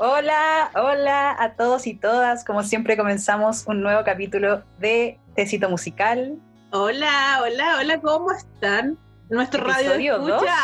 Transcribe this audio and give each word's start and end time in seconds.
Hola, 0.00 0.70
hola 0.76 1.34
a 1.36 1.54
todos 1.54 1.88
y 1.88 1.94
todas. 1.94 2.44
Como 2.44 2.62
siempre 2.62 2.96
comenzamos 2.96 3.66
un 3.66 3.82
nuevo 3.82 4.04
capítulo 4.04 4.62
de 4.78 5.18
Tecito 5.34 5.68
Musical. 5.68 6.38
Hola, 6.70 7.40
hola, 7.42 7.78
hola, 7.80 8.00
¿cómo 8.00 8.30
están? 8.30 8.96
Nuestro 9.30 9.62
radio 9.62 9.92
escucha, 9.92 10.54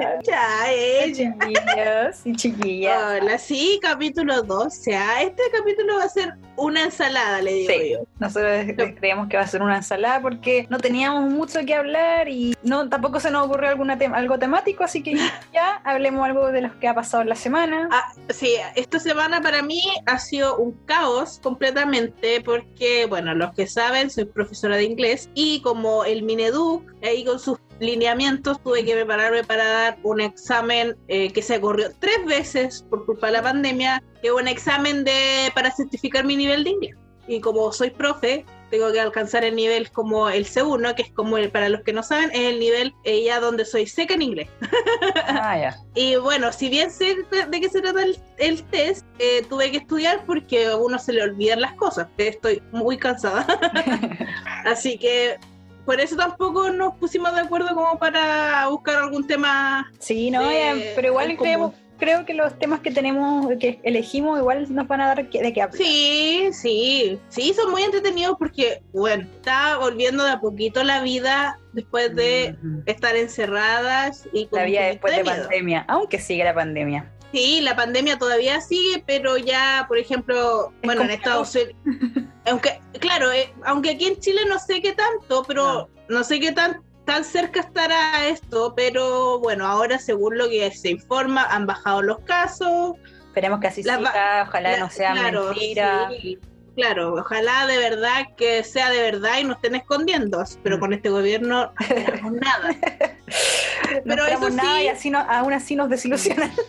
escucha 0.00 0.72
eh. 0.72 1.12
chiquillos 1.12 2.20
y 2.24 2.32
chiquillas. 2.36 3.20
Hola, 3.20 3.36
sí, 3.36 3.78
capítulo 3.82 4.42
12. 4.42 4.98
Este 5.22 5.42
capítulo 5.52 5.96
va 5.98 6.04
a 6.04 6.08
ser 6.08 6.34
una 6.56 6.84
ensalada, 6.84 7.42
le 7.42 7.52
digo 7.52 7.72
Sí. 7.72 7.90
yo. 7.92 7.98
Nosotros 8.18 8.92
creíamos 8.98 9.28
que 9.28 9.36
va 9.36 9.42
a 9.42 9.46
ser 9.46 9.62
una 9.62 9.76
ensalada 9.76 10.22
porque 10.22 10.66
no 10.70 10.78
teníamos 10.78 11.30
mucho 11.30 11.60
que 11.66 11.74
hablar 11.74 12.28
y 12.28 12.56
no 12.62 12.88
tampoco 12.88 13.20
se 13.20 13.30
nos 13.30 13.46
ocurrió 13.46 13.68
alguna 13.68 13.98
algo 14.14 14.38
temático, 14.38 14.84
así 14.84 15.02
que 15.02 15.12
ya 15.52 15.82
hablemos 15.84 16.24
algo 16.24 16.50
de 16.50 16.62
lo 16.62 16.80
que 16.80 16.88
ha 16.88 16.94
pasado 16.94 17.22
en 17.22 17.28
la 17.28 17.36
semana. 17.36 17.88
Ah, 17.92 18.12
sí, 18.30 18.54
esta 18.74 19.00
semana 19.00 19.42
para 19.42 19.60
mí 19.62 19.82
ha 20.06 20.18
sido 20.18 20.56
un 20.56 20.72
caos 20.86 21.40
completamente 21.42 22.40
porque, 22.40 23.06
bueno, 23.06 23.34
los 23.34 23.52
que 23.54 23.66
saben, 23.66 24.08
soy 24.08 24.24
profesora 24.24 24.76
de 24.76 24.84
inglés 24.84 25.28
y 25.34 25.60
como 25.60 26.04
el 26.04 26.22
Mineduc, 26.22 26.91
ahí 27.02 27.24
con 27.24 27.38
sus 27.38 27.58
lineamientos, 27.80 28.62
tuve 28.62 28.84
que 28.84 28.94
prepararme 28.94 29.44
para 29.44 29.64
dar 29.64 29.98
un 30.02 30.20
examen 30.20 30.96
eh, 31.08 31.32
que 31.32 31.42
se 31.42 31.60
corrió 31.60 31.90
tres 31.98 32.24
veces 32.26 32.84
por 32.88 33.04
culpa 33.06 33.26
de 33.28 33.34
la 33.34 33.42
pandemia, 33.42 34.02
que 34.20 34.28
es 34.28 34.34
un 34.34 34.48
examen 34.48 35.04
de 35.04 35.50
para 35.54 35.70
certificar 35.70 36.24
mi 36.24 36.36
nivel 36.36 36.64
de 36.64 36.70
inglés. 36.70 36.96
Y 37.26 37.40
como 37.40 37.72
soy 37.72 37.90
profe, 37.90 38.44
tengo 38.72 38.90
que 38.90 39.00
alcanzar 39.00 39.44
el 39.44 39.54
nivel 39.54 39.90
como 39.90 40.30
el 40.30 40.46
C1, 40.46 40.94
que 40.94 41.02
es 41.02 41.12
como 41.12 41.36
el, 41.36 41.50
para 41.50 41.68
los 41.68 41.82
que 41.82 41.92
no 41.92 42.02
saben, 42.02 42.30
es 42.32 42.52
el 42.52 42.58
nivel 42.58 42.94
eh, 43.04 43.22
ya 43.22 43.38
donde 43.38 43.66
soy 43.66 43.86
seca 43.86 44.14
en 44.14 44.22
inglés. 44.22 44.48
Ah, 45.24 45.58
ya. 45.58 45.76
Y 45.94 46.16
bueno, 46.16 46.52
si 46.52 46.68
bien 46.68 46.90
sé 46.90 47.16
de 47.30 47.60
qué 47.60 47.68
se 47.68 47.80
trata 47.80 48.02
el, 48.02 48.18
el 48.38 48.62
test, 48.64 49.04
eh, 49.18 49.44
tuve 49.48 49.70
que 49.70 49.78
estudiar 49.78 50.24
porque 50.26 50.66
a 50.66 50.76
uno 50.76 50.98
se 50.98 51.12
le 51.12 51.22
olvidan 51.22 51.60
las 51.60 51.74
cosas. 51.74 52.08
Estoy 52.16 52.62
muy 52.72 52.96
cansada. 52.96 53.46
Así 54.64 54.98
que 54.98 55.38
por 55.84 56.00
eso 56.00 56.16
tampoco 56.16 56.70
nos 56.70 56.94
pusimos 56.96 57.34
de 57.34 57.40
acuerdo 57.42 57.74
como 57.74 57.98
para 57.98 58.66
buscar 58.68 58.96
algún 58.96 59.26
tema. 59.26 59.90
Sí, 59.98 60.30
no, 60.30 60.50
eh, 60.50 60.92
pero 60.94 61.08
igual 61.08 61.36
creemos, 61.36 61.74
creo 61.98 62.24
que 62.24 62.34
los 62.34 62.58
temas 62.58 62.80
que 62.80 62.90
tenemos, 62.90 63.46
que 63.60 63.80
elegimos, 63.84 64.38
igual 64.38 64.66
nos 64.74 64.88
van 64.88 65.00
a 65.02 65.06
dar 65.08 65.28
que- 65.28 65.40
de 65.42 65.52
qué 65.52 65.62
hablar. 65.62 65.76
Sí, 65.76 66.48
sí, 66.52 67.18
sí, 67.28 67.54
son 67.54 67.70
muy 67.70 67.82
entretenidos 67.82 68.36
porque, 68.38 68.82
bueno, 68.92 69.24
está 69.36 69.76
volviendo 69.78 70.24
de 70.24 70.32
a 70.32 70.40
poquito 70.40 70.82
la 70.82 71.00
vida 71.02 71.58
después 71.72 72.14
de 72.16 72.56
estar 72.86 73.14
encerradas 73.16 74.28
y 74.32 74.46
con 74.46 74.60
La 74.60 74.66
vida 74.66 74.82
después 74.86 75.14
de 75.16 75.22
miedo. 75.22 75.36
pandemia, 75.42 75.84
aunque 75.88 76.18
sigue 76.18 76.44
la 76.44 76.54
pandemia. 76.54 77.10
Sí, 77.32 77.60
la 77.62 77.74
pandemia 77.74 78.18
todavía 78.18 78.60
sigue, 78.60 79.02
pero 79.06 79.38
ya, 79.38 79.86
por 79.88 79.96
ejemplo, 79.98 80.72
Es 80.82 80.86
bueno, 80.86 81.02
en. 81.02 81.10
Estados 81.10 81.54
Unidos, 81.54 81.74
aunque, 82.46 82.80
claro, 83.00 83.32
eh, 83.32 83.52
aunque 83.64 83.90
aquí 83.90 84.06
en 84.06 84.18
Chile 84.20 84.42
no 84.48 84.58
sé 84.58 84.82
qué 84.82 84.92
tanto, 84.92 85.42
pero 85.48 85.88
no, 86.08 86.24
sé 86.24 86.40
qué 86.40 86.52
tan, 86.52 86.82
tan 87.06 87.24
cerca 87.24 87.60
estará 87.60 88.26
esto, 88.28 88.74
pero 88.76 89.38
bueno, 89.40 89.66
ahora 89.66 89.98
según 89.98 90.36
lo 90.36 90.48
que 90.50 90.70
se 90.72 90.90
informa, 90.90 91.44
han 91.44 91.66
bajado 91.66 92.02
los 92.02 92.18
casos. 92.20 92.96
Esperemos 93.28 93.60
que 93.60 93.68
así 93.68 93.82
siga, 93.82 94.44
ojalá 94.46 94.72
La- 94.72 94.78
no 94.78 94.90
sea 94.90 95.12
claro, 95.12 95.46
mentira. 95.46 96.10
sí, 96.10 96.38
claro, 96.76 97.14
ojalá 97.14 97.66
de 97.66 97.78
verdad 97.78 98.26
que 98.36 98.62
sea 98.62 98.90
de 98.90 99.00
verdad 99.00 99.38
y 99.40 99.44
no 99.44 99.54
estén 99.54 99.74
escondiendo, 99.74 100.44
pero 100.62 100.76
Mm. 100.76 100.80
con 100.80 100.92
este 100.92 101.08
gobierno 101.08 101.72
no 101.72 101.74
esperamos 102.20 102.32
nada. 102.34 102.68
no 102.68 104.00
Pero 104.04 104.26
esperamos 104.26 104.48
eso 104.48 104.56
nada 104.56 104.78
sí- 104.80 104.84
y 104.84 104.88
así 104.88 105.10
no, 105.10 105.18
aún 105.20 105.54
así 105.54 105.76
nos 105.76 105.88
desilusionan. 105.88 106.52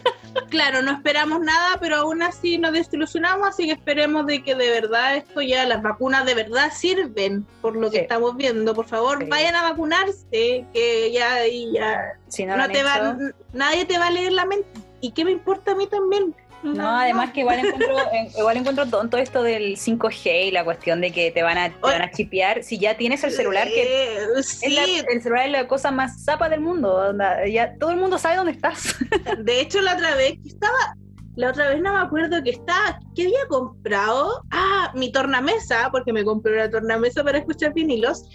Claro, 0.49 0.81
no 0.81 0.91
esperamos 0.91 1.39
nada, 1.41 1.77
pero 1.79 1.97
aún 1.97 2.21
así 2.21 2.57
nos 2.57 2.73
desilusionamos, 2.73 3.47
así 3.47 3.65
que 3.65 3.73
esperemos 3.73 4.25
de 4.25 4.43
que 4.43 4.55
de 4.55 4.69
verdad 4.69 5.15
esto 5.15 5.41
ya, 5.41 5.65
las 5.65 5.81
vacunas 5.81 6.25
de 6.25 6.33
verdad 6.35 6.71
sirven 6.73 7.45
por 7.61 7.75
lo 7.75 7.89
que 7.91 7.99
estamos 7.99 8.35
viendo. 8.35 8.73
Por 8.73 8.85
favor, 8.87 9.19
Sí. 9.19 9.25
vayan 9.29 9.55
a 9.55 9.63
vacunarse, 9.63 10.65
que 10.73 11.11
ya, 11.11 11.33
ahí 11.35 11.71
ya 11.73 12.13
Si 12.27 12.45
no, 12.45 12.57
no, 12.57 12.67
te 12.69 12.83
va, 12.83 12.97
hecho. 12.97 13.35
nadie 13.53 13.85
te 13.85 13.97
va 13.97 14.07
a 14.07 14.11
leer 14.11 14.31
la 14.33 14.45
mente. 14.45 14.67
¿Y 15.01 15.11
qué 15.11 15.25
me 15.25 15.31
importa 15.31 15.71
a 15.71 15.75
mí 15.75 15.85
también? 15.87 16.33
No, 16.63 16.97
además 16.97 17.31
que 17.31 17.41
igual 17.41 17.59
encuentro, 17.59 17.95
igual 18.37 18.57
encuentro 18.57 18.85
tonto 18.87 19.17
esto 19.17 19.43
del 19.43 19.75
5G 19.77 20.47
y 20.47 20.51
la 20.51 20.63
cuestión 20.63 21.01
de 21.01 21.11
que 21.11 21.29
te 21.31 21.43
van 21.43 21.57
a, 21.57 21.69
te 21.69 21.75
van 21.81 22.01
a 22.01 22.11
chipear 22.11 22.63
si 22.63 22.77
ya 22.79 22.95
tienes 22.95 23.23
el 23.23 23.31
celular 23.31 23.67
que 23.67 24.17
es 24.37 24.47
sí, 24.47 24.69
la- 24.73 24.83
el 25.11 25.21
celular 25.21 25.45
es 25.47 25.51
la 25.51 25.67
cosa 25.67 25.91
más 25.91 26.23
zapa 26.23 26.49
del 26.49 26.61
mundo. 26.61 27.13
ya 27.51 27.75
todo 27.77 27.91
el 27.91 27.97
mundo 27.97 28.17
sabe 28.17 28.37
dónde 28.37 28.53
estás. 28.53 28.95
de 29.39 29.59
hecho 29.61 29.81
la 29.81 29.93
otra 29.95 30.15
vez 30.15 30.33
que 30.41 30.49
estaba, 30.49 30.95
la 31.35 31.49
otra 31.49 31.69
vez 31.69 31.81
no 31.81 31.93
me 31.93 31.99
acuerdo 31.99 32.41
que 32.43 32.51
estaba, 32.51 32.99
¿qué 33.15 33.23
había 33.23 33.45
comprado? 33.49 34.43
Ah, 34.51 34.91
mi 34.95 35.11
tornamesa, 35.11 35.89
porque 35.91 36.13
me 36.13 36.23
compré 36.23 36.53
una 36.53 36.69
tornamesa 36.69 37.23
para 37.23 37.37
escuchar 37.39 37.73
vinilos. 37.73 38.29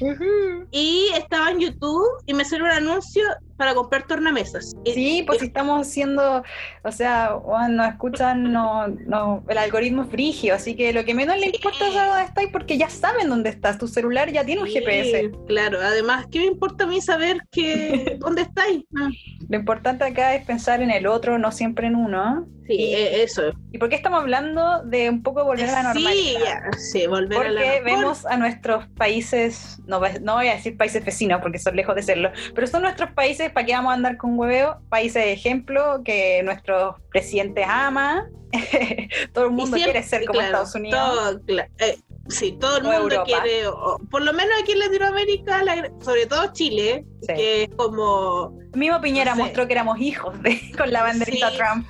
y 0.70 1.08
estaba 1.16 1.50
en 1.50 1.60
YouTube 1.60 2.06
y 2.26 2.34
me 2.34 2.44
salió 2.44 2.64
un 2.66 2.70
anuncio 2.72 3.22
para 3.56 3.74
comprar 3.74 4.06
tornamesas. 4.06 4.72
Y- 4.84 4.92
Sí, 4.92 5.22
pues 5.26 5.38
si 5.40 5.46
estamos 5.46 5.86
haciendo, 5.86 6.42
o 6.84 6.92
sea, 6.92 7.36
nos 7.70 7.88
escuchan, 7.88 8.52
no, 8.52 8.86
no, 8.88 9.42
el 9.48 9.58
algoritmo 9.58 10.02
es 10.02 10.10
frigio, 10.10 10.54
así 10.54 10.76
que 10.76 10.92
lo 10.92 11.04
que 11.04 11.14
menos 11.14 11.38
le 11.38 11.46
importa 11.46 11.88
es 11.88 11.94
dónde 11.94 12.22
estás 12.22 12.44
porque 12.52 12.76
ya 12.78 12.88
saben 12.90 13.28
dónde 13.28 13.50
estás, 13.50 13.78
tu 13.78 13.88
celular 13.88 14.30
ya 14.30 14.44
tiene 14.44 14.60
un 14.62 14.68
Sí, 14.68 14.74
GPS. 14.74 15.30
Claro, 15.46 15.78
además, 15.80 16.26
¿qué 16.30 16.40
me 16.40 16.46
importa 16.46 16.84
a 16.84 16.86
mí 16.86 17.00
saber 17.00 17.38
que 17.50 18.16
dónde 18.20 18.42
estáis? 18.42 18.84
Ah, 18.96 19.08
Lo 19.48 19.56
importante 19.58 20.04
acá 20.04 20.34
es 20.34 20.44
pensar 20.44 20.82
en 20.82 20.90
el 20.90 21.06
otro, 21.06 21.38
no 21.38 21.50
siempre 21.50 21.86
en 21.88 21.96
uno. 21.96 22.46
sí, 22.66 22.74
Y- 22.74 22.94
eh, 22.94 23.22
eso. 23.22 23.42
¿Y 23.72 23.78
por 23.78 23.88
qué 23.88 23.96
estamos 23.96 24.20
hablando 24.20 24.67
de 24.84 25.10
un 25.10 25.22
poco 25.22 25.44
volver 25.44 25.68
a 25.70 25.82
la 25.82 25.92
Sí, 25.92 25.98
normalidad? 26.04 26.40
ya, 26.44 26.78
sí, 26.78 27.06
volver 27.06 27.38
a 27.38 27.42
la 27.50 27.60
Porque 27.60 27.80
normal. 27.80 27.84
vemos 27.84 28.26
a 28.26 28.36
nuestros 28.36 28.86
países, 28.88 29.78
no, 29.86 30.00
no 30.22 30.34
voy 30.36 30.48
a 30.48 30.54
decir 30.54 30.76
países 30.76 31.04
vecinos 31.04 31.40
porque 31.42 31.58
son 31.58 31.76
lejos 31.76 31.94
de 31.94 32.02
serlo, 32.02 32.30
pero 32.54 32.66
son 32.66 32.82
nuestros 32.82 33.10
países, 33.12 33.50
¿para 33.50 33.66
qué 33.66 33.72
vamos 33.72 33.90
a 33.92 33.94
andar 33.94 34.16
con 34.16 34.38
hueveo? 34.38 34.80
Países 34.88 35.22
de 35.24 35.32
ejemplo 35.32 36.02
que 36.04 36.42
nuestros 36.44 36.96
presidentes 37.10 37.66
ama, 37.68 38.26
todo 39.32 39.44
el 39.46 39.50
mundo 39.50 39.76
siempre- 39.76 39.92
quiere 39.92 40.02
ser 40.06 40.24
como 40.24 40.38
claro, 40.40 40.46
Estados 40.64 40.74
Unidos. 40.74 41.40
todo, 41.46 41.58
eh, 41.78 41.98
sí, 42.28 42.52
todo 42.60 42.78
el 42.78 42.86
O 42.86 42.90
mundo 42.90 43.02
Europa. 43.02 43.24
quiere, 43.24 43.66
o- 43.68 43.98
por 44.10 44.22
lo 44.22 44.32
menos 44.32 44.52
aquí 44.62 44.72
en 44.72 44.78
Latinoamérica, 44.80 45.62
la- 45.64 45.90
sobre 46.00 46.26
todo 46.26 46.52
Chile, 46.52 47.04
Sí. 47.22 47.34
que 47.34 47.62
es 47.64 47.68
como 47.76 48.56
Mismo 48.74 49.00
Piñera 49.00 49.32
no 49.32 49.36
sé. 49.38 49.42
mostró 49.44 49.66
que 49.66 49.72
éramos 49.72 49.98
hijos 50.00 50.40
de, 50.42 50.60
con 50.78 50.92
la 50.92 51.02
banderita 51.02 51.50
Sí. 51.50 51.56
Trump. 51.56 51.86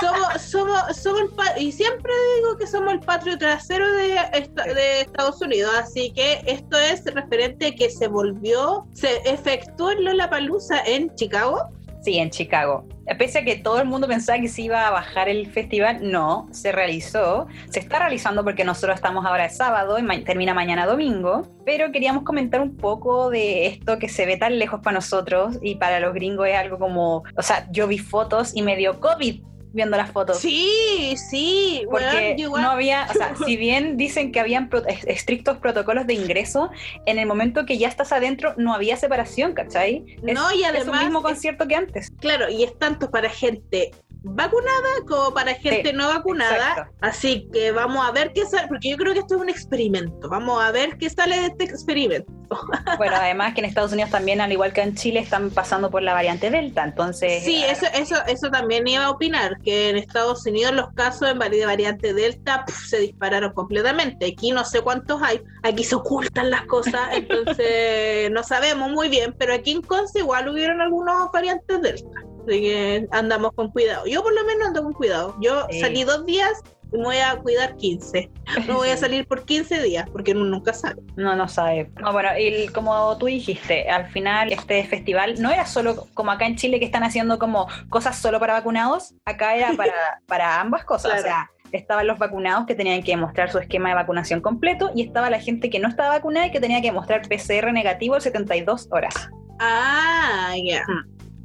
somos, 0.00 0.42
somos, 0.42 0.96
somos 0.96 1.20
el 1.56 1.62
y 1.62 1.72
siempre 1.72 2.12
digo 2.36 2.56
que 2.56 2.66
somos 2.66 2.92
el 2.94 3.00
patrio 3.00 3.36
trasero 3.36 3.90
de, 3.92 4.16
esta- 4.32 4.64
de 4.64 5.00
Estados 5.02 5.40
Unidos, 5.42 5.72
así 5.76 6.12
que 6.12 6.40
esto 6.46 6.78
es 6.78 7.04
referente 7.06 7.66
a 7.66 7.74
que 7.74 7.90
se 7.90 8.08
volvió, 8.08 8.86
se 8.94 9.16
efectuó 9.28 9.90
en 9.90 10.04
Lollapalooza 10.04 10.80
en 10.84 11.14
Chicago. 11.14 11.60
Sí, 12.04 12.18
en 12.18 12.28
Chicago. 12.28 12.86
Pese 13.18 13.38
a 13.38 13.44
que 13.44 13.56
todo 13.56 13.80
el 13.80 13.88
mundo 13.88 14.06
pensaba 14.06 14.38
que 14.38 14.48
se 14.48 14.60
iba 14.60 14.86
a 14.86 14.90
bajar 14.90 15.28
el 15.30 15.46
festival, 15.50 16.10
no, 16.10 16.46
se 16.52 16.70
realizó. 16.70 17.46
Se 17.70 17.80
está 17.80 17.98
realizando 17.98 18.44
porque 18.44 18.62
nosotros 18.62 18.94
estamos 18.96 19.24
ahora 19.24 19.44
de 19.44 19.48
sábado 19.50 19.98
y 19.98 20.02
ma- 20.02 20.22
termina 20.22 20.52
mañana 20.52 20.84
domingo. 20.84 21.48
Pero 21.64 21.90
queríamos 21.92 22.24
comentar 22.24 22.60
un 22.60 22.76
poco 22.76 23.30
de 23.30 23.66
esto 23.66 23.98
que 23.98 24.10
se 24.10 24.26
ve 24.26 24.36
tan 24.36 24.58
lejos 24.58 24.80
para 24.82 24.96
nosotros 24.96 25.58
y 25.62 25.76
para 25.76 25.98
los 25.98 26.12
gringos 26.12 26.46
es 26.46 26.56
algo 26.56 26.78
como, 26.78 27.22
o 27.36 27.42
sea, 27.42 27.66
yo 27.72 27.86
vi 27.86 27.96
fotos 27.96 28.54
y 28.54 28.60
me 28.60 28.76
dio 28.76 29.00
COVID 29.00 29.42
viendo 29.74 29.96
las 29.96 30.10
fotos. 30.10 30.38
Sí, 30.38 31.14
sí, 31.28 31.84
Porque 31.90 32.36
no 32.48 32.70
había, 32.70 33.06
o 33.10 33.12
sea, 33.12 33.34
si 33.44 33.56
bien 33.56 33.96
dicen 33.96 34.32
que 34.32 34.40
habían 34.40 34.68
pro- 34.70 34.86
es- 34.86 35.04
estrictos 35.06 35.58
protocolos 35.58 36.06
de 36.06 36.14
ingreso, 36.14 36.70
en 37.06 37.18
el 37.18 37.26
momento 37.26 37.66
que 37.66 37.76
ya 37.76 37.88
estás 37.88 38.12
adentro 38.12 38.54
no 38.56 38.72
había 38.72 38.96
separación, 38.96 39.52
¿cachai? 39.52 40.04
Es- 40.26 40.34
no, 40.34 40.52
y 40.54 40.62
es 40.62 40.70
un 40.70 40.76
además, 40.76 41.02
mismo 41.02 41.18
es- 41.18 41.24
concierto 41.24 41.66
que 41.68 41.74
antes. 41.74 42.10
claro, 42.20 42.48
y 42.48 42.62
es 42.64 42.78
tanto 42.78 43.10
para 43.10 43.28
gente 43.28 43.90
vacunada 44.24 44.88
como 45.06 45.32
para 45.34 45.54
gente 45.54 45.90
Sí, 45.90 45.96
no 45.96 46.08
vacunada. 46.08 46.56
exacto. 46.56 46.92
Así 47.00 47.48
que 47.52 47.72
vamos 47.72 48.06
a 48.06 48.10
ver 48.10 48.32
qué 48.32 48.46
sale, 48.46 48.68
porque 48.68 48.90
yo 48.90 48.96
creo 48.96 49.12
que 49.12 49.20
esto 49.20 49.36
es 49.36 49.40
un 49.40 49.48
experimento. 49.48 50.28
Vamos 50.28 50.62
a 50.62 50.70
ver 50.72 50.96
qué 50.96 51.10
sale 51.10 51.38
de 51.40 51.46
este 51.46 51.64
experimento. 51.64 52.32
Bueno, 52.98 53.16
además 53.16 53.54
que 53.54 53.60
en 53.60 53.66
Estados 53.66 53.92
Unidos 53.92 54.10
también, 54.10 54.40
al 54.40 54.52
igual 54.52 54.72
que 54.72 54.80
en 54.80 54.94
Chile, 54.94 55.18
están 55.20 55.50
pasando 55.50 55.90
por 55.90 56.02
la 56.02 56.12
variante 56.12 56.50
Delta, 56.50 56.84
entonces... 56.84 57.42
Sí, 57.42 57.56
eh, 57.64 57.70
eso, 57.72 57.86
eso, 57.92 58.16
eso 58.26 58.50
también 58.50 58.86
iba 58.86 59.04
a 59.04 59.10
opinar, 59.10 59.58
que 59.62 59.90
en 59.90 59.96
Estados 59.96 60.46
Unidos 60.46 60.72
los 60.74 60.92
casos 60.94 61.28
en 61.28 61.38
variante 61.38 62.14
Delta 62.14 62.64
se 62.68 62.98
dispararon 63.00 63.52
completamente. 63.52 64.26
Aquí 64.26 64.52
no 64.52 64.64
sé 64.64 64.82
cuántos 64.82 65.20
hay, 65.22 65.40
aquí 65.64 65.82
se 65.82 65.96
ocultan 65.96 66.50
las 66.50 66.62
cosas, 66.66 67.00
entonces 67.12 68.30
no 68.30 68.42
sabemos 68.44 68.90
muy 68.90 69.08
bien, 69.08 69.34
pero 69.36 69.54
aquí 69.54 69.72
en 69.72 69.82
Conce 69.82 70.20
igual 70.20 70.48
hubieron 70.48 70.80
algunos 70.80 71.32
variantes 71.32 71.82
Delta. 71.82 72.20
Así 72.46 72.60
que 72.60 73.06
andamos 73.10 73.52
con 73.52 73.70
cuidado. 73.70 74.06
Yo 74.06 74.22
por 74.22 74.34
lo 74.34 74.44
menos 74.44 74.68
ando 74.68 74.82
con 74.82 74.92
cuidado. 74.92 75.36
Yo 75.40 75.66
Sí. 75.70 75.80
salí 75.80 76.04
dos 76.04 76.26
días 76.26 76.62
y 76.92 76.98
me 76.98 77.04
voy 77.04 77.16
a 77.16 77.36
cuidar 77.36 77.74
15. 77.76 78.30
No 78.68 78.74
voy 78.76 78.90
a 78.90 78.96
salir 78.96 79.26
por 79.26 79.44
15 79.44 79.82
días, 79.82 80.08
porque 80.10 80.32
uno 80.32 80.44
nunca 80.44 80.72
sabe. 80.72 81.02
No, 81.16 81.34
no 81.34 81.48
sabe. 81.48 81.90
No, 82.00 82.12
bueno, 82.12 82.28
y 82.38 82.68
como 82.68 83.16
tú 83.18 83.26
dijiste, 83.26 83.88
al 83.90 84.06
final 84.10 84.52
este 84.52 84.84
festival 84.84 85.40
no 85.40 85.50
era 85.50 85.66
solo 85.66 86.06
como 86.14 86.30
acá 86.30 86.46
en 86.46 86.56
Chile 86.56 86.78
que 86.78 86.84
están 86.86 87.02
haciendo 87.02 87.38
como 87.38 87.66
cosas 87.88 88.18
solo 88.18 88.38
para 88.38 88.52
vacunados, 88.54 89.14
acá 89.24 89.56
era 89.56 89.72
para, 89.72 89.92
para 90.26 90.60
ambas 90.60 90.84
cosas. 90.84 91.12
Claro. 91.12 91.22
O 91.22 91.26
sea, 91.26 91.50
estaban 91.72 92.06
los 92.06 92.18
vacunados 92.20 92.66
que 92.66 92.76
tenían 92.76 93.02
que 93.02 93.16
mostrar 93.16 93.50
su 93.50 93.58
esquema 93.58 93.88
de 93.88 93.96
vacunación 93.96 94.40
completo 94.40 94.92
y 94.94 95.02
estaba 95.02 95.28
la 95.30 95.40
gente 95.40 95.70
que 95.70 95.80
no 95.80 95.88
estaba 95.88 96.10
vacunada 96.10 96.46
y 96.46 96.50
que 96.52 96.60
tenía 96.60 96.80
que 96.80 96.92
mostrar 96.92 97.22
PCR 97.22 97.72
negativo 97.72 98.14
en 98.14 98.20
72 98.20 98.86
horas. 98.92 99.14
Ah, 99.58 100.54
ya. 100.64 100.84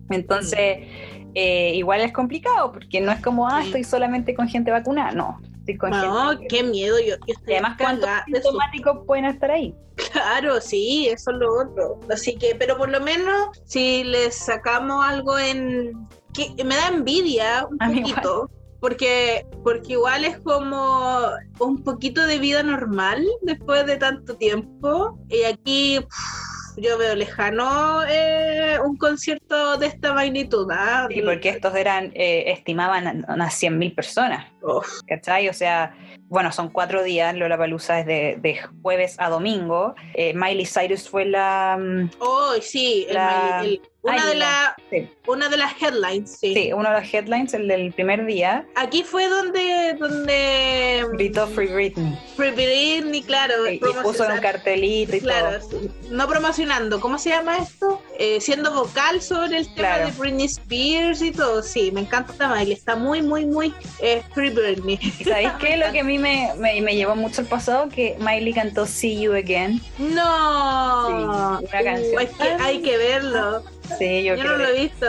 Entonces, 0.10 0.80
eh, 1.36 1.72
igual 1.76 2.02
es 2.02 2.12
complicado 2.12 2.72
porque 2.72 3.00
no 3.02 3.12
es 3.12 3.22
como, 3.22 3.48
ah, 3.48 3.62
estoy 3.64 3.84
solamente 3.84 4.34
con 4.34 4.48
gente 4.48 4.72
vacunada. 4.72 5.12
No, 5.12 5.40
estoy 5.60 5.78
con 5.78 5.92
No, 5.92 6.30
gente. 6.30 6.48
qué 6.48 6.64
miedo. 6.64 7.00
Yo, 7.00 7.16
yo 7.16 7.16
Y 7.28 7.32
estoy 7.32 7.54
además, 7.54 7.78
¿cuántos 7.80 9.06
pueden 9.06 9.26
estar 9.26 9.52
ahí? 9.52 9.76
Claro, 10.12 10.62
sí, 10.62 11.08
eso 11.10 11.32
es 11.32 11.38
lo 11.38 11.62
otro. 11.62 12.00
Así 12.12 12.36
que, 12.38 12.56
pero 12.56 12.78
por 12.78 12.90
lo 12.90 13.02
menos, 13.02 13.50
si 13.66 14.04
les 14.04 14.36
sacamos 14.36 15.06
algo 15.06 15.38
en. 15.38 16.08
que 16.34 16.64
me 16.64 16.76
da 16.76 16.88
envidia 16.88 17.68
un 17.70 17.78
A 17.82 17.88
poquito. 17.88 18.50
Porque, 18.80 19.46
porque 19.62 19.92
igual 19.94 20.24
es 20.24 20.38
como 20.38 21.20
un 21.60 21.84
poquito 21.84 22.26
de 22.26 22.40
vida 22.40 22.64
normal 22.64 23.22
después 23.42 23.86
de 23.86 23.98
tanto 23.98 24.38
tiempo. 24.38 25.20
Y 25.28 25.44
aquí 25.44 26.00
yo 26.82 26.98
veo 26.98 27.16
lejano 27.16 28.04
eh, 28.08 28.78
un 28.84 28.98
concierto 28.98 29.78
de 29.78 29.88
esta 29.88 30.14
magnitud. 30.14 30.68
¿ah? 30.72 31.08
Sí, 31.10 31.22
porque 31.22 31.50
estos 31.50 31.76
eran, 31.76 32.12
eh, 32.16 32.46
estimaban 32.52 33.26
a 33.28 33.34
unas 33.34 33.62
100.000 33.62 33.96
personas. 33.96 34.46
Uf, 34.62 34.88
¿Cachai? 35.08 35.50
O 35.50 35.54
sea, 35.54 35.96
bueno, 36.28 36.52
son 36.52 36.70
cuatro 36.70 37.04
días, 37.04 37.36
Lollapalooza 37.36 38.00
es 38.00 38.06
de, 38.06 38.38
de 38.42 38.60
jueves 38.82 39.16
a 39.20 39.30
domingo. 39.30 39.96
Eh, 40.14 40.34
Miley 40.34 40.66
Cyrus 40.66 41.10
fue 41.10 41.26
la... 41.26 41.78
oh, 42.20 42.54
sí, 42.62 43.08
el- 43.10 43.82
una, 44.10 44.24
Ay, 44.24 44.30
de 44.30 44.36
la- 44.36 44.76
sí. 44.90 45.10
una 45.28 45.50
de 45.50 45.58
las 45.58 45.82
headlines, 45.82 46.38
sí. 46.40 46.54
Sí, 46.54 46.74
uno 46.74 46.90
de 46.92 47.00
los 47.02 47.14
headlines, 47.14 47.54
el 47.54 47.68
del 47.68 47.92
primer 47.94 48.26
día, 48.26 48.66
Aquí 48.76 49.04
fue 49.04 49.28
donde, 49.28 49.96
donde 50.00 51.06
gritó 51.14 51.48
Free 51.48 51.68
Britney. 51.68 52.18
Free 52.36 52.52
Britney, 52.52 53.22
claro, 53.24 53.70
Y, 53.70 53.76
y 53.76 53.80
puso 54.04 54.26
en 54.26 54.32
un 54.34 54.40
cartelito 54.40 55.16
y 55.16 55.22
claro, 55.22 55.60
todo. 55.60 55.80
sí. 55.82 55.92
no 56.10 56.28
promocionando, 56.28 57.00
¿cómo 57.00 57.18
se 57.18 57.30
llama 57.30 57.58
esto? 57.58 58.02
Eh, 58.18 58.42
siendo 58.42 58.74
vocal 58.74 59.22
sobre 59.22 59.58
el 59.58 59.66
tema 59.74 59.96
Claro. 59.96 60.06
de 60.08 60.12
Britney 60.14 60.46
Spears 60.46 61.22
y 61.22 61.32
todo, 61.32 61.64
sí, 61.64 61.92
me 61.92 62.02
encanta 62.02 62.32
esta 62.34 62.48
Miley, 62.54 62.74
está 62.74 62.96
muy, 62.96 63.22
muy, 63.22 63.46
muy 63.46 63.74
eh, 64.02 64.22
Free 64.34 64.50
Britney. 64.50 65.00
¿Y 65.20 65.24
sabéis 65.24 65.52
qué? 65.60 65.78
Lo 65.78 65.92
que 65.92 66.00
a 66.02 66.04
mí 66.04 66.18
me, 66.18 66.52
me, 66.58 66.82
me 66.82 66.96
llevó 66.96 67.16
mucho 67.16 67.42
al 67.42 67.48
pasado, 67.48 67.88
que 67.90 68.16
Miley 68.20 68.54
cantó 68.54 68.86
See 68.86 69.22
You 69.22 69.34
Again. 69.34 69.82
No, 70.00 71.08
Sí, 71.08 71.14
una 71.14 71.84
canción 71.84 72.10
Uh, 72.16 72.20
es 72.20 72.30
que 72.32 72.44
hay 72.64 72.82
que 72.82 72.98
verlo, 72.98 73.64
Sí, 73.98 74.24
yo, 74.24 74.36
yo, 74.36 74.42
creo 74.42 74.58
no 74.58 74.64
lo 74.64 74.70
he 74.70 74.82
visto, 74.82 75.06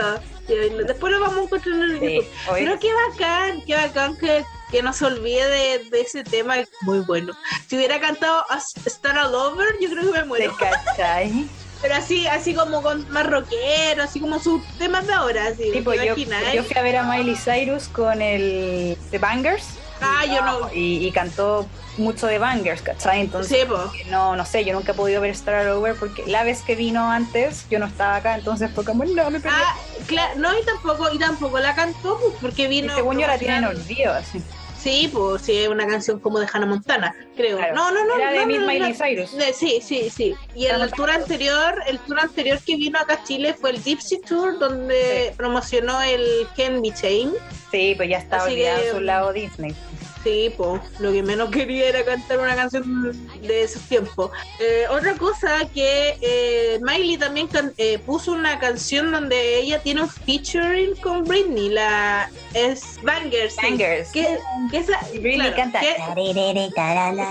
después 0.87 1.13
lo 1.13 1.19
vamos 1.19 1.37
a 1.37 1.43
encontrar 1.43 1.75
en 1.75 1.99
sí. 1.99 2.15
YouTube. 2.15 2.27
Pero 2.53 2.79
qué 2.79 2.89
bacán, 2.93 3.61
qué 3.65 3.75
bacán 3.75 4.17
que, 4.17 4.43
que 4.71 4.81
no 4.81 4.93
se 4.93 5.05
olvide 5.05 5.47
de, 5.47 5.89
de 5.89 6.01
ese 6.01 6.23
tema, 6.23 6.55
muy 6.81 6.99
bueno. 6.99 7.33
Si 7.67 7.75
hubiera 7.77 7.99
cantado 7.99 8.45
a 8.49 8.57
Star 8.85 9.17
All 9.17 9.33
Over, 9.33 9.67
yo 9.79 9.89
creo 9.89 10.03
que 10.03 10.11
me 10.11 10.19
¿te 10.19 10.25
muero. 10.25 10.57
cachai? 10.57 11.47
Pero 11.81 11.95
así, 11.95 12.27
así 12.27 12.53
como 12.53 12.83
con 12.83 13.09
más 13.09 13.25
rockero, 13.27 14.03
así 14.03 14.19
como 14.19 14.39
sus 14.39 14.61
temas 14.77 15.07
de 15.07 15.13
ahora, 15.13 15.47
así. 15.47 15.71
Tipo, 15.71 15.91
¿te 15.91 16.05
yo, 16.05 16.15
yo 16.15 16.63
fui 16.63 16.77
a 16.77 16.83
ver 16.83 16.97
a 16.97 17.03
Miley 17.03 17.35
Cyrus 17.35 17.87
con 17.87 18.21
el 18.21 18.95
The 19.09 19.17
Bangers. 19.17 19.80
Ah, 20.01 20.25
yo 20.25 20.41
no. 20.43 20.73
Y, 20.73 21.05
y 21.05 21.11
cantó 21.11 21.67
mucho 21.97 22.27
de 22.27 22.39
Bangers, 22.39 22.81
¿cachai? 22.81 23.21
Entonces, 23.21 23.67
Sí, 23.93 24.03
no, 24.09 24.35
no 24.35 24.45
sé, 24.45 24.65
yo 24.65 24.73
nunca 24.73 24.91
he 24.93 24.95
podido 24.95 25.21
ver 25.21 25.31
Star 25.31 25.67
Over 25.67 25.95
porque 25.95 26.23
la 26.25 26.43
vez 26.43 26.61
que 26.61 26.75
vino 26.75 27.09
antes, 27.11 27.65
yo 27.69 27.79
no 27.79 27.85
estaba 27.85 28.15
acá, 28.15 28.35
entonces 28.35 28.71
fue 28.73 28.83
como, 28.85 29.03
no, 29.05 29.29
me 29.29 29.39
perdí. 29.39 29.55
Ah, 29.57 29.75
claro, 30.07 30.33
no, 30.39 30.57
y 30.57 30.63
tampoco, 30.63 31.11
y 31.11 31.19
tampoco 31.19 31.59
la 31.59 31.75
cantó, 31.75 32.17
pues, 32.19 32.35
porque 32.41 32.63
y 32.63 32.67
vino. 32.67 32.95
según 32.95 33.19
yo 33.19 33.27
la 33.27 33.37
tienen 33.37 33.65
olvido, 33.65 34.13
así. 34.13 34.41
Sí, 34.81 35.09
pues, 35.13 35.43
sí, 35.43 35.55
es 35.57 35.67
una 35.67 35.85
canción 35.85 36.19
como 36.19 36.39
de 36.39 36.47
Hannah 36.51 36.65
Montana, 36.65 37.15
creo. 37.35 37.57
Claro. 37.57 37.75
No, 37.75 37.91
no, 37.91 38.03
no. 38.05 38.15
Era 38.17 38.31
de 38.31 38.39
no, 38.39 38.45
Miss 38.47 38.79
no, 38.79 38.87
no. 38.89 38.95
Cyrus. 38.95 39.37
De- 39.37 39.53
sí, 39.53 39.79
sí, 39.83 40.09
sí. 40.09 40.33
Y 40.55 40.65
el 40.65 40.91
tour 40.93 41.11
anterior, 41.11 41.75
el 41.85 41.99
tour 41.99 42.19
anterior 42.19 42.57
que 42.65 42.75
vino 42.77 42.97
acá 42.97 43.13
a 43.15 43.23
Chile 43.23 43.53
fue 43.53 43.69
el 43.71 43.83
Gypsy 43.83 44.21
Tour, 44.21 44.57
donde 44.57 45.27
Sí. 45.29 45.33
promocionó 45.37 46.01
el 46.01 46.47
Ken 46.55 46.81
Me 46.81 46.91
Chain. 46.93 47.31
Sí, 47.69 47.93
pues 47.95 48.09
ya 48.09 48.17
estaba 48.17 48.43
Así 48.43 48.53
olvidado 48.53 48.81
que- 48.81 48.89
su 48.91 48.99
lado 49.01 49.33
Disney. 49.33 49.75
Sí, 50.23 50.53
pues, 50.55 50.81
lo 50.99 51.11
que 51.11 51.23
menos 51.23 51.49
quería 51.49 51.89
era 51.89 52.05
cantar 52.05 52.37
una 52.39 52.55
canción 52.55 53.11
de 53.41 53.63
esos 53.63 53.81
tiempos. 53.83 54.29
Eh, 54.59 54.85
otra 54.89 55.15
cosa 55.15 55.67
que 55.73 56.15
eh, 56.21 56.79
Miley 56.81 57.17
también 57.17 57.47
can- 57.47 57.73
eh, 57.77 57.97
puso 58.05 58.33
una 58.33 58.59
canción 58.59 59.11
donde 59.11 59.57
ella 59.59 59.79
tiene 59.81 60.03
un 60.03 60.09
featuring 60.09 60.95
con 60.97 61.23
Britney, 61.23 61.69
la 61.69 62.29
es 62.53 62.99
Bangers. 63.01 63.55
sí. 63.55 63.61
Bangers. 63.63 64.11
Que, 64.11 64.37
que 64.69 64.77
esa, 64.77 64.99
Britney 65.11 65.35
claro, 65.37 65.55
canta. 65.55 65.79
que- 65.79 65.95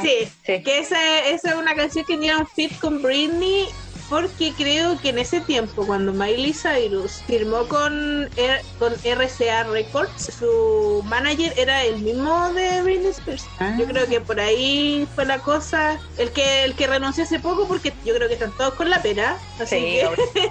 sí, 0.03 0.29
Sí. 0.45 0.63
que 0.63 0.79
esa, 0.81 1.27
esa 1.29 1.51
es 1.51 1.55
una 1.57 1.75
canción 1.77 2.05
que 2.05 2.17
tiene 2.17 2.37
un 2.37 2.47
feat 2.49 2.73
con 2.81 3.01
Britney 3.03 3.67
porque 4.11 4.53
creo 4.57 5.01
que 5.01 5.11
en 5.11 5.19
ese 5.21 5.41
tiempo 5.41 5.87
cuando 5.87 6.13
Miley 6.13 6.53
Cyrus 6.53 7.23
firmó 7.27 7.67
con, 7.69 8.29
R- 8.37 8.63
con 8.79 8.93
RCA 9.05 9.63
Records 9.65 10.35
su 10.37 11.03
manager 11.07 11.55
era 11.57 11.85
el 11.85 12.01
mismo 12.03 12.53
de 12.53 12.83
Britney 12.83 13.11
Spears 13.11 13.45
Ah. 13.61 13.77
yo 13.79 13.87
creo 13.87 14.07
que 14.09 14.21
por 14.21 14.41
ahí 14.41 15.07
fue 15.15 15.25
la 15.27 15.39
cosa 15.39 15.99
el 16.19 16.31
que 16.33 16.65
el 16.65 16.75
que 16.75 16.87
renunció 16.89 17.25
hace 17.25 17.39
poco 17.39 17.67
porque 17.69 17.93
yo 18.05 18.15
creo 18.15 18.27
que 18.27 18.35
están 18.35 18.53
todos 18.57 18.75
con 18.75 18.91
la 18.91 19.01
pera 19.01 19.39
así 19.61 19.77
Sí, 19.77 19.83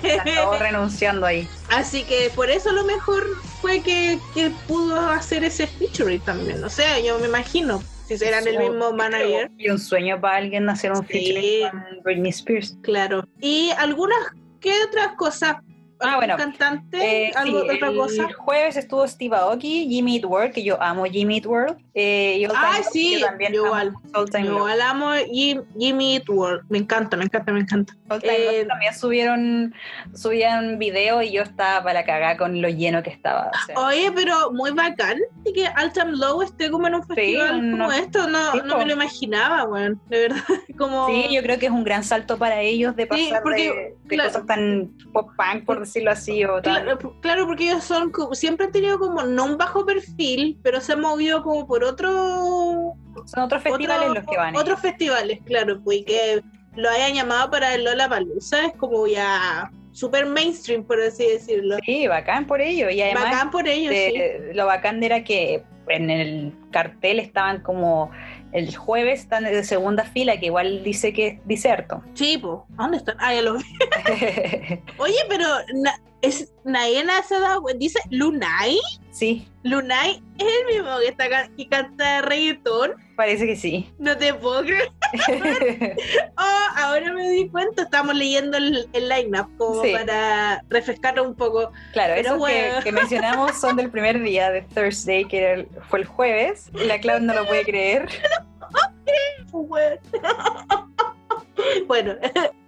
que. 0.01 0.09
Están 0.09 0.35
todos 0.35 0.59
renunciando 0.59 1.25
ahí. 1.25 1.47
así 1.69 2.03
que 2.03 2.31
por 2.35 2.49
eso 2.49 2.71
lo 2.71 2.85
mejor 2.85 3.23
fue 3.61 3.81
que, 3.81 4.19
que 4.33 4.51
pudo 4.67 4.97
hacer 5.09 5.43
ese 5.43 5.67
featuring 5.67 6.21
también 6.21 6.63
o 6.63 6.69
sea 6.69 6.97
yo 6.99 7.19
me 7.19 7.27
imagino 7.27 7.83
si 8.17 8.25
eran 8.25 8.47
el 8.47 8.57
mismo 8.57 8.91
manager 8.93 9.51
Y 9.57 9.69
un 9.69 9.79
sueño 9.79 10.19
para 10.19 10.37
alguien 10.37 10.69
hacer 10.69 10.91
un 10.91 11.05
Sí. 11.07 11.61
con 11.71 12.03
Britney 12.03 12.29
Spears. 12.31 12.77
Claro. 12.81 13.25
Y 13.39 13.71
algunas, 13.77 14.17
¿qué 14.59 14.71
otras 14.87 15.13
cosas? 15.15 15.57
Ah, 16.01 16.13
¿Algún 16.13 16.15
bueno. 16.19 16.37
cantante? 16.37 17.27
Eh, 17.27 17.31
¿Algo, 17.35 17.61
sí, 17.63 17.69
otra 17.75 17.89
el 17.89 17.97
cosa? 17.97 18.27
jueves 18.37 18.77
estuvo 18.77 19.05
Steve 19.05 19.35
Aoki, 19.35 19.85
Jimmy 19.89 20.15
Eat 20.15 20.25
World, 20.25 20.53
que 20.53 20.63
yo 20.63 20.81
amo 20.81 21.03
Jimmy 21.05 21.35
Eat 21.37 21.45
World. 21.45 21.77
Eh, 22.01 22.47
Ah, 22.55 22.79
sí, 22.91 23.19
yo 23.19 23.25
también 23.27 23.51
yo 23.53 23.65
amo 23.65 23.67
igual. 23.67 23.93
Yo 24.31 24.39
igual 24.55 24.81
amo 24.81 25.11
Jim- 25.31 25.63
Jimmy 25.77 26.15
Eat 26.15 26.29
World. 26.29 26.63
Me 26.69 26.77
encanta, 26.77 27.17
me 27.17 27.25
encanta, 27.25 27.51
me 27.51 27.59
encanta. 27.59 27.93
Eh, 28.23 28.65
también 28.67 28.93
subieron, 28.95 29.73
subían 30.13 30.79
video 30.79 31.21
y 31.21 31.31
yo 31.31 31.41
estaba 31.43 31.83
para 31.83 32.03
cagar 32.05 32.37
con 32.37 32.61
lo 32.61 32.69
lleno 32.69 33.03
que 33.03 33.09
estaba. 33.09 33.51
o 33.53 33.65
sea. 33.65 33.79
Oye, 33.79 34.11
pero 34.13 34.51
muy 34.51 34.71
bacán 34.71 35.17
y 35.45 35.53
que 35.53 35.67
Altam 35.67 36.11
Low 36.11 36.41
esté 36.41 36.71
como 36.71 36.87
en 36.87 36.95
un 36.95 37.03
festival 37.03 37.69
no- 37.71 37.77
como 37.87 37.91
esto. 37.91 38.27
No, 38.29 38.51
sí, 38.53 38.59
no 38.65 38.77
me 38.77 38.85
lo 38.85 38.93
imaginaba, 38.93 39.63
weón. 39.65 39.99
De 40.07 40.21
verdad. 40.21 40.43
Como... 40.79 41.07
Sí, 41.07 41.27
yo 41.35 41.41
creo 41.41 41.59
que 41.59 41.65
es 41.65 41.71
un 41.73 41.83
gran 41.83 42.05
salto 42.05 42.37
para 42.37 42.61
ellos 42.61 42.95
de 42.95 43.03
Sí, 43.03 43.09
pasar 43.27 43.43
porque, 43.43 43.63
de, 43.69 43.95
de 44.03 44.07
claro. 44.15 44.29
cosas 44.29 44.45
tan 44.45 44.89
pop 45.11 45.29
punk, 45.35 45.65
por 45.65 45.81
decirlo 45.81 46.11
así, 46.11 46.45
o. 46.45 46.61
Claro, 46.61 46.97
p- 46.97 47.09
claro, 47.21 47.45
porque 47.47 47.65
ellos 47.69 47.83
son 47.83 48.13
siempre 48.31 48.67
han 48.67 48.71
tenido 48.71 48.97
como 48.97 49.23
no 49.23 49.43
un 49.43 49.57
bajo 49.57 49.85
perfil, 49.85 50.57
pero 50.63 50.79
se 50.79 50.93
han 50.93 51.01
movido 51.01 51.43
como 51.43 51.67
por 51.67 51.83
otro 51.89 52.93
son 53.25 53.43
otros 53.43 53.61
festivales 53.63 54.09
otro- 54.09 54.21
los 54.21 54.25
que 54.29 54.37
van. 54.37 54.49
ellos. 54.49 54.61
Otros 54.61 54.79
festivales, 54.79 55.39
claro, 55.45 55.81
pues 55.83 55.99
y 55.99 56.03
que 56.05 56.41
lo 56.75 56.89
hayan 56.89 57.13
llamado 57.13 57.49
para 57.51 57.75
el 57.75 57.83
Lola 57.83 58.07
Palusa 58.09 58.65
es 58.65 58.73
como 58.77 59.05
ya 59.07 59.71
super 59.91 60.25
mainstream, 60.25 60.83
por 60.83 61.01
así 61.01 61.25
decirlo. 61.27 61.77
Sí, 61.85 62.07
bacán 62.07 62.47
por 62.47 62.61
ello. 62.61 62.89
Y 62.89 63.01
además, 63.01 63.25
Bacán 63.25 63.51
por 63.51 63.67
ellos, 63.67 63.93
sí. 63.93 64.13
eh, 64.15 64.51
lo 64.53 64.65
bacán 64.65 65.03
era 65.03 65.23
que 65.23 65.63
en 65.87 66.09
el 66.09 66.53
cartel 66.71 67.19
estaban 67.19 67.61
como 67.63 68.11
el 68.51 68.75
jueves 68.75 69.21
están 69.21 69.43
de 69.43 69.63
segunda 69.63 70.03
fila, 70.05 70.39
que 70.39 70.45
igual 70.47 70.83
dice 70.83 71.11
que 71.13 71.27
es 71.27 71.47
diserto. 71.47 72.03
Sí, 72.13 72.37
po. 72.37 72.65
¿Dónde 72.69 72.97
están? 72.97 73.17
Ah, 73.19 73.33
ya 73.33 73.41
lo 73.41 73.55
vi. 73.55 73.63
Oye, 74.97 75.17
pero 75.27 75.45
na- 75.75 75.99
es, 76.21 76.53
Nayena 76.63 77.21
se 77.23 77.35
ha 77.35 77.39
dado 77.39 77.61
cuenta, 77.63 77.79
dice 77.79 77.99
Lunay. 78.11 78.77
Sí, 79.19 79.47
Lunay 79.63 80.21
es 80.37 80.45
el 80.47 80.75
mismo 80.75 80.97
que, 80.99 81.07
está, 81.09 81.27
que 81.55 81.67
canta 81.67 82.21
reggaetón. 82.21 82.93
parece 83.17 83.45
que 83.45 83.55
sí. 83.57 83.91
No 83.99 84.17
te 84.17 84.33
puedo 84.33 84.61
creer. 84.63 84.89
Oh, 86.37 86.65
ahora 86.77 87.11
me 87.13 87.29
di 87.29 87.49
cuenta, 87.49 87.81
estamos 87.83 88.15
leyendo 88.15 88.55
el, 88.57 88.87
el 88.93 89.09
line-up 89.09 89.49
como 89.57 89.83
Sí. 89.83 89.91
para 89.91 90.63
refrescarlo 90.69 91.23
un 91.23 91.35
poco. 91.35 91.71
Claro, 91.93 92.13
Pero 92.15 92.21
esos 92.21 92.33
que, 92.33 92.39
bueno. 92.39 92.83
que 92.83 92.91
mencionamos 92.93 93.59
son 93.59 93.75
del 93.75 93.89
primer 93.91 94.21
día 94.21 94.49
de 94.51 94.61
Thursday, 94.61 95.25
que 95.25 95.51
el- 95.53 95.67
fue 95.89 95.99
el 95.99 96.05
jueves. 96.05 96.69
y 96.73 96.85
La 96.85 96.99
Cloud 96.99 97.19
no 97.21 97.33
lo 97.33 97.45
puede 97.45 97.63
creer. 97.65 98.07
Bueno, 101.87 102.15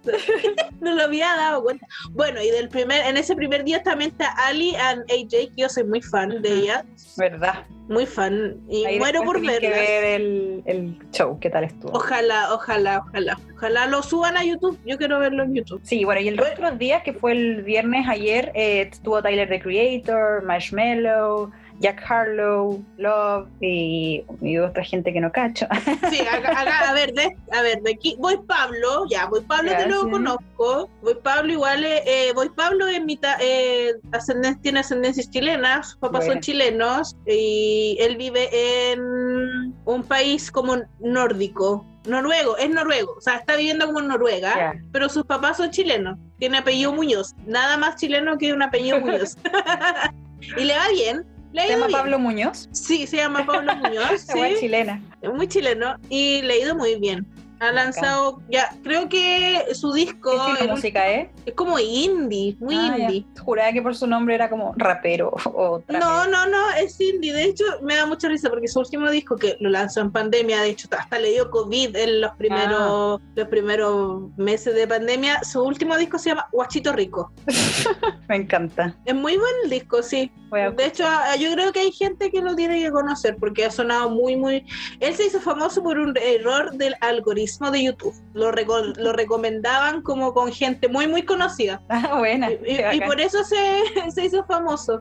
no 0.80 0.94
lo 0.94 1.02
había 1.02 1.34
dado 1.36 1.62
cuenta. 1.62 1.86
Bueno, 2.10 2.42
y 2.42 2.50
del 2.50 2.68
primer, 2.68 3.04
en 3.06 3.16
ese 3.16 3.34
primer 3.36 3.64
día 3.64 3.82
también 3.82 4.10
está 4.10 4.30
Ali 4.46 4.74
and 4.76 5.02
AJ, 5.10 5.30
que 5.30 5.52
yo 5.56 5.68
soy 5.68 5.84
muy 5.84 6.02
fan 6.02 6.42
de 6.42 6.52
ella. 6.52 6.84
¿Verdad? 7.16 7.64
Muy 7.88 8.06
fan. 8.06 8.56
Y 8.68 8.84
Ahí 8.84 8.98
muero 8.98 9.22
por 9.22 9.36
tenés 9.36 9.60
que 9.60 9.68
ver 9.68 10.04
el, 10.20 10.62
el 10.66 10.98
show, 11.10 11.38
¿qué 11.40 11.50
tal 11.50 11.64
estuvo? 11.64 11.92
Ojalá, 11.92 12.52
ojalá, 12.52 13.04
ojalá. 13.06 13.38
Ojalá 13.54 13.86
lo 13.86 14.02
suban 14.02 14.36
a 14.36 14.44
YouTube. 14.44 14.78
Yo 14.84 14.98
quiero 14.98 15.18
verlo 15.18 15.44
en 15.44 15.54
YouTube. 15.54 15.80
Sí, 15.84 16.04
bueno, 16.04 16.20
y 16.20 16.28
el 16.28 16.36
resto 16.36 16.62
de 16.62 16.70
los 16.70 16.78
días, 16.78 17.02
que 17.02 17.12
fue 17.12 17.32
el 17.32 17.62
viernes 17.62 18.08
ayer, 18.08 18.50
eh, 18.54 18.88
estuvo 18.90 19.22
Tyler 19.22 19.48
the 19.48 19.60
Creator, 19.60 20.42
Marshmello, 20.42 21.50
Jack 21.80 22.02
Harlow, 22.08 22.84
Love 22.98 23.48
y, 23.60 24.24
y 24.40 24.58
otra 24.58 24.84
gente 24.84 25.12
que 25.12 25.20
no 25.20 25.32
cacho. 25.32 25.66
Sí, 26.10 26.20
acá- 26.20 26.60
acá, 26.60 26.90
a 26.90 26.92
ver, 26.92 27.12
de, 27.12 27.34
a 27.52 27.62
ver, 27.62 27.80
de 27.82 27.92
aquí, 27.92 28.16
voy 28.18 28.38
Pablo, 28.46 29.04
ya, 29.10 29.26
voy 29.26 29.40
Pablo 29.42 29.72
te 29.76 29.88
lo 29.88 30.08
conozco, 30.10 30.90
voy 31.02 31.14
Pablo 31.22 31.52
igual, 31.52 31.84
eh, 31.84 32.02
eh, 32.06 32.32
voy 32.34 32.50
Pablo 32.50 32.86
es 32.86 33.02
mitad, 33.04 33.36
eh, 33.40 33.94
ascenden- 34.12 34.60
tiene 34.60 34.80
ascendencias 34.80 35.30
chilenas, 35.30 35.90
sus 35.90 35.98
papás 35.98 36.20
Bueno. 36.20 36.32
son 36.34 36.40
chilenos 36.40 37.16
y 37.26 37.96
él 38.00 38.16
vive 38.16 38.48
en 38.92 39.74
un 39.84 40.02
país 40.06 40.50
como 40.50 40.76
nórdico, 41.00 41.86
noruego, 42.06 42.56
es 42.58 42.68
noruego, 42.70 43.14
o 43.16 43.20
sea, 43.20 43.36
está 43.36 43.56
viviendo 43.56 43.86
como 43.86 44.00
en 44.00 44.08
Noruega, 44.08 44.74
pero 44.92 45.08
sus 45.08 45.24
papás 45.24 45.56
son 45.56 45.70
chilenos, 45.70 46.18
tiene 46.38 46.58
apellido 46.58 46.92
Muñoz, 46.92 47.32
nada 47.46 47.76
más 47.76 47.96
chileno 47.96 48.36
que 48.38 48.52
un 48.52 48.62
apellido 48.62 49.00
Muñoz. 49.00 49.36
y 50.56 50.64
le 50.64 50.74
va 50.76 50.88
bien, 50.92 51.24
Se 51.52 51.68
llama 51.68 51.86
bien. 51.86 51.98
Pablo 51.98 52.18
Muñoz, 52.18 52.68
Sí, 52.72 53.06
se 53.06 53.16
llama 53.18 53.44
Pablo 53.44 53.74
Muñoz. 53.76 54.20
sí 54.32 54.40
chilena. 54.58 55.02
muy 55.34 55.46
chileno 55.48 55.96
y 56.08 56.42
le 56.42 56.54
ha 56.54 56.58
ido 56.58 56.74
muy 56.76 56.96
bien. 56.98 57.26
Ha 57.62 57.70
lanzado, 57.72 58.42
ya, 58.50 58.74
creo 58.82 59.08
que 59.08 59.66
su 59.74 59.92
disco 59.92 60.32
¿Qué 60.58 60.64
el- 60.64 60.70
música 60.70 61.08
es? 61.08 61.28
es 61.46 61.54
como 61.54 61.78
indie, 61.78 62.56
muy 62.58 62.74
Ah, 62.76 62.96
ya. 62.98 63.04
indie. 63.04 63.24
Juraba 63.40 63.72
que 63.72 63.80
por 63.82 63.94
su 63.94 64.06
nombre 64.06 64.34
era 64.34 64.50
como 64.50 64.74
rapero 64.76 65.28
o 65.54 65.78
No, 65.78 65.80
trapero. 65.86 66.26
no, 66.30 66.46
no, 66.46 66.70
es 66.72 67.00
indie. 67.00 67.32
De 67.32 67.44
hecho, 67.44 67.64
me 67.82 67.94
da 67.96 68.06
mucha 68.06 68.28
risa 68.28 68.50
porque 68.50 68.66
su 68.68 68.80
último 68.80 69.10
disco 69.10 69.36
que 69.36 69.56
lo 69.60 69.70
lanzó 69.70 70.00
en 70.00 70.10
pandemia, 70.10 70.60
de 70.62 70.70
hecho, 70.70 70.88
hasta 70.98 71.18
le 71.18 71.30
dio 71.30 71.50
COVID 71.50 71.94
en 71.96 72.20
los 72.20 72.32
primeros, 72.36 73.20
Ah. 73.20 73.24
los 73.36 73.48
primeros 73.48 74.22
meses 74.36 74.74
de 74.74 74.86
pandemia. 74.88 75.42
Su 75.44 75.62
último 75.62 75.96
disco 75.96 76.18
se 76.18 76.30
llama 76.30 76.48
Guachito 76.52 76.92
Rico. 76.92 77.30
Me 78.28 78.36
encanta. 78.36 78.96
Es 79.04 79.14
muy 79.14 79.36
buen 79.36 79.52
el 79.64 79.70
disco, 79.70 80.02
sí. 80.02 80.30
De 80.76 80.84
hecho, 80.86 81.04
yo 81.38 81.52
creo 81.52 81.72
que 81.72 81.80
hay 81.80 81.92
gente 81.92 82.30
que 82.30 82.42
lo 82.42 82.54
tiene 82.54 82.78
que 82.82 82.90
conocer 82.90 83.36
porque 83.40 83.64
ha 83.64 83.70
sonado 83.70 84.10
muy, 84.10 84.36
muy... 84.36 84.66
Él 85.00 85.14
se 85.14 85.24
hizo 85.26 85.40
famoso 85.40 85.82
por 85.82 85.98
un 85.98 86.14
error 86.18 86.72
del 86.72 86.94
algoritmo 87.00 87.42
de 87.70 87.84
YouTube. 87.84 88.14
Lo, 88.34 88.50
reco- 88.52 88.94
lo 88.96 89.12
recomendaban 89.22 90.02
como 90.02 90.32
con 90.34 90.52
gente 90.52 90.88
muy, 90.88 91.06
muy 91.06 91.22
conocida. 91.22 91.82
Ah, 91.88 92.16
buena. 92.18 92.50
Y, 92.50 92.80
y- 92.92 93.00
por 93.02 93.20
eso 93.20 93.44
se, 93.44 93.82
se 94.14 94.24
hizo 94.24 94.44
famoso. 94.44 95.00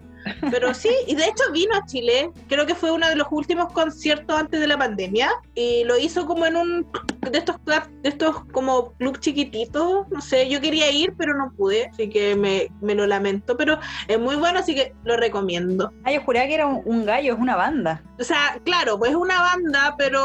Pero 0.52 0.74
sí, 0.74 0.90
y 1.08 1.16
de 1.16 1.24
hecho 1.26 1.44
vino 1.52 1.76
a 1.76 1.86
Chile. 1.86 2.32
Creo 2.48 2.66
que 2.66 2.76
fue 2.76 2.92
uno 2.92 3.08
de 3.10 3.16
los 3.16 3.28
últimos 3.32 3.72
conciertos 3.74 4.38
antes 4.38 4.60
de 4.60 4.68
la 4.68 4.78
pandemia. 4.78 5.32
Y 5.56 5.84
lo 5.86 5.98
hizo 5.98 6.26
como 6.26 6.46
en 6.46 6.56
un 6.56 6.88
de 7.30 7.38
estos 7.38 7.58
club, 7.60 7.82
de 8.02 8.10
estos 8.10 8.44
como 8.52 8.94
club 8.94 9.20
chiquititos. 9.20 10.08
No 10.10 10.22
sé, 10.22 10.48
yo 10.50 10.62
quería 10.62 10.92
ir, 10.92 11.14
pero 11.18 11.34
no 11.36 11.52
pude. 11.56 11.86
Así 11.88 12.10
que 12.10 12.36
me, 12.36 12.68
me 12.82 12.94
lo 12.96 13.08
lamento. 13.08 13.58
Pero 13.58 13.80
es 14.08 14.20
muy 14.20 14.36
bueno, 14.36 14.60
así 14.60 14.76
que 14.76 14.94
lo 15.04 15.18
recomiendo. 15.18 15.92
Ah, 16.04 16.12
yo 16.12 16.22
juraba 16.22 16.48
que 16.48 16.54
era 16.56 16.68
un, 16.68 16.82
un 16.86 17.06
gallo, 17.06 17.34
es 17.34 17.40
una 17.40 17.56
banda. 17.56 18.04
O 18.20 18.24
sea, 18.24 18.60
claro, 18.64 19.00
pues 19.00 19.12
es 19.12 19.18
una 19.18 19.42
banda, 19.42 19.96
pero 19.98 20.20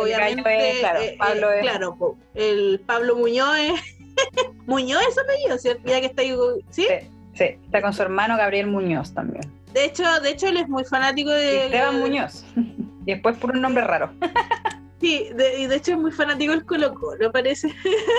El 0.00 0.02
obviamente. 0.14 0.70
es, 0.72 0.78
claro, 0.80 1.00
eh, 1.00 1.16
Pablo 1.18 1.50
eh, 1.52 1.56
es- 1.56 1.62
Claro, 1.62 2.16
el 2.34 2.80
Pablo 2.86 3.16
Muñoz 3.16 3.56
es. 3.58 3.80
Muñoz 4.66 5.02
es 5.08 5.18
apellido, 5.18 5.58
¿cierto? 5.58 5.82
Ya 5.86 6.00
que 6.00 6.06
está 6.06 6.22
ahí. 6.22 6.34
¿Sí? 6.70 6.86
Sí, 6.88 7.08
sí. 7.34 7.44
Está 7.64 7.82
con 7.82 7.92
su 7.92 8.02
hermano 8.02 8.36
Gabriel 8.36 8.66
Muñoz 8.66 9.12
también. 9.14 9.50
De 9.72 9.84
hecho, 9.86 10.04
de 10.20 10.30
hecho, 10.30 10.48
él 10.48 10.58
es 10.58 10.68
muy 10.68 10.84
fanático 10.84 11.30
de. 11.30 11.66
Esteban 11.66 12.00
Muñoz. 12.00 12.44
Y 13.04 13.14
después 13.14 13.36
por 13.36 13.50
un 13.50 13.60
nombre 13.60 13.82
raro. 13.82 14.12
Sí, 15.00 15.28
de, 15.34 15.58
y 15.58 15.66
de 15.66 15.74
hecho 15.74 15.94
es 15.94 15.98
muy 15.98 16.12
fanático 16.12 16.52
del 16.52 16.64
Colo 16.64 16.94
Colo, 16.94 17.32
parece. 17.32 17.74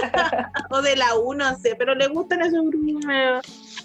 o 0.70 0.82
de 0.82 0.98
la 0.98 1.16
U, 1.16 1.34
no 1.34 1.58
sé, 1.58 1.76
pero 1.80 1.96
le 1.96 2.08
gustan 2.08 2.42
esos 2.42 2.66
grupos. 2.66 3.06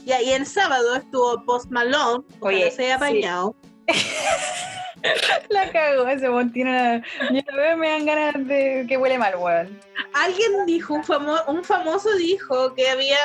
Y 0.04 0.30
el 0.32 0.44
sábado 0.44 0.96
estuvo 0.96 1.44
Post 1.44 1.70
Malone, 1.70 2.24
Oye, 2.40 2.72
se 2.72 2.92
haya 2.92 2.98
sí. 3.06 3.22
La 5.48 5.70
cago, 5.70 6.06
ese 6.08 6.28
weón 6.28 6.52
tiene. 6.52 7.02
Yo 7.32 7.40
lo 7.50 7.56
veo 7.56 7.76
me 7.76 7.88
dan 7.88 8.06
ganas 8.06 8.46
de 8.46 8.84
que 8.88 8.96
huele 8.96 9.18
mal, 9.18 9.34
weón. 9.36 9.80
Alguien 10.14 10.66
dijo, 10.66 10.94
un, 10.94 11.02
famo- 11.04 11.42
un 11.46 11.64
famoso 11.64 12.14
dijo 12.16 12.74
que 12.74 12.88
había 12.88 13.16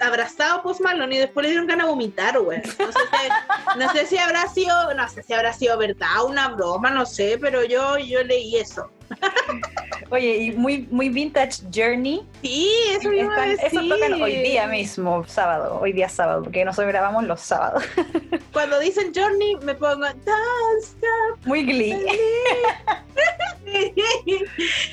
abrazado 0.00 0.56
a 0.58 0.62
Post 0.62 0.80
Malone 0.80 1.14
y 1.16 1.18
después 1.18 1.44
le 1.44 1.50
dieron 1.50 1.66
ganas 1.66 1.86
de 1.86 1.90
vomitar, 1.92 2.38
güey. 2.38 2.60
No 2.78 2.92
sé, 2.92 3.78
no 3.78 3.92
sé 3.92 4.06
si 4.06 4.18
habrá 4.18 4.46
sido, 4.48 4.94
no 4.94 5.08
sé 5.08 5.22
si 5.22 5.32
habrá 5.32 5.52
sido 5.52 5.78
verdad, 5.78 6.24
una 6.26 6.48
broma, 6.48 6.90
no 6.90 7.04
sé, 7.06 7.38
pero 7.40 7.64
yo, 7.64 7.98
yo 7.98 8.22
leí 8.24 8.56
eso. 8.56 8.90
Oye, 10.10 10.36
y 10.36 10.50
muy, 10.52 10.86
muy 10.90 11.08
vintage 11.08 11.62
Journey. 11.74 12.22
Sí, 12.42 12.68
eso 12.90 13.12
iba 13.12 13.34
a 13.34 13.46
Están- 13.46 13.50
decir. 13.50 13.80
eso 13.80 13.88
tocan 13.94 14.22
hoy 14.22 14.36
día 14.36 14.66
mismo, 14.66 15.24
sábado. 15.26 15.78
Hoy 15.80 15.92
día 15.92 16.08
sábado, 16.08 16.42
porque 16.44 16.64
nosotros 16.64 16.92
grabamos 16.92 17.24
los 17.24 17.40
sábados. 17.40 17.82
Cuando 18.52 18.78
dicen 18.80 19.12
Journey, 19.14 19.56
me 19.62 19.74
pongo 19.74 20.04
Dance 20.04 20.96
Muy 21.44 21.64
glee. 21.64 21.96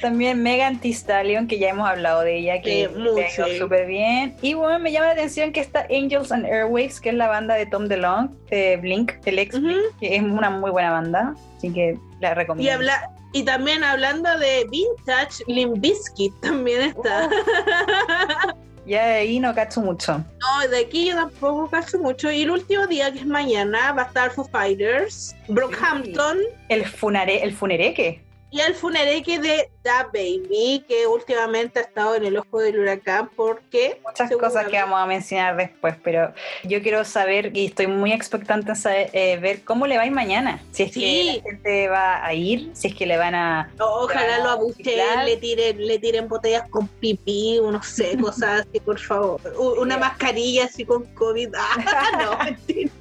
También 0.01 0.41
Megan 0.41 0.79
Thee 0.79 0.91
Stallion, 0.93 1.47
que 1.47 1.59
ya 1.59 1.69
hemos 1.69 1.87
hablado 1.87 2.21
de 2.21 2.37
ella, 2.37 2.61
que 2.61 2.89
Sí, 3.35 3.57
súper 3.59 3.85
bien. 3.85 4.35
Y 4.41 4.53
bueno, 4.53 4.79
me 4.79 4.91
llama 4.91 5.07
la 5.07 5.11
atención 5.13 5.51
que 5.51 5.59
está 5.59 5.85
Angels 5.91 6.31
and 6.31 6.45
Airwaves, 6.45 6.99
que 6.99 7.09
es 7.09 7.15
la 7.15 7.27
banda 7.27 7.55
de 7.55 7.65
Tom 7.65 7.87
DeLonge, 7.87 8.33
de 8.49 8.77
Blink, 8.77 9.13
el 9.25 9.39
ex. 9.39 9.59
Blink, 9.59 9.81
que 9.99 10.15
es 10.15 10.21
una 10.23 10.49
muy 10.49 10.71
buena 10.71 10.91
banda. 10.91 11.35
Así 11.57 11.71
que 11.71 11.97
la 12.19 12.33
recomiendo. 12.33 12.71
Y, 12.71 12.73
habla, 12.73 13.10
y 13.33 13.43
también 13.43 13.83
hablando 13.83 14.37
de 14.37 14.67
Vintage, 14.69 15.43
Limp 15.47 15.79
Bizkit 15.79 16.33
también 16.41 16.81
está. 16.81 17.29
Ya 18.85 19.05
de 19.05 19.13
ahí 19.13 19.39
no 19.39 19.53
cacho 19.53 19.79
mucho. 19.79 20.17
No, 20.17 20.67
de 20.67 20.79
aquí 20.79 21.05
yo 21.05 21.15
tampoco 21.15 21.69
cacho 21.69 21.99
mucho. 21.99 22.31
Y 22.31 22.41
el 22.41 22.51
último 22.51 22.87
día, 22.87 23.11
que 23.11 23.19
es 23.19 23.25
mañana, 23.27 23.91
va 23.93 24.01
a 24.01 24.05
estar 24.05 24.31
Foo 24.31 24.43
Fighters, 24.45 25.35
Brockhampton 25.49 26.39
El, 26.67 26.85
funare, 26.85 27.43
el 27.43 27.53
funereque. 27.53 28.23
Y 28.51 28.59
el 28.59 28.75
funereque 28.75 29.39
de 29.39 29.69
Da 29.81 30.03
Baby, 30.13 30.83
que 30.87 31.07
últimamente 31.07 31.79
ha 31.79 31.83
estado 31.83 32.15
en 32.15 32.25
el 32.25 32.37
ojo 32.37 32.59
del 32.59 32.77
huracán 32.79 33.29
porque... 33.35 33.99
Muchas 34.05 34.29
cosas 34.35 34.67
que 34.67 34.77
vamos 34.77 34.99
a 35.01 35.05
mencionar 35.05 35.55
después, 35.55 35.95
pero 36.03 36.33
yo 36.63 36.81
quiero 36.81 37.03
saber 37.05 37.55
y 37.55 37.67
estoy 37.67 37.87
muy 37.87 38.11
expectante 38.11 38.71
en 38.71 38.75
saber, 38.75 39.09
eh, 39.13 39.37
ver 39.37 39.63
cómo 39.63 39.87
le 39.87 39.95
va 39.95 40.03
a 40.03 40.05
ir 40.05 40.11
mañana. 40.11 40.61
Si 40.71 40.83
es 40.83 40.91
Sí. 40.93 40.99
que 41.01 41.37
la 41.37 41.43
gente 41.49 41.87
va 41.87 42.25
a 42.25 42.33
ir, 42.33 42.69
si 42.73 42.89
es 42.89 42.95
que 42.95 43.05
le 43.05 43.17
van 43.17 43.33
a. 43.35 43.71
Ojalá 43.79 44.39
lo 44.39 44.67
Claro. 44.83 45.25
le 45.25 45.37
tiren, 45.37 45.87
le 45.87 45.97
tiren 45.99 46.27
botellas 46.27 46.67
con 46.69 46.87
pipí, 46.87 47.59
no 47.61 47.81
sé, 47.81 48.17
cosas 48.21 48.65
así, 48.67 48.79
por 48.81 48.99
favor. 48.99 49.39
Una 49.79 49.97
mascarilla 49.97 50.65
así 50.65 50.83
con 50.85 51.05
COVID. 51.15 51.49
Ah, 51.93 52.11
no, 52.21 52.43
mentira. 52.43 52.91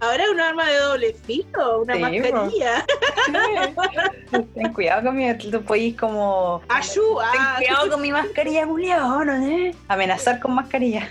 Ahora 0.00 0.24
es 0.24 0.30
un 0.30 0.40
arma 0.40 0.68
de 0.68 0.78
doble 0.78 1.14
filo, 1.26 1.82
una 1.82 1.94
Sí, 1.94 2.00
mascarilla. 2.00 2.84
Ten 4.54 4.72
cuidado 4.74 5.04
con 5.04 5.16
mi. 5.16 5.32
Tú 5.38 5.62
podís 5.62 5.96
como. 5.96 6.60
Ayú, 6.68 7.18
Ten 7.32 7.40
ah, 7.40 7.54
cuidado 7.58 7.90
con 7.90 8.02
mi 8.02 8.12
mascarilla, 8.12 8.66
Julio, 8.66 9.24
¿no? 9.24 9.46
sé? 9.46 9.74
Amenazar 9.88 10.38
con 10.40 10.54
mascarilla. 10.54 11.08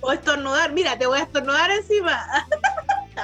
o 0.00 0.12
estornudar. 0.12 0.72
Mira, 0.72 0.98
te 0.98 1.06
voy 1.06 1.18
a 1.18 1.22
estornudar 1.22 1.70
encima. 1.70 2.22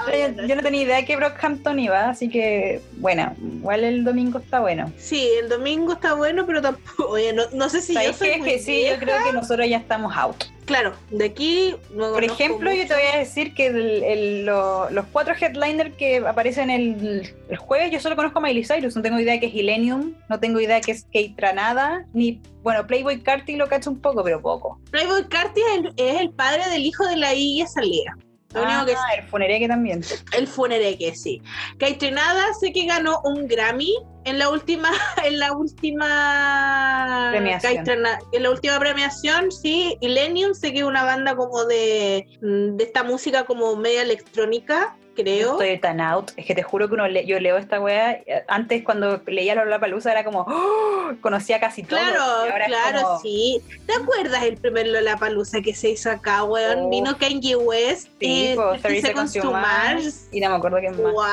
Yo, 0.07 0.47
yo 0.47 0.57
no 0.57 0.63
tenía 0.63 0.83
idea 0.83 0.97
de 0.97 1.05
que 1.05 1.17
Brockhampton 1.17 1.79
iba, 1.79 2.09
así 2.09 2.29
que, 2.29 2.81
bueno, 2.99 3.35
igual 3.41 3.83
el 3.83 4.05
domingo 4.05 4.39
está 4.39 4.61
bueno. 4.61 4.91
Sí, 4.97 5.29
el 5.41 5.49
domingo 5.49 5.95
está 5.95 6.15
bueno, 6.15 6.47
pero 6.47 6.63
tampoco. 6.63 7.11
Oye, 7.11 7.33
no, 7.33 7.43
no 7.53 7.69
sé 7.69 7.83
si 7.83 7.95
yo 7.95 8.01
¿Sabes 8.01 8.17
soy 8.17 8.39
muy 8.39 8.49
Que 8.49 8.59
sí, 8.61 8.87
yo 8.89 8.99
creo 8.99 9.23
que 9.25 9.33
nosotros 9.33 9.69
ya 9.69 9.79
estamos 9.79 10.17
out. 10.17 10.45
Claro, 10.71 10.95
de 11.11 11.25
aquí. 11.25 11.75
no 11.93 12.13
Por 12.13 12.23
ejemplo, 12.23 12.73
yo 12.73 12.87
te 12.87 12.95
voy 12.95 13.03
a 13.13 13.19
decir 13.19 13.55
que 13.55 13.67
el- 13.67 14.05
el- 14.05 14.47
lo- 14.47 14.89
los 14.91 15.05
cuatro 15.07 15.35
headliners 15.35 15.97
que 15.97 16.19
aparecen 16.19 16.71
el, 16.71 17.35
el 17.49 17.57
jueves, 17.57 17.91
yo 17.91 17.99
solo 17.99 18.15
conozco 18.15 18.39
a 18.39 18.43
Miley 18.43 18.65
Cyrus, 18.65 18.95
no 18.95 19.03
tengo 19.03 19.19
idea 19.19 19.41
que 19.41 19.47
es 19.47 19.55
Hilenium, 19.55 20.15
no 20.29 20.39
tengo 20.39 20.61
idea 20.61 20.81
que 20.81 20.93
es 20.93 21.03
Kate 21.07 21.35
Tranada, 21.37 22.07
ni, 22.13 22.41
bueno, 22.63 22.87
Playboy 22.87 23.21
Carti 23.21 23.57
lo 23.57 23.67
cacho 23.67 23.91
un 23.91 24.01
poco, 24.01 24.23
pero 24.23 24.41
poco. 24.41 24.81
Playboy 24.93 25.27
Carti 25.29 25.61
es 25.61 25.79
el, 25.79 25.93
es 25.97 26.21
el 26.21 26.31
padre 26.31 26.63
del 26.71 26.83
hijo 26.87 27.05
de 27.05 27.17
la 27.17 27.35
Iggy 27.35 27.63
Azalea. 27.63 28.15
Lo 28.55 28.63
único 28.63 28.79
ah, 28.81 28.85
que 28.87 29.21
el 29.21 29.29
funereque 29.29 29.67
también. 29.69 30.03
El 30.37 30.47
funereque, 30.47 31.15
sí. 31.17 31.43
Kate 31.79 32.13
sé 32.61 32.73
que 32.73 32.87
ganó 32.87 33.21
un 33.25 33.47
Grammy 33.49 33.95
en 34.25 34.39
la 34.39 34.49
última, 34.51 34.91
en 35.25 35.39
la 35.39 35.53
última 35.53 37.29
Premiación. 37.33 37.85
en 38.33 38.43
la 38.43 38.51
última 38.51 38.79
premiación, 38.79 39.51
sí, 39.53 39.97
Illenium 40.01 40.55
sé 40.55 40.73
que 40.73 40.79
es 40.81 40.85
una 40.85 41.05
banda 41.05 41.37
como 41.37 41.65
de, 41.65 42.27
mm, 42.41 42.77
de 42.77 42.85
esta 42.85 43.03
música 43.03 43.45
como 43.45 43.77
media 43.77 44.03
electrónica, 44.03 44.97
creo. 45.17 45.53
Estoy 45.53 45.79
tan 45.79 46.01
out. 46.01 46.31
Es 46.37 46.47
que 46.47 46.55
te 46.55 46.63
juro 46.63 46.89
que 46.89 46.95
uno 46.95 47.07
le- 47.09 47.27
yo 47.27 47.39
leo 47.41 47.59
esta 47.59 47.81
weá. 47.81 48.13
eh, 48.13 48.45
Antes, 48.49 48.83
cuando 48.85 49.21
leía 49.27 49.55
la 49.55 49.65
Lollapalooza, 49.65 50.13
era 50.13 50.25
como, 50.25 50.47
¡oh! 50.49 51.13
conocía 51.21 51.59
casi 51.61 51.83
todo. 51.83 51.99
Claro, 51.99 52.47
y 52.47 52.67
claro, 52.67 53.03
como, 53.03 53.21
sí. 53.21 53.61
¿Te 53.87 53.95
acuerdas 53.95 54.45
el 54.45 54.57
primer 54.57 54.87
Lollapalooza 54.87 55.61
que 55.61 55.75
se 55.75 55.91
hizo 55.91 56.11
acá, 56.11 56.45
weón? 56.45 56.85
Oh. 56.85 56.89
Vino 56.91 57.19
Kanye 57.19 57.57
West 57.57 58.09
Sí, 58.21 58.53
y 58.53 58.55
30 58.55 58.79
30 58.79 58.79
Seconds 58.79 59.03
Seconds 59.03 59.33
to 59.35 59.41
to 59.43 59.51
Mars. 59.51 60.05
Mars. 60.05 60.29
Y 60.33 60.41
no 60.41 60.51
me 60.51 60.57
acuerdo 60.57 60.79
quién 60.79 61.03
más. 61.03 61.13
Wow, 61.13 61.25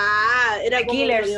era 0.64 0.80
The 0.80 0.86
como 0.88 0.98
Killers. 1.00 1.30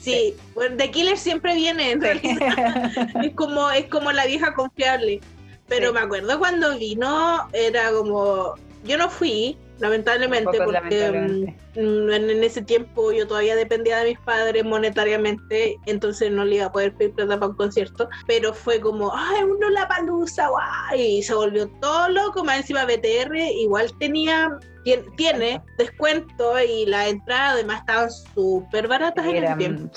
Sí, 0.00 0.34
bueno, 0.54 0.76
The 0.82 0.90
Killers 0.90 1.20
siempre 1.20 1.54
viene, 1.54 1.92
en 1.92 2.00
realidad. 2.00 2.90
es 3.24 3.34
como, 3.34 3.70
es 3.70 3.86
como 3.86 4.10
la 4.10 4.26
vieja 4.26 4.52
confiable. 4.54 5.20
Pero 5.68 5.88
Sí. 5.88 5.94
me 5.94 6.00
acuerdo 6.00 6.38
cuando 6.40 6.76
vino, 6.76 7.48
era 7.52 7.92
como, 7.92 8.54
yo 8.84 8.98
no 8.98 9.08
fui, 9.08 9.56
lamentablemente, 9.78 10.58
porque 10.58 10.72
lamentablemente. 10.72 11.56
en, 11.76 12.10
en 12.30 12.44
ese 12.44 12.62
tiempo 12.62 13.12
yo 13.12 13.26
todavía 13.28 13.54
dependía 13.54 13.98
de 13.98 14.10
mis 14.10 14.18
padres 14.20 14.64
monetariamente, 14.64 15.76
entonces 15.86 16.30
no 16.32 16.44
le 16.44 16.56
iba 16.56 16.66
a 16.66 16.72
poder 16.72 16.92
pedir 16.94 17.14
plata 17.14 17.38
para 17.38 17.50
un 17.50 17.56
concierto, 17.56 18.08
pero 18.26 18.52
fue 18.52 18.80
como, 18.80 19.12
ay, 19.14 19.44
uno 19.44 19.70
la 19.70 19.86
palusa, 19.86 20.48
guay, 20.48 21.18
y 21.18 21.22
se 21.22 21.34
volvió 21.34 21.68
todo 21.80 22.08
loco, 22.08 22.44
más 22.44 22.58
encima 22.58 22.84
BTR 22.84 23.36
igual 23.36 23.92
tenía... 23.98 24.58
tien- 24.84 25.04
Tiene 25.16 25.62
descuento 25.78 26.60
y 26.60 26.86
la 26.86 27.08
entrada 27.08 27.50
además 27.52 27.80
estaban 27.80 28.10
súper 28.10 28.88
baratas 28.88 29.26
en 29.26 29.36
Eran 29.36 29.58
tiempo. 29.58 29.92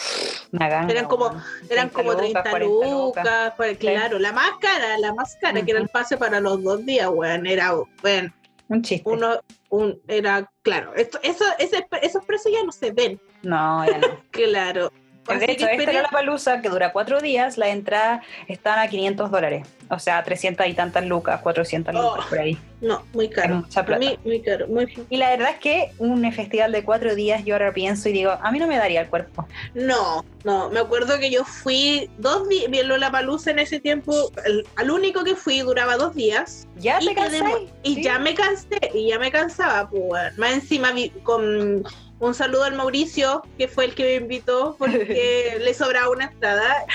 Eran 0.89 1.05
como- 1.05 1.27
weón. 1.27 1.43
Eran 1.69 1.89
30 1.89 1.93
como 1.93 2.15
30 2.17 2.43
40 2.49 2.87
lucas, 2.89 3.53
pues, 3.57 3.77
claro, 3.77 4.19
la 4.19 4.31
más 4.31 4.51
cara, 4.61 4.97
la 4.99 5.13
más 5.13 5.35
cara, 5.41 5.61
que 5.63 5.71
era 5.71 5.79
el 5.81 5.89
pase 5.89 6.17
para 6.17 6.39
los 6.39 6.61
dos 6.63 6.85
días, 6.85 7.09
weón, 7.11 7.45
era, 7.45 7.73
bueno, 8.01 8.33
Un 8.69 8.81
chiste. 8.81 9.09
uno, 9.09 9.39
un, 9.69 9.99
era, 10.07 10.49
claro, 10.61 10.93
esto, 10.95 11.19
eso, 11.23 11.43
ese- 11.59 11.85
esos 12.01 12.23
precios 12.25 12.53
ya 12.53 12.63
no 12.63 12.71
se 12.71 12.91
ven, 12.91 13.19
No, 13.43 13.85
ya 13.85 13.97
no. 13.97 14.07
claro. 14.31 14.91
De 15.27 15.45
hecho, 15.45 15.65
esta 15.65 15.71
esperé- 15.71 15.93
Lollapalooza, 15.93 16.61
que 16.61 16.69
dura 16.69 16.91
cuatro 16.91 17.19
días, 17.19 17.57
la 17.57 17.69
entrada 17.69 18.21
están 18.47 18.79
a 18.79 18.87
500 18.87 19.31
dólares. 19.31 19.67
O 19.89 19.99
sea, 19.99 20.23
300 20.23 20.65
y 20.67 20.73
tantas 20.73 21.05
lucas, 21.05 21.41
400 21.41 21.93
lucas 21.93 22.25
por 22.27 22.39
ahí. 22.39 22.57
no, 22.81 23.03
muy 23.13 23.29
caro, 23.29 23.55
mucha 23.57 23.83
plata. 23.85 23.99
mí, 23.99 24.17
muy 24.23 24.41
caro, 24.41 24.67
muy 24.67 24.87
Y 25.09 25.17
la 25.17 25.29
verdad 25.29 25.51
es 25.51 25.59
que 25.59 25.91
un 25.99 26.31
festival 26.31 26.71
de 26.71 26.83
cuatro 26.83 27.15
días, 27.15 27.43
yo 27.45 27.55
ahora 27.55 27.71
pienso 27.73 28.09
y 28.09 28.13
digo, 28.13 28.31
a 28.41 28.51
mí 28.51 28.59
no 28.59 28.67
me 28.67 28.77
daría 28.77 29.01
el 29.01 29.07
cuerpo. 29.07 29.47
No, 29.73 30.23
no, 30.43 30.69
me 30.69 30.79
acuerdo 30.79 31.19
que 31.19 31.29
yo 31.31 31.43
fui 31.45 32.09
dos 32.17 32.47
días, 32.49 32.69
vi 32.69 32.81
la 32.83 33.11
palusa 33.11 33.51
en 33.51 33.59
ese 33.59 33.79
tiempo, 33.79 34.31
el- 34.45 34.65
al 34.75 34.91
único 34.91 35.23
que 35.23 35.35
fui 35.35 35.59
duraba 35.61 35.97
dos 35.97 36.13
días, 36.15 36.67
¿Ya 36.77 36.99
Y 37.01 37.05
te 37.15 37.41
mu- 37.41 37.67
Y 37.83 38.03
ya 38.03 38.19
me 38.19 38.33
cansé, 38.35 38.79
y 38.93 39.09
ya 39.09 39.17
me 39.19 39.31
cansaba, 39.31 39.89
pues. 39.89 40.37
Más 40.37 40.51
encima, 40.53 40.91
vi- 40.91 41.09
con 41.23 41.83
un 42.19 42.33
saludo 42.33 42.63
al 42.63 42.75
Mauricio, 42.75 43.43
que 43.57 43.67
fue 43.67 43.85
el 43.85 43.95
que 43.95 44.03
me 44.03 44.13
invitó, 44.15 44.75
porque 44.79 45.57
le 45.61 45.73
sobraba 45.73 46.09
una 46.09 46.25
entrada. 46.25 46.85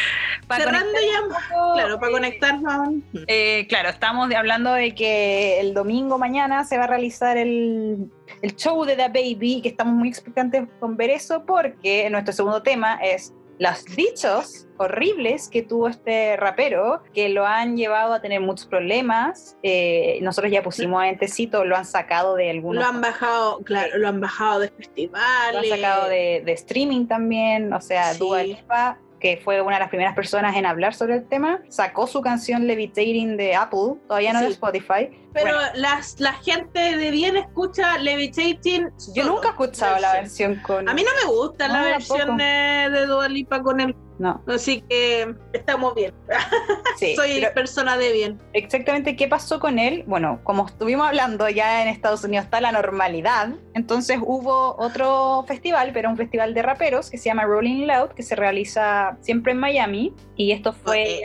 Cerrando 0.49 0.99
ya, 0.99 1.75
claro, 1.75 2.01
para 2.01 2.13
conectarnos. 2.13 2.95
Eh, 3.27 3.67
claro, 3.69 3.91
estamos 3.91 4.33
hablando 4.35 4.73
de 4.73 4.95
que 4.95 5.61
el 5.61 5.75
domingo 5.75 6.19
mañana 6.19 6.65
se 6.65 6.79
va 6.79 6.85
a 6.85 6.87
realizar 6.89 7.37
el, 7.37 8.11
el 8.43 8.57
show 8.57 8.85
de 8.85 8.97
The 8.97 9.09
Baby, 9.09 9.61
que 9.63 9.69
estamos 9.69 9.95
muy 9.95 10.09
expectantes 10.09 10.67
con 10.81 10.97
ver 10.97 11.11
eso, 11.11 11.45
porque 11.45 12.09
nuestro 12.11 12.33
segundo 12.33 12.63
tema 12.63 12.99
es 13.03 13.33
los 13.61 13.85
dichos 13.85 14.67
horribles 14.79 15.49
que 15.51 15.63
tuvo 15.63 15.89
este 15.89 16.37
rapero, 16.39 17.03
que 17.15 17.29
lo 17.29 17.47
han 17.47 17.77
llevado 17.77 18.15
a 18.15 18.23
tener 18.23 18.41
muchos 18.41 18.67
problemas. 18.67 19.57
Eh, 19.63 20.19
nosotros 20.23 20.51
ya 20.51 20.63
pusimos 20.63 21.03
antecito, 21.03 21.65
lo 21.67 21.77
han 21.77 21.85
sacado 21.85 22.35
de 22.37 22.49
algunos... 22.51 22.83
Lo 22.83 22.89
han 22.89 23.03
bajado, 23.03 23.59
claro, 23.61 23.99
lo 23.99 24.09
han 24.09 24.21
bajado 24.21 24.61
de 24.61 24.69
Lo 24.69 24.77
festivales. 24.77 25.73
han 25.73 25.79
sacado 25.79 26.09
de, 26.09 26.43
de 26.45 26.53
streaming 26.53 27.07
también, 27.07 27.73
o 27.75 27.81
sea, 27.83 28.15
Sí. 28.15 28.19
Dua 28.19 28.43
Lipa, 28.43 28.99
que 29.21 29.37
fue 29.37 29.61
una 29.61 29.75
de 29.77 29.81
las 29.81 29.91
primeras 29.91 30.15
personas 30.15 30.57
en 30.57 30.65
hablar 30.65 30.95
sobre 30.95 31.17
el 31.17 31.29
tema, 31.29 31.61
sacó 31.69 32.07
su 32.07 32.23
canción 32.23 32.67
Levitating 32.67 33.37
de 33.37 33.55
Apple, 33.55 33.97
todavía 34.09 34.33
no 34.33 34.41
de 34.41 34.47
Sí. 34.47 34.53
Spotify. 34.55 35.11
Pero 35.33 35.55
Bueno, 35.55 35.71
las, 35.75 36.19
la 36.21 36.33
gente 36.35 36.97
de 36.97 37.11
bien 37.11 37.37
escucha 37.37 37.99
Levitating. 37.99 38.91
yo 39.15 39.23
solo. 39.23 39.35
nunca 39.35 39.49
he 39.49 39.51
escuchado 39.51 39.99
la 40.01 40.13
versión. 40.15 40.53
versión 40.53 40.63
con... 40.63 40.89
A 40.89 40.95
mí 40.95 41.03
no 41.05 41.11
me 41.25 41.37
gusta 41.37 41.69
No, 41.69 41.75
la 41.75 41.83
versión 41.83 42.37
de, 42.37 43.07
Dua 43.07 43.29
Lipa 43.29 43.63
con 43.63 43.81
él, 43.81 43.95
No, 44.19 44.43
así 44.49 44.83
que 44.89 45.35
estamos 45.53 45.95
bien. 45.95 46.13
sí. 46.99 47.15
Soy 47.17 47.45
persona 47.55 47.97
de 47.97 48.13
bien. 48.13 48.41
exactamente 48.53 49.17
qué 49.17 49.29
pasó 49.29 49.61
con 49.61 49.79
él, 49.79 50.05
bueno, 50.07 50.41
como 50.45 50.67
estuvimos 50.67 51.07
hablando, 51.07 51.49
ya 51.49 51.83
en 51.83 51.89
Estados 51.89 52.25
Unidos 52.25 52.45
está 52.45 52.61
la 52.61 52.73
normalidad, 52.73 53.51
entonces 53.75 54.19
hubo 54.23 54.77
otro 54.79 55.45
festival, 55.47 55.91
pero 55.93 56.11
un 56.11 56.17
festival 56.17 56.55
de 56.55 56.63
raperos 56.63 57.11
que 57.11 57.19
se 57.19 57.27
llama 57.27 57.45
Rolling 57.45 57.87
Loud, 57.87 58.11
que 58.11 58.23
se 58.23 58.35
realiza 58.37 59.17
siempre 59.21 59.53
en 59.53 59.59
Miami, 59.59 60.13
y 60.37 60.53
esto 60.53 60.73
fue... 60.73 61.23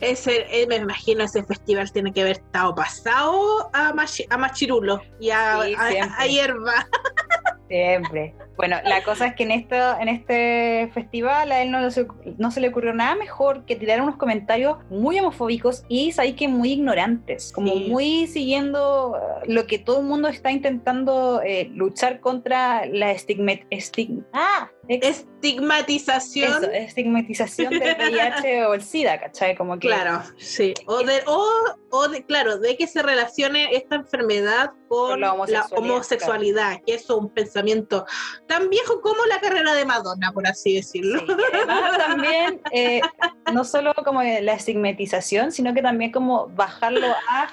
Ese, 0.00 0.46
eh, 0.50 0.66
me 0.66 0.76
imagino 0.76 1.24
ese 1.24 1.42
festival 1.42 1.90
tiene 1.92 2.12
que 2.12 2.22
haber 2.22 2.36
estado 2.38 2.74
pasado 2.74 3.27
a, 3.72 3.92
machi- 3.92 4.26
a 4.30 4.36
machirulo 4.38 5.00
y 5.20 5.30
a, 5.30 5.62
Sí, 5.62 5.74
a- 5.78 5.88
siempre. 5.88 6.14
a 6.18 6.26
hierba. 6.26 6.88
Siempre. 7.68 8.34
Bueno, 8.58 8.76
la 8.84 9.02
cosa 9.04 9.26
es 9.28 9.34
que 9.34 9.44
en, 9.44 9.52
esto, 9.52 9.76
en 10.00 10.08
este 10.08 10.90
festival 10.92 11.50
a 11.52 11.62
él 11.62 11.70
no, 11.70 11.90
se- 11.90 12.06
no 12.36 12.50
se 12.50 12.60
le 12.60 12.68
ocurrió 12.68 12.92
nada 12.92 13.14
mejor 13.14 13.64
que 13.64 13.76
tirar 13.76 14.02
unos 14.02 14.16
comentarios 14.16 14.76
muy 14.90 15.18
homofóbicos 15.18 15.84
y, 15.88 16.12
¿sabes 16.12 16.34
que 16.34 16.48
Muy 16.48 16.72
ignorantes, 16.72 17.52
como 17.52 17.72
Sí. 17.72 17.86
muy 17.88 18.26
siguiendo 18.26 19.16
eh, 19.16 19.46
lo 19.46 19.66
que 19.66 19.78
todo 19.78 20.00
el 20.00 20.06
mundo 20.06 20.26
está 20.28 20.50
intentando 20.50 21.40
eh, 21.42 21.70
luchar 21.72 22.18
contra 22.20 22.84
la 22.86 23.12
estigma, 23.12 23.52
estig- 23.70 24.24
ah, 24.32 24.68
Estigmatización. 24.88 26.64
eso, 26.64 26.72
estigmatización 26.72 27.78
del 27.78 27.96
VIH 27.98 28.66
o 28.66 28.74
el 28.74 28.82
SIDA, 28.82 29.20
¿cachai? 29.20 29.54
Como 29.54 29.78
que 29.78 29.86
Claro, 29.88 30.22
sí. 30.38 30.74
O 30.86 31.02
de, 31.04 31.20
o, 31.26 31.46
o 31.90 32.08
de, 32.08 32.24
claro, 32.24 32.58
de 32.58 32.76
que 32.76 32.86
se 32.86 33.02
relacione 33.02 33.68
esta 33.76 33.96
enfermedad 33.96 34.70
con, 34.88 35.10
Con 35.10 35.20
la 35.20 35.26
la 35.28 35.32
homosexualidad, 35.34 35.78
homosexualidad, 35.92 36.80
que 36.86 36.94
eso 36.94 37.14
es 37.16 37.22
un 37.22 37.28
pensamiento 37.30 38.06
tan 38.48 38.68
viejo 38.68 39.00
como 39.00 39.24
la 39.26 39.40
carrera 39.40 39.74
de 39.74 39.84
Madonna, 39.84 40.32
por 40.32 40.46
así 40.46 40.74
decirlo. 40.74 41.20
Sí, 41.20 41.26
además 41.52 41.98
también, 41.98 42.60
eh, 42.72 43.00
no 43.52 43.64
solo 43.64 43.94
como 44.04 44.22
la 44.22 44.54
estigmatización, 44.54 45.52
sino 45.52 45.72
que 45.74 45.82
también 45.82 46.10
como 46.10 46.48
bajarlo 46.48 47.06
a 47.28 47.48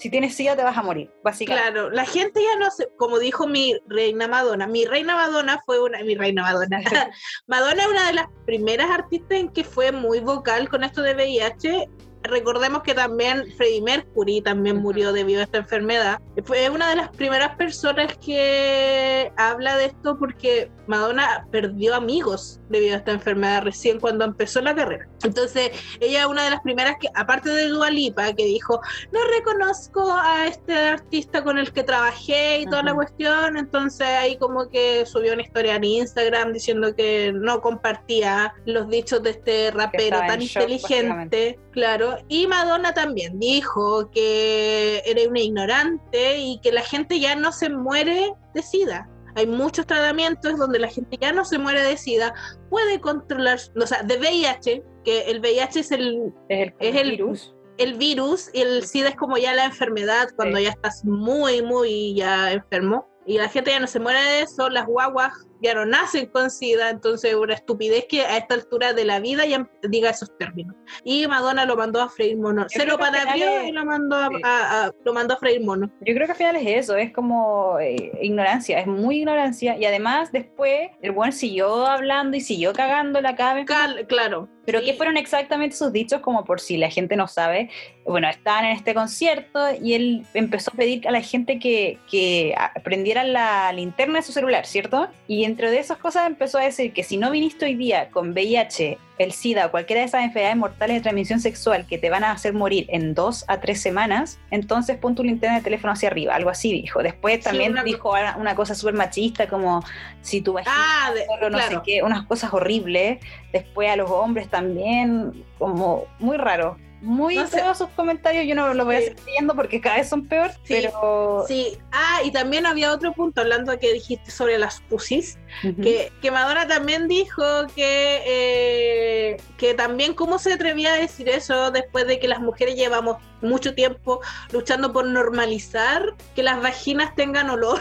si 0.00 0.08
tienes 0.08 0.34
SIDA 0.34 0.56
te 0.56 0.62
vas 0.62 0.78
a 0.78 0.82
morir, 0.82 1.12
básicamente. 1.22 1.72
Claro, 1.72 1.90
la 1.90 2.06
gente 2.06 2.40
ya 2.42 2.58
no 2.58 2.70
sé, 2.70 2.88
como 2.96 3.18
dijo 3.18 3.46
mi 3.46 3.76
reina 3.86 4.26
Madonna, 4.26 4.66
mi 4.66 4.86
reina 4.86 5.14
Madonna 5.14 5.60
fue 5.66 5.78
una, 5.78 6.02
mi 6.02 6.14
reina 6.14 6.42
Madonna, 6.42 6.80
Madonna 7.46 7.82
es 7.82 7.88
una 7.88 8.06
de 8.06 8.14
las 8.14 8.26
primeras 8.46 8.90
artistas 8.90 9.32
en 9.32 9.50
que 9.50 9.62
fue 9.62 9.92
muy 9.92 10.20
vocal 10.20 10.70
con 10.70 10.84
esto 10.84 11.02
de 11.02 11.14
VIH. 11.14 11.88
Recordemos 12.22 12.82
que 12.82 12.94
también 12.94 13.44
Freddie 13.56 13.82
Mercury 13.82 14.42
también 14.42 14.76
murió 14.76 15.12
debido 15.12 15.40
a 15.40 15.44
esta 15.44 15.58
enfermedad. 15.58 16.20
Fue 16.44 16.68
una 16.70 16.90
de 16.90 16.96
las 16.96 17.08
primeras 17.10 17.56
personas 17.56 18.16
que 18.18 19.32
habla 19.36 19.76
de 19.76 19.86
esto 19.86 20.18
porque 20.18 20.70
Madonna 20.86 21.46
perdió 21.50 21.94
amigos 21.94 22.60
debido 22.68 22.94
a 22.94 22.98
esta 22.98 23.12
enfermedad 23.12 23.62
recién 23.62 24.00
cuando 24.00 24.24
empezó 24.24 24.60
la 24.60 24.74
carrera. 24.74 25.08
Entonces, 25.22 25.70
ella 26.00 26.22
es 26.22 26.26
una 26.26 26.44
de 26.44 26.50
las 26.50 26.60
primeras 26.60 26.96
que, 27.00 27.08
aparte 27.14 27.50
de 27.50 27.68
Dua 27.68 27.90
Lipa, 27.90 28.32
que 28.32 28.44
dijo, 28.44 28.80
no 29.12 29.20
reconozco 29.36 30.12
a 30.12 30.46
este 30.46 30.74
artista 30.74 31.44
con 31.44 31.58
el 31.58 31.72
que 31.72 31.84
trabajé 31.84 32.60
y 32.60 32.64
toda 32.64 32.82
la 32.82 32.92
Ujú. 32.92 33.02
cuestión, 33.02 33.56
entonces 33.56 34.06
ahí 34.06 34.36
como 34.36 34.68
que 34.68 35.06
subió 35.06 35.32
una 35.32 35.42
historia 35.42 35.76
en 35.76 35.84
Instagram 35.84 36.52
diciendo 36.52 36.94
que 36.94 37.32
no 37.32 37.60
compartía 37.60 38.52
los 38.64 38.88
dichos 38.88 39.22
de 39.22 39.30
este 39.30 39.70
rapero 39.70 40.18
tan 40.18 40.40
shock, 40.40 40.62
inteligente, 40.62 41.58
claro, 41.70 42.09
y 42.28 42.46
Madonna 42.46 42.92
también 42.94 43.38
dijo 43.38 44.10
que 44.10 45.02
era 45.06 45.28
una 45.28 45.40
ignorante 45.40 46.38
y 46.38 46.60
que 46.60 46.72
la 46.72 46.82
gente 46.82 47.18
ya 47.20 47.34
no 47.36 47.52
se 47.52 47.68
muere 47.70 48.32
de 48.54 48.62
SIDA. 48.62 49.08
Hay 49.36 49.46
muchos 49.46 49.86
tratamientos 49.86 50.58
donde 50.58 50.78
la 50.80 50.88
gente 50.88 51.16
ya 51.20 51.32
no 51.32 51.44
se 51.44 51.58
muere 51.58 51.82
de 51.82 51.96
SIDA, 51.96 52.34
puede 52.68 53.00
controlar, 53.00 53.58
o 53.80 53.86
sea, 53.86 54.02
de 54.02 54.18
VIH, 54.18 54.82
que 55.04 55.20
el 55.30 55.40
VIH 55.40 55.80
es 55.80 55.92
el, 55.92 56.32
Es 56.48 56.68
el, 56.68 56.74
Es 56.80 56.96
el- 56.96 57.10
virus. 57.12 57.54
el 57.78 57.94
virus 57.94 58.50
y 58.52 58.60
el 58.62 58.84
SIDA 58.84 59.10
es 59.10 59.16
como 59.16 59.38
ya 59.38 59.54
la 59.54 59.64
enfermedad 59.66 60.28
cuando 60.36 60.58
Sí. 60.58 60.64
ya 60.64 60.70
estás 60.70 61.04
muy, 61.04 61.62
muy 61.62 62.14
ya 62.14 62.52
enfermo. 62.52 63.08
Y 63.26 63.38
la 63.38 63.48
gente 63.48 63.70
ya 63.70 63.78
no 63.80 63.86
se 63.86 64.00
muere 64.00 64.20
de 64.20 64.40
eso, 64.42 64.68
las 64.68 64.86
guaguas 64.86 65.32
ya 65.62 65.74
no 65.74 65.84
nacen 65.84 66.26
con 66.26 66.50
SIDA, 66.50 66.90
entonces 66.90 67.34
una 67.34 67.54
estupidez 67.54 68.06
que 68.08 68.22
a 68.22 68.36
esta 68.36 68.54
altura 68.54 68.92
de 68.92 69.04
la 69.04 69.20
vida 69.20 69.46
ya 69.46 69.68
diga 69.82 70.10
esos 70.10 70.36
términos. 70.38 70.74
Y 71.04 71.26
Madonna 71.26 71.64
lo 71.64 71.76
mandó 71.76 72.00
a 72.00 72.08
freír 72.08 72.36
mono. 72.36 72.66
Se 72.68 72.84
lo 72.86 72.98
palabrió 72.98 73.64
y 73.64 73.72
lo 73.72 73.84
mandó 73.84 74.16
a, 74.16 74.92
lo 75.04 75.12
mandó 75.12 75.34
a 75.34 75.36
freír 75.38 75.62
mono. 75.62 75.90
Yo 76.00 76.14
creo 76.14 76.26
que 76.26 76.32
al 76.32 76.38
final 76.38 76.56
es 76.56 76.84
eso, 76.84 76.96
es 76.96 77.12
como 77.12 77.78
eh, 77.80 78.12
ignorancia, 78.22 78.78
es 78.78 78.86
muy 78.86 79.18
ignorancia. 79.18 79.76
Y 79.76 79.84
además 79.84 80.32
después 80.32 80.90
el 81.02 81.12
buen 81.12 81.32
siguió 81.32 81.86
hablando 81.86 82.36
y 82.36 82.40
siguió 82.40 82.72
cagando 82.72 83.20
la 83.20 83.36
cabeza. 83.36 83.94
claro. 84.08 84.48
Pero 84.66 84.84
¿qué 84.84 84.94
fueron 84.94 85.16
exactamente 85.16 85.74
sus 85.74 85.92
dichos? 85.92 86.20
Como 86.20 86.44
por 86.44 86.60
si 86.60 86.76
la 86.76 86.90
gente 86.90 87.16
no 87.16 87.26
sabe. 87.26 87.70
Bueno, 88.04 88.28
estaban 88.28 88.66
en 88.66 88.76
este 88.76 88.94
concierto 88.94 89.58
y 89.82 89.94
él 89.94 90.26
empezó 90.32 90.70
a 90.72 90.76
pedir 90.76 91.08
a 91.08 91.10
la 91.10 91.22
gente 91.22 91.58
que, 91.58 91.98
que 92.08 92.54
prendiera 92.84 93.24
la 93.24 93.72
linterna 93.72 94.18
de 94.18 94.22
su 94.22 94.32
celular, 94.32 94.66
¿cierto? 94.66 95.08
Y 95.26 95.42
entre 95.50 95.70
de 95.70 95.78
esas 95.78 95.98
cosas 95.98 96.26
empezó 96.26 96.58
a 96.58 96.62
decir 96.62 96.92
que 96.92 97.02
si 97.02 97.16
no 97.16 97.30
viniste 97.30 97.66
hoy 97.66 97.74
día 97.74 98.08
con 98.10 98.30
VIH, 98.30 98.98
el 99.18 99.32
SIDA 99.32 99.66
o 99.66 99.70
cualquiera 99.70 100.00
de 100.00 100.06
esas 100.06 100.22
enfermedades 100.22 100.56
mortales 100.56 100.96
de 100.96 101.00
transmisión 101.02 101.40
sexual 101.40 101.86
que 101.86 101.98
te 101.98 102.08
van 102.08 102.24
a 102.24 102.30
hacer 102.30 102.54
morir 102.54 102.86
en 102.88 103.14
dos 103.14 103.44
a 103.48 103.60
tres 103.60 103.82
semanas, 103.82 104.38
entonces 104.50 104.96
pon 104.96 105.14
tu 105.14 105.22
linterna 105.22 105.56
de 105.56 105.62
teléfono 105.62 105.92
hacia 105.92 106.08
arriba, 106.08 106.34
algo 106.34 106.50
así 106.50 106.72
dijo. 106.72 107.02
Después 107.02 107.40
también 107.40 107.74
dijo 107.84 108.14
una 108.38 108.54
cosa 108.54 108.74
súper 108.74 108.94
machista 108.94 109.48
como 109.48 109.84
si 110.22 110.40
tú 110.40 110.54
vas 110.54 110.66
ah, 110.68 111.12
no 111.50 111.58
sé 111.58 111.78
qué, 111.84 112.02
unas 112.02 112.24
cosas 112.26 112.52
horribles. 112.54 113.18
Después 113.52 113.90
a 113.90 113.96
los 113.96 114.10
hombres 114.10 114.48
también, 114.48 115.44
como 115.58 116.06
muy 116.18 116.36
raro 116.36 116.76
muy 117.00 117.36
no 117.36 117.74
sus 117.74 117.88
comentarios, 117.90 118.46
yo 118.46 118.54
no 118.54 118.74
lo 118.74 118.84
voy 118.84 118.96
a 118.96 118.98
seguir 119.00 119.16
leyendo 119.24 119.54
porque 119.54 119.80
cada 119.80 119.96
vez 119.96 120.08
son 120.08 120.26
peor, 120.26 120.50
pero... 120.68 121.44
Sí, 121.48 121.78
ah, 121.92 122.20
y 122.24 122.30
también 122.30 122.66
había 122.66 122.92
otro 122.92 123.12
punto, 123.12 123.40
hablando 123.40 123.72
de 123.72 123.78
que 123.78 123.92
dijiste 123.92 124.30
sobre 124.30 124.58
las 124.58 124.80
pusis, 124.82 125.38
que, 125.82 126.12
que, 126.20 126.30
Madonna 126.30 126.66
también 126.66 127.08
dijo 127.08 127.42
que, 127.74 128.22
eh, 128.26 129.36
que 129.56 129.74
también 129.74 130.14
cómo 130.14 130.38
se 130.38 130.52
atrevía 130.52 130.92
a 130.92 130.96
decir 130.96 131.28
eso 131.28 131.70
después 131.70 132.06
de 132.06 132.18
que 132.18 132.28
las 132.28 132.40
mujeres 132.40 132.76
llevamos 132.76 133.16
mucho 133.40 133.74
tiempo 133.74 134.20
luchando 134.52 134.92
por 134.92 135.06
normalizar 135.06 136.14
que 136.34 136.42
las 136.42 136.60
vaginas 136.62 137.14
tengan 137.14 137.48
olor. 137.48 137.80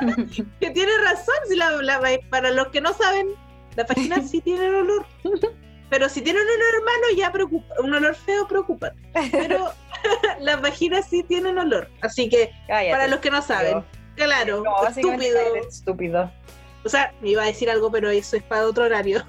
que 0.60 0.70
tiene 0.70 0.92
razón, 1.04 1.34
si 1.48 1.56
la, 1.56 1.70
para 2.30 2.50
los 2.50 2.68
que 2.68 2.80
no 2.80 2.94
saben, 2.94 3.28
las 3.76 3.86
vaginas 3.86 4.30
sí 4.30 4.40
tienen 4.40 4.74
olor. 4.74 5.06
Pero 5.88 6.08
si 6.08 6.20
tienen 6.20 6.42
un 6.42 6.48
olor 6.48 7.16
ya 7.16 7.30
preocupa, 7.30 7.74
un 7.82 7.94
olor 7.94 8.14
feo 8.14 8.46
preocupa. 8.48 8.92
Pero 9.30 9.72
las 10.40 10.60
vaginas 10.60 11.06
sí 11.08 11.22
tienen 11.22 11.58
olor. 11.58 11.88
Así 12.00 12.28
que, 12.28 12.52
para 12.68 13.06
los 13.06 13.20
que 13.20 13.30
no 13.30 13.42
saben, 13.42 13.84
claro, 14.14 14.62
estúpido. 14.88 15.56
Estúpido. 15.56 16.30
O 16.84 16.88
sea, 16.88 17.12
me 17.20 17.30
iba 17.30 17.42
a 17.42 17.46
decir 17.46 17.68
algo, 17.68 17.90
pero 17.90 18.10
eso 18.10 18.36
es 18.36 18.42
para 18.44 18.66
otro 18.66 18.84
horario. 18.84 19.24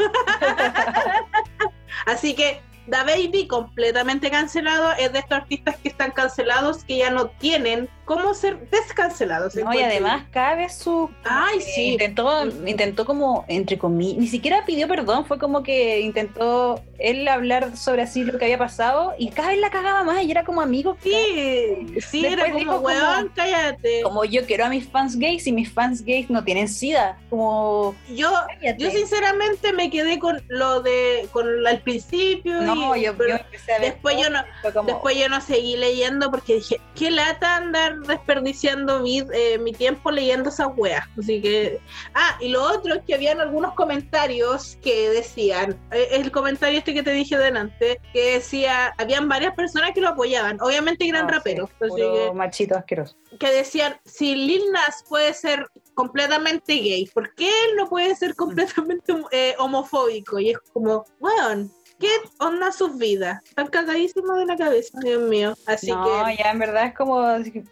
Así 2.06 2.36
que 2.36 2.62
Da 2.86 3.04
Baby 3.04 3.48
completamente 3.48 4.30
cancelado 4.30 4.94
es 4.94 5.12
de 5.12 5.20
estos 5.20 5.40
artistas 5.40 5.76
que 5.78 5.90
están 5.90 6.12
cancelados 6.12 6.84
que 6.84 6.98
ya 6.98 7.10
no 7.10 7.30
tienen 7.30 7.90
cómo 8.08 8.34
ser 8.34 8.58
descancelados. 8.70 9.54
No, 9.56 9.74
y 9.74 9.82
además 9.82 10.24
cabe 10.32 10.70
su... 10.70 11.10
Ay, 11.26 11.60
sí. 11.60 11.92
Intentó, 11.92 12.46
intentó 12.66 13.06
como, 13.06 13.44
entre 13.50 13.78
comillas, 13.78 14.18
ni 14.18 14.28
siquiera 14.28 14.64
pidió 14.66 14.88
perdón, 14.88 15.26
fue 15.26 15.38
como 15.38 15.62
que 15.62 16.00
intentó 16.00 16.82
él 16.98 17.28
hablar 17.28 17.76
sobre 17.76 18.04
así 18.04 18.24
lo 18.24 18.40
que 18.40 18.46
había 18.46 18.58
pasado 18.58 19.14
y 19.20 19.30
cada 19.30 19.50
vez 19.50 19.60
la 19.60 19.70
cagaba 19.70 20.04
más 20.04 20.24
y 20.24 20.32
era 20.32 20.46
como 20.46 20.62
amigo. 20.62 20.98
Sí, 21.04 21.86
sí, 22.00 22.26
era 22.26 22.50
como, 22.52 22.78
weón, 22.78 23.30
cállate. 23.36 24.02
Como 24.04 24.24
yo 24.24 24.46
quiero 24.46 24.66
a 24.66 24.70
mis 24.70 24.88
fans 24.88 25.18
gays 25.18 25.46
y 25.46 25.52
mis 25.52 25.70
fans 25.72 26.04
gays 26.04 26.30
no 26.30 26.44
tienen 26.46 26.70
sida. 26.70 27.20
Como... 27.30 27.94
Yo, 28.16 28.32
yo 28.78 28.90
sinceramente 28.90 29.74
me 29.74 29.90
quedé 29.90 30.18
con 30.18 30.42
lo 30.48 30.82
de, 30.82 31.28
con 31.34 31.46
el 31.68 31.82
principio. 31.82 32.62
No, 32.62 32.96
yo, 32.96 33.12
empecé 33.12 33.74
a 33.74 33.80
ver 33.80 33.92
después 33.92 34.18
yo 34.18 34.30
no, 34.30 34.44
después 34.86 35.18
yo 35.18 35.28
no 35.28 35.42
seguí 35.42 35.76
leyendo 35.76 36.32
porque 36.32 36.56
dije, 36.56 36.80
qué 36.96 37.12
lata 37.12 37.58
andar 37.58 37.97
desperdiciando 38.02 39.00
mi, 39.00 39.20
eh, 39.34 39.58
mi 39.60 39.74
tiempo 39.74 40.12
leyendo 40.12 40.50
esas 40.50 40.70
weas. 40.76 41.06
Así 41.18 41.42
que. 41.42 41.80
Ah, 42.14 42.38
y 42.40 42.50
lo 42.50 42.64
otro 42.64 42.96
es 42.96 43.04
que 43.06 43.16
habían 43.16 43.42
algunos 43.42 43.74
comentarios 43.74 44.78
que 44.82 45.10
decían. 45.10 45.80
Eh, 45.92 46.10
el 46.12 46.32
comentario 46.32 46.80
este 46.80 46.94
que 46.94 47.04
te 47.04 47.12
dije 47.12 47.38
delante, 47.38 48.00
que 48.14 48.34
decía. 48.34 48.94
Habían 48.98 49.28
varias 49.28 49.56
personas 49.56 49.92
que 49.94 50.02
lo 50.02 50.10
apoyaban. 50.10 50.60
Obviamente 50.62 51.08
eran 51.08 51.28
raperos. 51.28 51.70
que, 51.80 52.32
machito 52.34 52.76
asqueroso. 52.76 53.16
Que 53.40 53.52
decían: 53.52 54.00
si 54.06 54.36
Lil 54.36 54.64
Nas 54.72 55.04
puede 55.08 55.34
ser 55.34 55.68
completamente 55.94 56.74
gay, 56.74 57.06
¿por 57.14 57.34
qué 57.36 57.48
él 57.48 57.76
no 57.76 57.90
puede 57.90 58.16
ser 58.16 58.36
completamente 58.36 59.14
eh, 59.32 59.56
homofóbico? 59.58 60.40
Y 60.40 60.52
es 60.52 60.60
como, 60.74 61.06
bueno, 61.20 61.70
¿Qué 62.00 62.10
onda 62.40 62.72
sus 62.72 62.98
vidas? 62.98 63.44
Están 63.44 63.68
cagadísimos 63.68 64.38
de 64.38 64.46
la 64.46 64.56
cabeza, 64.56 65.00
Dios 65.02 65.24
mío. 65.24 65.56
Así 65.66 65.92
no, 65.92 66.30
ya 66.30 66.52
en 66.52 66.60
verdad 66.60 66.88
es 66.88 66.94
como, 66.96 67.24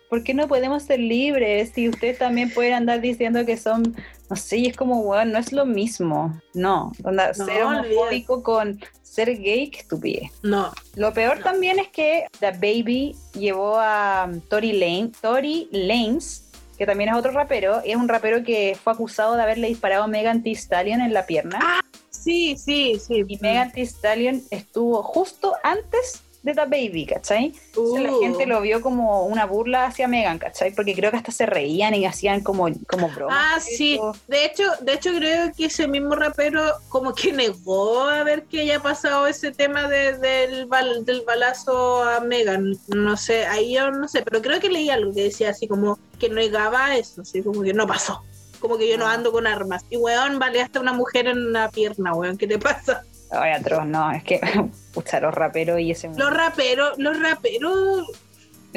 ¿por 0.10 0.24
qué 0.24 0.34
no 0.34 0.48
podemos 0.48 0.84
ser 0.84 1.00
libres? 1.00 1.72
Si 1.76 1.90
ustedes 1.90 2.18
también 2.18 2.52
pueden 2.52 2.74
andar 2.74 3.02
diciendo 3.02 3.46
que 3.46 3.56
son, 3.56 3.96
no 4.30 4.36
sé, 4.36 4.58
y 4.58 4.68
es 4.68 4.76
como, 4.76 5.04
bueno, 5.04 5.34
no 5.34 5.38
es 5.38 5.52
lo 5.52 5.66
mismo. 5.66 6.40
No, 6.56 6.92
onda, 7.04 7.34
ser 7.34 7.64
homofóbico 7.64 8.42
con 8.42 8.80
ser 9.04 9.38
gay, 9.38 9.70
que 9.70 9.80
estupidez. 9.80 10.32
No. 10.42 10.72
Lo 10.96 11.14
peor 11.14 11.40
también 11.40 11.80
es 11.80 11.90
que 11.90 12.26
The 12.40 12.52
Baby 12.52 13.16
llevó 13.34 13.78
a 13.80 14.30
Tori 14.50 14.74
Lane, 14.74 15.12
Tori 15.22 15.70
Lanes, 15.72 16.52
que 16.78 16.86
también 16.86 17.12
es 17.12 17.16
otro 17.16 17.32
rapero, 17.32 17.82
es 17.86 17.96
un 17.96 18.10
rapero 18.10 18.44
que 18.44 18.78
fue 18.84 18.92
acusado 18.92 19.36
de 19.36 19.44
haberle 19.44 19.68
disparado 19.68 20.04
a 20.04 20.08
Megan 20.08 20.44
Thee 20.44 20.56
Stallion 20.56 21.02
en 21.02 21.14
la 21.14 21.26
pierna. 21.26 21.60
Ah, 21.62 21.82
Sí, 22.26 22.58
sí, 22.58 23.00
sí. 23.00 23.24
Y 23.28 23.38
Megan 23.38 23.72
Thee 23.72 23.84
Stallion 23.84 24.42
estuvo 24.50 25.04
justo 25.04 25.54
antes 25.62 26.24
de 26.42 26.56
The 26.56 26.66
Baby, 26.66 27.06
¿cachai? 27.06 27.54
la 27.76 27.82
uh. 27.82 28.20
gente 28.20 28.48
lo 28.48 28.62
vio 28.62 28.82
como 28.82 29.28
una 29.28 29.46
burla 29.46 29.86
hacia 29.86 30.08
Megan, 30.08 30.40
¿cachai? 30.40 30.74
Porque 30.74 30.96
creo 30.96 31.12
que 31.12 31.18
hasta 31.18 31.32
se 31.32 31.46
reían 31.46 31.94
y 31.94 32.04
hacían 32.08 32.42
como, 32.42 32.68
como 32.88 33.10
bromas. 33.10 33.38
Ah, 33.40 33.60
sí. 33.60 34.00
De 34.28 34.44
hecho, 34.44 34.64
de 34.82 34.94
hecho 34.94 35.12
creo 35.14 35.52
que 35.56 35.66
ese 35.66 35.88
mismo 35.88 36.16
rapero 36.16 36.64
como 36.90 37.14
que 37.14 37.32
negó 37.34 38.02
a 38.06 38.24
ver 38.24 38.46
que 38.46 38.62
haya 38.62 38.82
pasado 38.82 39.28
ese 39.28 39.52
tema 39.52 39.88
del, 39.88 40.20
del 40.20 41.22
balazo 41.28 42.02
a 42.02 42.22
Megan. 42.22 42.76
No 42.88 43.18
sé, 43.18 43.46
ahí 43.46 43.76
yo 43.76 43.92
no 43.92 44.08
sé, 44.08 44.24
pero 44.24 44.42
creo 44.42 44.60
que 44.60 44.70
leí 44.70 44.90
algo 44.90 45.14
que 45.14 45.26
decía 45.26 45.52
así 45.52 45.68
como 45.68 46.00
que 46.18 46.30
negaba 46.30 46.96
eso, 46.98 47.22
así 47.22 47.44
como 47.44 47.62
que 47.62 47.74
no 47.74 47.86
pasó 47.86 48.24
como 48.60 48.78
que 48.78 48.90
yo 48.90 48.98
no 48.98 49.08
ando 49.08 49.32
con 49.32 49.48
armas. 49.48 49.86
Y 49.90 49.98
weón, 49.98 50.40
vale 50.40 50.62
hasta 50.62 50.80
una 50.80 50.94
mujer 50.94 51.28
en 51.28 51.46
una 51.46 51.70
pierna, 51.70 52.14
weón, 52.14 52.38
¿qué 52.38 52.48
te 52.48 52.60
pasa? 52.60 53.04
Ay, 53.32 53.52
atroz, 53.52 53.86
no, 53.86 54.12
es 54.12 54.24
que, 54.24 54.40
pucha, 54.94 55.20
los 55.20 55.34
raperos 55.34 55.80
y 55.80 55.92
ese... 55.92 56.10
Los 56.16 56.32
raperos, 56.32 56.98
los 56.98 57.20
raperos 57.20 58.08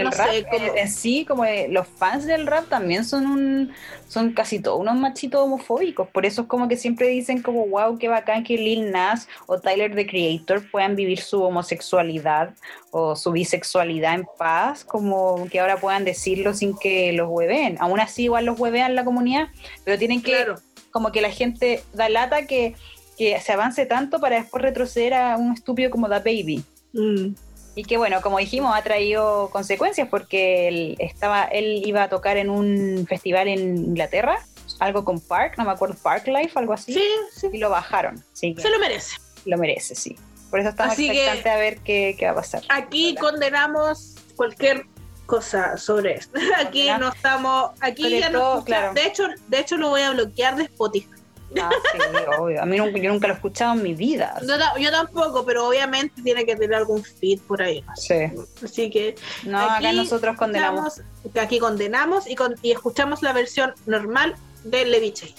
no 0.04 0.12
sé, 0.12 0.46
como... 0.50 0.76
en 0.76 0.88
sí, 0.88 1.24
como 1.24 1.44
los 1.68 1.86
fans 1.86 2.26
del 2.26 2.46
rap 2.46 2.68
también 2.68 3.04
son 3.04 3.26
un 3.26 3.72
son 4.08 4.32
casi 4.32 4.58
todos 4.58 4.80
unos 4.80 4.96
machitos 4.96 5.40
homofóbicos. 5.40 6.08
Por 6.08 6.24
eso 6.24 6.42
es 6.42 6.48
como 6.48 6.66
que 6.66 6.76
siempre 6.76 7.08
dicen 7.08 7.42
como, 7.42 7.66
wow, 7.66 7.98
qué 7.98 8.08
bacán 8.08 8.42
que 8.42 8.56
Lil 8.56 8.90
Nas 8.90 9.28
o 9.46 9.60
Tyler 9.60 9.94
the 9.94 10.06
Creator 10.06 10.68
puedan 10.70 10.96
vivir 10.96 11.20
su 11.20 11.42
homosexualidad 11.42 12.54
o 12.90 13.14
su 13.14 13.32
bisexualidad 13.32 14.14
en 14.14 14.26
paz, 14.38 14.84
como 14.84 15.46
que 15.50 15.60
ahora 15.60 15.76
puedan 15.76 16.04
decirlo 16.04 16.54
sin 16.54 16.76
que 16.76 17.12
los 17.12 17.28
hueven. 17.28 17.76
Aún 17.80 18.00
así 18.00 18.24
igual 18.24 18.46
los 18.46 18.58
huevean 18.58 18.94
la 18.94 19.04
comunidad, 19.04 19.48
pero 19.84 19.98
tienen 19.98 20.22
que, 20.22 20.46
como 20.90 21.12
que 21.12 21.20
la 21.20 21.30
gente 21.30 21.82
da 21.92 22.08
lata 22.08 22.46
que, 22.46 22.74
que 23.18 23.38
se 23.40 23.52
avance 23.52 23.84
tanto 23.84 24.20
para 24.20 24.36
después 24.36 24.62
retroceder 24.62 25.14
a 25.14 25.36
un 25.36 25.52
estúpido 25.52 25.90
como 25.90 26.08
The 26.08 26.18
Baby. 26.18 26.64
Mm. 26.94 27.34
Y 27.78 27.84
que 27.84 27.96
bueno, 27.96 28.20
como 28.22 28.38
dijimos, 28.38 28.76
ha 28.76 28.82
traído 28.82 29.50
consecuencias 29.50 30.08
porque 30.08 30.66
él, 30.66 30.96
estaba, 30.98 31.44
él 31.44 31.80
iba 31.86 32.02
a 32.02 32.08
tocar 32.08 32.36
en 32.36 32.50
un 32.50 33.06
festival 33.08 33.46
en 33.46 33.76
Inglaterra, 33.76 34.44
algo 34.80 35.04
con 35.04 35.20
Park, 35.20 35.54
no 35.58 35.64
me 35.64 35.70
acuerdo, 35.70 35.94
Park 36.02 36.26
Life, 36.26 36.58
algo 36.58 36.72
así. 36.72 36.92
Sí, 36.92 37.08
sí. 37.32 37.46
Y 37.52 37.58
lo 37.58 37.70
bajaron. 37.70 38.24
Se 38.32 38.52
lo 38.52 38.80
merece. 38.80 39.18
Lo 39.44 39.56
merece, 39.58 39.94
sí. 39.94 40.16
Por 40.50 40.58
eso 40.58 40.70
estamos 40.70 40.98
expectantes 40.98 41.46
a 41.46 41.56
ver 41.56 41.78
qué, 41.78 42.16
qué, 42.18 42.26
va 42.26 42.32
a 42.32 42.34
pasar. 42.34 42.64
Aquí 42.68 43.14
condenamos 43.14 44.16
cualquier 44.34 44.84
cosa 45.26 45.76
sobre 45.76 46.14
esto. 46.14 46.36
Aquí 46.58 46.88
no 46.98 47.10
estamos, 47.10 47.70
aquí 47.80 48.18
ya 48.18 48.28
no 48.28 48.64
claro. 48.64 48.92
De 48.92 49.06
hecho, 49.06 49.28
de 49.46 49.60
hecho 49.60 49.76
lo 49.76 49.90
voy 49.90 50.00
a 50.00 50.10
bloquear 50.10 50.56
de 50.56 50.64
Spotify. 50.64 51.17
Ah, 51.60 51.70
sí, 51.92 51.98
obvio. 52.38 52.62
A 52.62 52.66
mí 52.66 52.76
nunca, 52.76 52.98
yo 52.98 53.12
nunca 53.12 53.26
lo 53.26 53.32
he 53.32 53.36
escuchado 53.36 53.74
en 53.74 53.82
mi 53.82 53.94
vida. 53.94 54.40
yo 54.78 54.90
tampoco, 54.90 55.44
pero 55.44 55.66
obviamente 55.68 56.22
tiene 56.22 56.44
que 56.44 56.56
tener 56.56 56.74
algún 56.74 57.02
feed 57.02 57.40
por 57.40 57.62
ahí. 57.62 57.84
Sí. 57.96 58.30
Así 58.62 58.90
que. 58.90 59.14
No, 59.44 59.58
acá 59.58 59.92
nosotros 59.92 60.36
condenamos. 60.36 61.00
Aquí 61.40 61.58
condenamos 61.58 62.26
y, 62.26 62.36
y 62.62 62.72
escuchamos 62.72 63.22
la 63.22 63.32
versión 63.32 63.74
normal 63.86 64.34
de 64.64 64.84
Leviche. 64.84 65.34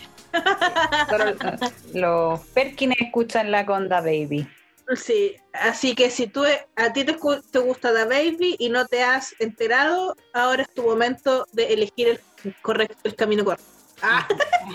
los 1.93 2.39
Perkins 2.53 2.95
escuchan 2.99 3.51
la 3.51 3.65
Conda 3.65 4.01
Baby. 4.01 4.47
Sí, 4.95 5.35
así 5.53 5.93
que 5.93 6.09
si 6.09 6.25
tú 6.27 6.43
a 6.75 6.93
ti 6.93 7.03
te, 7.03 7.15
te 7.51 7.59
gusta 7.59 7.93
The 7.93 8.05
Baby 8.05 8.55
y 8.57 8.69
no 8.69 8.87
te 8.87 9.03
has 9.03 9.35
enterado, 9.39 10.15
ahora 10.33 10.63
es 10.63 10.73
tu 10.73 10.81
momento 10.81 11.45
de 11.51 11.73
elegir 11.73 12.07
el 12.07 12.55
correcto, 12.61 12.97
el 13.03 13.15
camino 13.15 13.45
correcto. 13.45 13.78
Ah, 14.01 14.27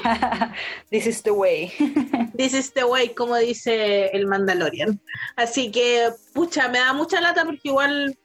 This 0.91 1.07
is 1.07 1.23
the 1.23 1.31
way. 1.33 1.73
this 2.37 2.55
is 2.55 2.73
the 2.73 2.85
way, 2.85 3.09
como 3.15 3.37
dice 3.37 4.07
el 4.13 4.27
Mandalorian. 4.27 5.01
Así 5.37 5.71
que, 5.71 6.11
pucha, 6.35 6.69
me 6.69 6.79
da 6.79 6.93
mucha 6.93 7.21
lata 7.21 7.45
porque 7.45 7.61
igual 7.69 8.17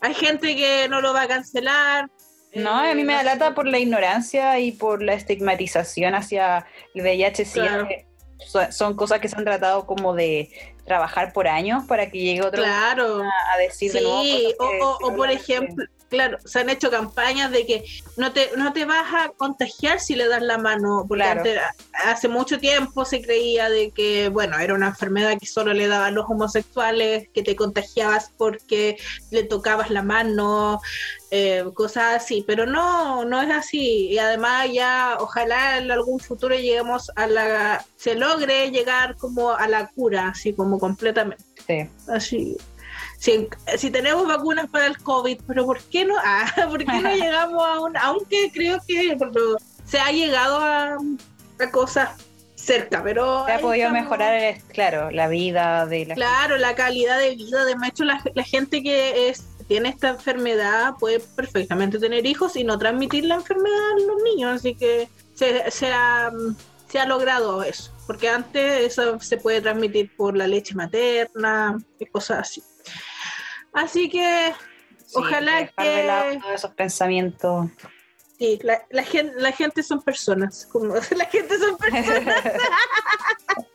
hay 0.00 0.14
gente 0.14 0.54
que 0.56 0.88
no 0.88 1.00
lo 1.00 1.12
va 1.12 1.22
a 1.22 1.28
cancelar. 1.28 2.10
No, 2.54 2.70
a 2.78 2.94
mí 2.94 3.04
me 3.04 3.12
da 3.14 3.22
lata 3.22 3.54
por 3.54 3.66
la 3.66 3.78
ignorancia 3.78 4.58
y 4.58 4.72
por 4.72 5.02
la 5.02 5.12
estigmatización 5.14 6.14
hacia 6.14 6.66
el 6.94 7.02
VIH. 7.02 7.44
sí, 7.44 7.60
Claro. 7.60 7.88
son, 8.46 8.72
son 8.72 8.96
cosas 8.96 9.20
que 9.20 9.28
se 9.28 9.36
han 9.36 9.44
tratado 9.44 9.86
como 9.86 10.14
de 10.14 10.48
trabajar 10.86 11.32
por 11.32 11.48
años 11.48 11.84
para 11.86 12.10
que 12.10 12.18
llegue 12.18 12.40
otro 12.42 12.62
Claro. 12.62 13.22
a 13.22 13.58
decir 13.58 13.92
de 13.92 14.00
nuevo. 14.00 14.22
Sí, 14.22 14.54
o, 14.58 14.64
o- 14.64 14.98
o 15.08 15.16
por 15.16 15.30
ejemplo, 15.30 15.84
claro, 16.16 16.38
se 16.44 16.58
han 16.58 16.70
hecho 16.70 16.90
campañas 16.90 17.50
de 17.50 17.66
que 17.66 17.84
no 18.16 18.32
te, 18.32 18.50
no 18.56 18.72
te 18.72 18.84
vas 18.84 19.06
a 19.14 19.28
contagiar 19.36 20.00
si 20.00 20.14
le 20.14 20.26
das 20.28 20.42
la 20.42 20.58
mano, 20.58 21.04
porque 21.06 21.24
Claro. 21.24 21.40
antes, 21.40 21.60
hace 22.04 22.28
mucho 22.28 22.58
tiempo 22.58 23.04
se 23.04 23.20
creía 23.20 23.68
de 23.68 23.90
que, 23.90 24.28
bueno, 24.28 24.58
era 24.58 24.74
una 24.74 24.88
enfermedad 24.88 25.38
que 25.38 25.46
solo 25.46 25.72
le 25.72 25.86
daban 25.88 26.14
los 26.14 26.26
homosexuales, 26.28 27.28
que 27.34 27.42
te 27.42 27.54
contagiabas 27.54 28.32
porque 28.36 28.96
le 29.30 29.44
tocabas 29.44 29.90
la 29.90 30.02
mano, 30.02 30.80
eh, 31.30 31.64
cosas 31.74 32.22
así, 32.22 32.44
pero 32.46 32.66
no, 32.66 33.24
no 33.24 33.42
es 33.42 33.50
así, 33.50 34.08
y 34.08 34.18
además 34.18 34.68
ya, 34.72 35.16
ojalá 35.20 35.78
en 35.78 35.90
algún 35.90 36.18
futuro 36.20 36.54
lleguemos 36.54 37.10
a 37.16 37.26
la, 37.26 37.84
se 37.96 38.14
logre 38.14 38.70
llegar 38.70 39.16
como 39.16 39.50
a 39.52 39.68
la 39.68 39.88
cura, 39.88 40.28
así 40.28 40.52
como 40.52 40.78
completamente. 40.78 41.44
Sí. 41.66 41.88
Así. 42.08 42.56
Si, 43.26 43.48
si 43.76 43.90
tenemos 43.90 44.26
vacunas 44.28 44.68
para 44.70 44.86
el 44.86 44.98
COVID, 44.98 45.40
pero 45.48 45.66
¿por 45.66 45.80
qué 45.82 46.04
no? 46.04 46.14
Ah, 46.24 46.46
¿por 46.68 46.78
qué 46.78 47.00
no 47.00 47.10
llegamos 47.16 47.66
a 47.66 47.80
un, 47.80 47.96
aunque 47.96 48.50
creo 48.52 48.78
que 48.86 49.16
se 49.84 49.98
ha 49.98 50.12
llegado 50.12 50.58
a, 50.60 50.96
a 51.58 51.70
cosas 51.72 52.10
cerca, 52.54 53.02
pero 53.02 53.44
Se 53.46 53.52
ha 53.52 53.58
podido 53.58 53.86
estamos. 53.88 54.02
mejorar, 54.02 54.34
el- 54.34 54.62
claro, 54.72 55.10
la 55.10 55.26
vida 55.28 55.86
de 55.86 56.06
la 56.06 56.14
Claro, 56.14 56.56
la 56.56 56.74
calidad 56.76 57.18
de 57.18 57.34
vida. 57.34 57.64
De 57.64 57.74
hecho, 57.86 58.04
la, 58.04 58.22
la 58.34 58.42
gente 58.44 58.82
que 58.82 59.28
es, 59.28 59.44
tiene 59.68 59.88
esta 59.88 60.08
enfermedad 60.10 60.94
puede 61.00 61.18
perfectamente 61.20 61.98
tener 61.98 62.26
hijos 62.26 62.54
y 62.56 62.62
no 62.62 62.78
transmitir 62.78 63.24
la 63.24 63.34
enfermedad 63.36 63.90
a 63.96 64.00
los 64.06 64.22
niños. 64.22 64.54
Así 64.56 64.74
que 64.76 65.08
se, 65.34 65.68
se 65.70 65.92
ha, 65.92 66.30
se 66.88 66.98
ha 67.00 67.06
logrado 67.06 67.62
eso. 67.64 67.90
Porque 68.06 68.28
antes 68.28 68.84
eso 68.84 69.18
se 69.20 69.36
puede 69.36 69.60
transmitir 69.60 70.14
por 70.16 70.36
la 70.36 70.46
leche 70.46 70.74
materna 70.76 71.76
y 71.98 72.06
cosas 72.06 72.38
así. 72.40 72.62
Así 73.72 74.08
que 74.08 74.52
Sí, 75.06 75.12
Ojalá 75.14 75.58
dejar 75.58 75.86
de 75.86 76.02
lado 76.04 76.30
que- 76.32 76.38
todos 76.38 76.54
esos 76.56 76.70
pensamientos. 76.74 77.66
sí, 78.38 78.58
la, 78.62 78.82
la, 78.90 79.04
gente, 79.04 79.34
la 79.40 79.52
gente 79.52 79.82
son 79.84 80.02
personas. 80.02 80.66
Como, 80.66 80.94
la 81.16 81.24
gente 81.26 81.56
son 81.58 81.76
personas. 81.76 82.44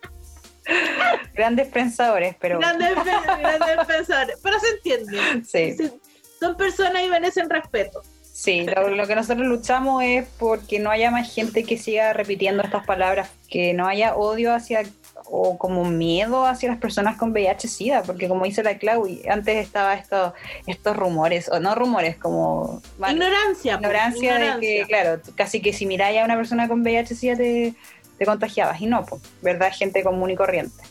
Grandes 1.34 1.68
pensadores, 1.70 2.36
pero 2.40 2.60
grandes, 2.60 2.94
grandes 3.04 3.78
pensadores. 3.88 4.38
Pero 4.44 4.60
se 4.60 4.70
entiende. 4.70 5.44
sí. 5.46 5.76
Sí, 5.78 5.92
Son 6.40 6.56
personas 6.56 7.04
y 7.04 7.10
merecen 7.10 7.50
respeto. 7.50 8.02
Sí, 8.24 8.66
lo, 8.66 8.90
lo 8.90 9.08
que 9.08 9.16
nosotros 9.16 9.46
luchamos 9.48 10.04
es 10.04 10.28
porque 10.40 10.80
no 10.80 10.90
haya 10.90 11.12
más 11.12 11.34
gente 11.34 11.64
que 11.64 11.78
siga 11.78 12.14
repitiendo 12.14 12.64
estas 12.64 12.86
palabras, 12.86 13.30
que 13.50 13.74
no 13.74 13.88
haya 13.88 14.16
odio 14.16 14.54
hacia 14.54 14.84
o 15.26 15.58
como 15.58 15.86
miedo 15.86 16.46
hacia 16.46 16.70
las 16.70 16.80
personas 16.80 17.18
con 17.18 17.32
VIH-Sida, 17.32 18.04
porque 18.04 18.28
como 18.28 18.46
dice 18.46 18.64
la 18.64 18.78
Clau, 18.78 19.08
antes 19.30 19.58
estaba 19.58 19.94
esto, 19.94 20.34
estos 20.68 20.96
rumores, 20.96 21.50
o 21.50 21.60
no 21.60 21.76
rumores, 21.76 22.18
como 22.18 22.82
bueno, 22.98 23.16
ignorancia. 23.16 23.78
pues, 23.78 23.92
ignorancia, 23.92 24.38
de 24.38 24.60
que, 24.60 24.86
claro, 24.88 25.22
casi 25.36 25.62
que 25.62 25.74
si 25.74 25.86
miráis 25.86 26.20
a 26.22 26.26
una 26.26 26.36
persona 26.36 26.68
con 26.68 26.82
VIH-Sida 26.82 27.36
te, 27.36 27.74
te 28.18 28.26
contagiabas, 28.26 28.82
y 28.82 28.86
no, 28.86 29.06
pues, 29.06 29.22
¿verdad? 29.42 29.72
Gente 29.74 30.04
común 30.04 30.30
y 30.32 30.36
corriente. 30.36 30.84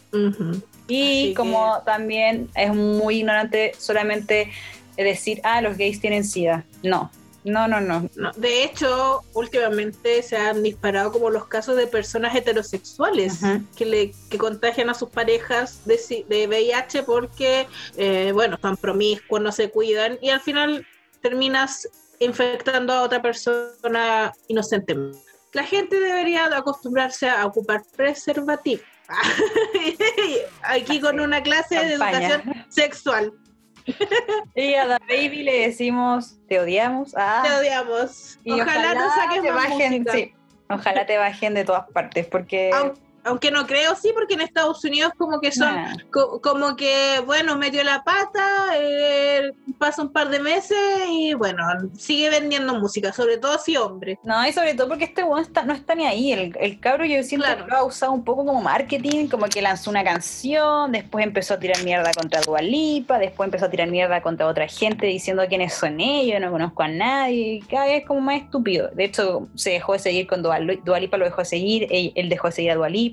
Y 0.88 1.26
Así 1.26 1.34
como 1.34 1.82
también 1.84 2.48
es 2.54 2.74
muy 2.74 3.18
ignorante 3.18 3.72
solamente 3.78 4.50
decir, 4.96 5.40
ah, 5.44 5.60
los 5.60 5.76
gays 5.76 6.00
tienen 6.00 6.24
SIDA. 6.24 6.64
No, 6.82 7.10
no, 7.44 7.68
no, 7.68 7.80
no. 7.80 8.08
No, 8.16 8.32
de 8.32 8.64
hecho, 8.64 9.22
últimamente 9.34 10.22
se 10.22 10.36
han 10.36 10.62
disparado 10.62 11.12
como 11.12 11.30
los 11.30 11.46
casos 11.46 11.76
de 11.76 11.86
personas 11.86 12.34
heterosexuales 12.34 13.40
que 13.76 13.86
le 13.86 14.12
que 14.28 14.38
contagian 14.38 14.90
a 14.90 14.94
sus 14.94 15.08
parejas 15.08 15.84
de, 15.86 16.24
de 16.28 16.46
VIH 16.46 17.02
porque, 17.04 17.66
eh, 17.96 18.32
bueno, 18.34 18.58
son 18.60 18.76
promiscuos, 18.76 19.40
no 19.40 19.52
se 19.52 19.70
cuidan 19.70 20.18
y 20.20 20.30
al 20.30 20.40
final 20.40 20.86
terminas 21.22 21.88
infectando 22.18 22.92
a 22.92 23.02
otra 23.02 23.22
persona 23.22 24.32
inocentemente. 24.48 25.18
La 25.52 25.64
gente 25.64 25.98
debería 25.98 26.44
acostumbrarse 26.56 27.28
a 27.28 27.44
ocupar 27.46 27.82
preservativo. 27.96 28.82
Aquí 30.62 31.00
con 31.00 31.18
una 31.18 31.42
clase 31.42 31.74
de 31.74 31.94
educación 31.94 32.42
sexual. 32.68 33.32
Y 34.54 34.74
a 34.74 34.86
The 34.86 34.98
Baby 35.08 35.42
le 35.42 35.60
decimos, 35.68 36.38
te 36.48 36.58
odiamos. 36.60 37.14
Ah, 37.16 37.42
Te 37.44 37.52
odiamos. 37.54 38.38
y 38.44 38.60
ojalá, 38.60 38.94
no 38.94 39.14
saques 39.14 39.42
te 39.42 39.52
más 39.52 39.68
bajen, 39.70 39.92
música. 39.92 40.12
sí, 40.12 40.34
ojalá 40.68 41.06
te 41.06 41.16
bajen 41.18 41.54
de 41.54 41.64
todas 41.64 41.86
partes, 41.90 42.26
porque 42.26 42.70
Aun- 42.72 42.94
Aunque 43.24 43.50
no 43.50 43.66
creo, 43.66 43.94
sí, 43.96 44.10
porque 44.14 44.34
en 44.34 44.40
Estados 44.40 44.82
Unidos 44.84 45.12
como 45.18 45.40
que 45.40 45.52
son, 45.52 45.74
nah, 45.74 45.94
co- 46.12 46.40
como 46.40 46.74
que, 46.76 47.20
bueno, 47.26 47.56
metió 47.56 47.84
la 47.84 48.02
pata, 48.02 48.42
eh, 48.78 49.52
pasa 49.78 50.02
un 50.02 50.12
par 50.12 50.28
de 50.30 50.40
meses 50.40 50.76
y 51.10 51.34
bueno, 51.34 51.62
sigue 51.96 52.30
vendiendo 52.30 52.74
música, 52.74 53.12
sobre 53.12 53.36
todo 53.38 53.58
si 53.58 53.76
hombre. 53.76 54.18
no, 54.24 54.46
y 54.46 54.52
sobre 54.52 54.74
todo 54.74 54.88
porque 54.88 55.04
este 55.04 55.22
weón 55.22 55.42
está, 55.42 55.62
no 55.62 55.72
está 55.74 55.94
ni 55.94 56.06
ahí. 56.06 56.32
El, 56.32 56.56
el 56.60 56.80
cabro 56.80 57.04
yo 57.04 57.22
siento 57.22 57.46
Claro. 57.46 57.64
que 57.64 57.70
lo 57.70 57.76
ha 57.76 57.84
usado 57.84 58.12
un 58.12 58.24
poco 58.24 58.44
como 58.46 58.60
marketing, 58.62 59.28
como 59.28 59.46
que 59.46 59.60
lanzó 59.62 59.90
una 59.90 60.02
canción, 60.04 60.92
después 60.92 61.24
empezó 61.24 61.54
a 61.54 61.58
tirar 61.58 61.82
mierda 61.84 62.12
contra 62.14 62.40
Dualipa, 62.40 63.18
después 63.18 63.46
empezó 63.48 63.66
a 63.66 63.70
tirar 63.70 63.88
mierda 63.90 64.22
contra 64.22 64.46
otra 64.46 64.66
gente 64.68 65.06
diciendo 65.06 65.42
quiénes 65.48 65.74
son 65.74 66.00
ellos, 66.00 66.40
no 66.40 66.50
conozco 66.50 66.82
a 66.82 66.88
nadie, 66.88 67.54
y 67.54 67.60
cada 67.60 67.86
vez 67.86 68.06
como 68.06 68.20
más 68.20 68.40
estúpido. 68.42 68.88
De 68.94 69.04
hecho, 69.04 69.48
se 69.54 69.70
dejó 69.70 69.92
de 69.92 69.98
seguir 69.98 70.26
con 70.26 70.42
Dual- 70.42 70.80
Dualipa, 70.84 71.16
lo 71.16 71.24
dejó 71.26 71.42
de 71.42 71.44
seguir, 71.46 71.86
él, 71.90 72.12
él 72.14 72.28
dejó 72.28 72.48
de 72.48 72.52
seguir 72.52 72.70
a 72.70 72.74
Dualipa. 72.76 73.09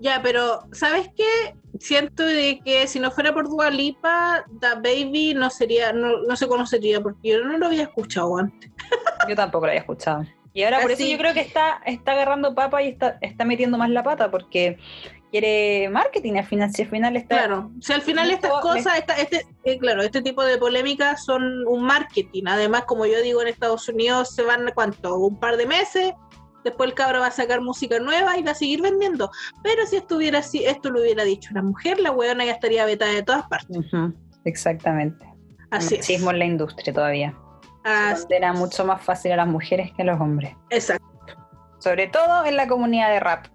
Ya, 0.00 0.20
pero 0.22 0.66
¿sabes 0.72 1.08
qué? 1.16 1.54
Siento 1.78 2.24
de 2.24 2.60
que 2.64 2.86
si 2.86 2.98
no 2.98 3.10
fuera 3.10 3.32
por 3.32 3.48
Dua 3.48 3.70
Lipa, 3.70 4.44
Da 4.50 4.74
Baby 4.74 5.34
no 5.34 5.48
sería, 5.48 5.92
no, 5.92 6.22
no 6.22 6.36
se 6.36 6.48
conocería, 6.48 7.00
porque 7.00 7.30
yo 7.30 7.44
no 7.44 7.56
lo 7.56 7.66
había 7.66 7.82
escuchado 7.84 8.36
antes. 8.38 8.70
Yo 9.28 9.36
tampoco 9.36 9.66
lo 9.66 9.70
había 9.70 9.80
escuchado. 9.82 10.24
Y 10.52 10.64
ahora 10.64 10.80
por 10.82 10.90
eso 10.90 11.02
Así- 11.02 11.12
yo 11.12 11.18
creo 11.18 11.32
que 11.32 11.40
está, 11.40 11.80
está 11.86 12.12
agarrando 12.12 12.54
papa 12.54 12.82
y 12.82 12.88
está, 12.88 13.16
está 13.20 13.44
metiendo 13.44 13.78
más 13.78 13.88
la 13.88 14.02
pata 14.02 14.30
porque 14.30 14.76
quiere 15.30 15.88
marketing 15.88 16.34
al 16.34 16.44
final, 16.44 16.70
si 16.72 16.82
al 16.82 16.88
final 16.88 17.16
está... 17.16 17.36
Claro, 17.38 17.70
si 17.80 17.92
al 17.92 18.02
final 18.02 18.30
estas 18.30 18.50
cosas, 18.60 18.98
esta- 18.98 19.16
este, 19.16 19.46
eh, 19.64 19.78
claro, 19.78 20.02
este 20.02 20.20
tipo 20.20 20.44
de 20.44 20.58
polémicas 20.58 21.24
son 21.24 21.66
un 21.66 21.84
marketing. 21.84 22.42
Además, 22.48 22.84
como 22.84 23.06
yo 23.06 23.22
digo, 23.22 23.40
en 23.40 23.48
Estados 23.48 23.88
Unidos 23.88 24.34
se 24.34 24.42
van, 24.42 24.70
¿cuánto? 24.74 25.16
Un 25.16 25.38
par 25.38 25.56
de 25.56 25.66
meses. 25.66 26.12
Después 26.64 26.88
el 26.90 26.94
cabro 26.94 27.20
va 27.20 27.26
a 27.28 27.30
sacar 27.32 27.60
música 27.60 27.98
nueva 27.98 28.38
y 28.38 28.42
va 28.42 28.52
a 28.52 28.54
seguir 28.54 28.82
vendiendo. 28.82 29.30
Pero 29.62 29.84
si 29.86 29.96
estuviera 29.96 30.38
así, 30.40 30.64
esto 30.64 30.90
lo 30.90 31.00
hubiera 31.00 31.24
dicho 31.24 31.50
una 31.52 31.62
mujer, 31.62 31.98
la 32.00 32.10
huevona 32.12 32.44
ya 32.44 32.52
estaría 32.52 32.84
vetada 32.84 33.12
de 33.12 33.22
todas 33.22 33.46
partes. 33.48 33.78
Exactamente. 34.44 35.26
Así 35.70 35.94
es. 35.94 36.00
Machismo 36.00 36.30
en 36.30 36.38
la 36.38 36.44
industria 36.44 36.92
todavía. 36.92 37.34
Así- 37.84 38.26
Era 38.30 38.52
mucho 38.52 38.84
más 38.84 39.02
fácil 39.02 39.32
a 39.32 39.36
las 39.36 39.48
mujeres 39.48 39.90
que 39.96 40.02
a 40.02 40.04
los 40.04 40.20
hombres. 40.20 40.54
exacto. 40.70 41.06
Sobre 41.78 42.06
todo 42.06 42.44
en 42.44 42.56
la 42.56 42.68
comunidad 42.68 43.10
de 43.10 43.18
rap. 43.18 43.46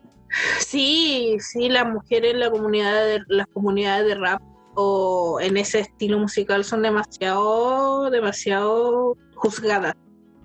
Sí, 0.60 1.38
sí, 1.39 1.70
las 1.70 1.88
mujeres 1.88 2.34
en 2.34 2.41
la 2.41 2.52
comunidad 2.52 2.93
de, 3.06 3.22
las 3.28 3.48
comunidades 3.48 4.06
de 4.06 4.15
rap 4.15 4.41
o 4.76 5.39
en 5.41 5.56
ese 5.56 5.80
estilo 5.80 6.20
musical 6.20 6.65
son 6.65 6.82
demasiado, 6.82 8.10
demasiado 8.10 9.15
juzgadas. 9.36 9.96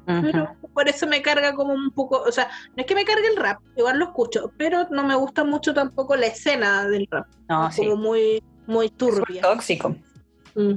Ujú. 0.07 0.21
pero 0.23 0.57
por 0.73 0.89
eso 0.89 1.07
me 1.07 1.23
carga 1.23 1.55
como 1.55 1.73
un 1.73 1.91
poco, 1.91 2.23
o 2.23 2.33
sea, 2.33 2.49
no 2.77 2.83
es 2.83 2.87
que 2.87 2.95
me 2.95 3.05
cargue 3.05 3.29
el 3.29 3.37
rap, 3.37 3.61
igual 3.77 3.99
lo 3.99 4.07
escucho, 4.07 4.53
pero 4.57 4.87
no 4.91 5.05
me 5.05 5.15
gusta 5.15 5.45
mucho 5.45 5.73
tampoco 5.75 6.17
la 6.17 6.27
escena 6.27 6.89
del 6.89 7.07
rap, 7.11 7.27
No, 7.49 7.69
es 7.69 7.75
sí. 7.77 7.83
como 7.85 7.97
muy, 7.97 8.43
muy 8.67 8.87
Es 8.87 8.97
turbia. 8.97 9.43
tóxico. 9.43 9.97
Mm, 10.55 10.75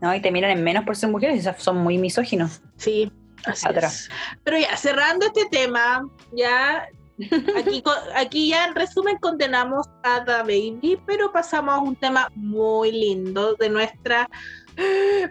¿no? 0.00 0.14
Y 0.14 0.20
te 0.20 0.30
miran 0.32 0.50
en 0.50 0.64
menos 0.64 0.84
por 0.84 0.96
ser 0.96 1.10
mujeres 1.10 1.44
y 1.44 1.62
son 1.62 1.76
muy 1.78 1.98
misóginos. 1.98 2.60
sí, 2.76 3.10
así 3.44 3.66
Atrás. 3.68 4.02
es. 4.04 4.10
Pero 4.44 4.58
ya, 4.58 4.76
cerrando 4.76 5.26
este 5.26 5.46
tema, 5.46 6.08
ya 6.32 6.88
aquí, 7.56 7.82
aquí 8.16 8.48
ya 8.48 8.66
en 8.66 8.74
resumen 8.74 9.16
condenamos 9.18 9.86
a 10.02 10.24
The 10.24 10.38
Baby, 10.42 10.98
pero 11.06 11.30
pasamos 11.32 11.74
a 11.74 11.78
un 11.78 11.94
tema 11.96 12.28
muy 12.34 12.90
lindo 12.90 13.54
de 13.54 13.68
nuestra 13.68 14.28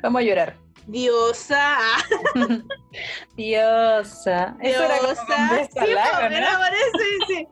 Vamos 0.03 0.21
a 0.21 0.23
llorar. 0.23 0.55
Diosa. 0.87 1.77
Diosa. 3.37 4.55
Eso 4.61 4.81
Diosa. 4.81 5.67
Sí, 5.85 5.93
lago, 5.93 6.29
¿no? 6.29 6.65
sí. 7.27 7.47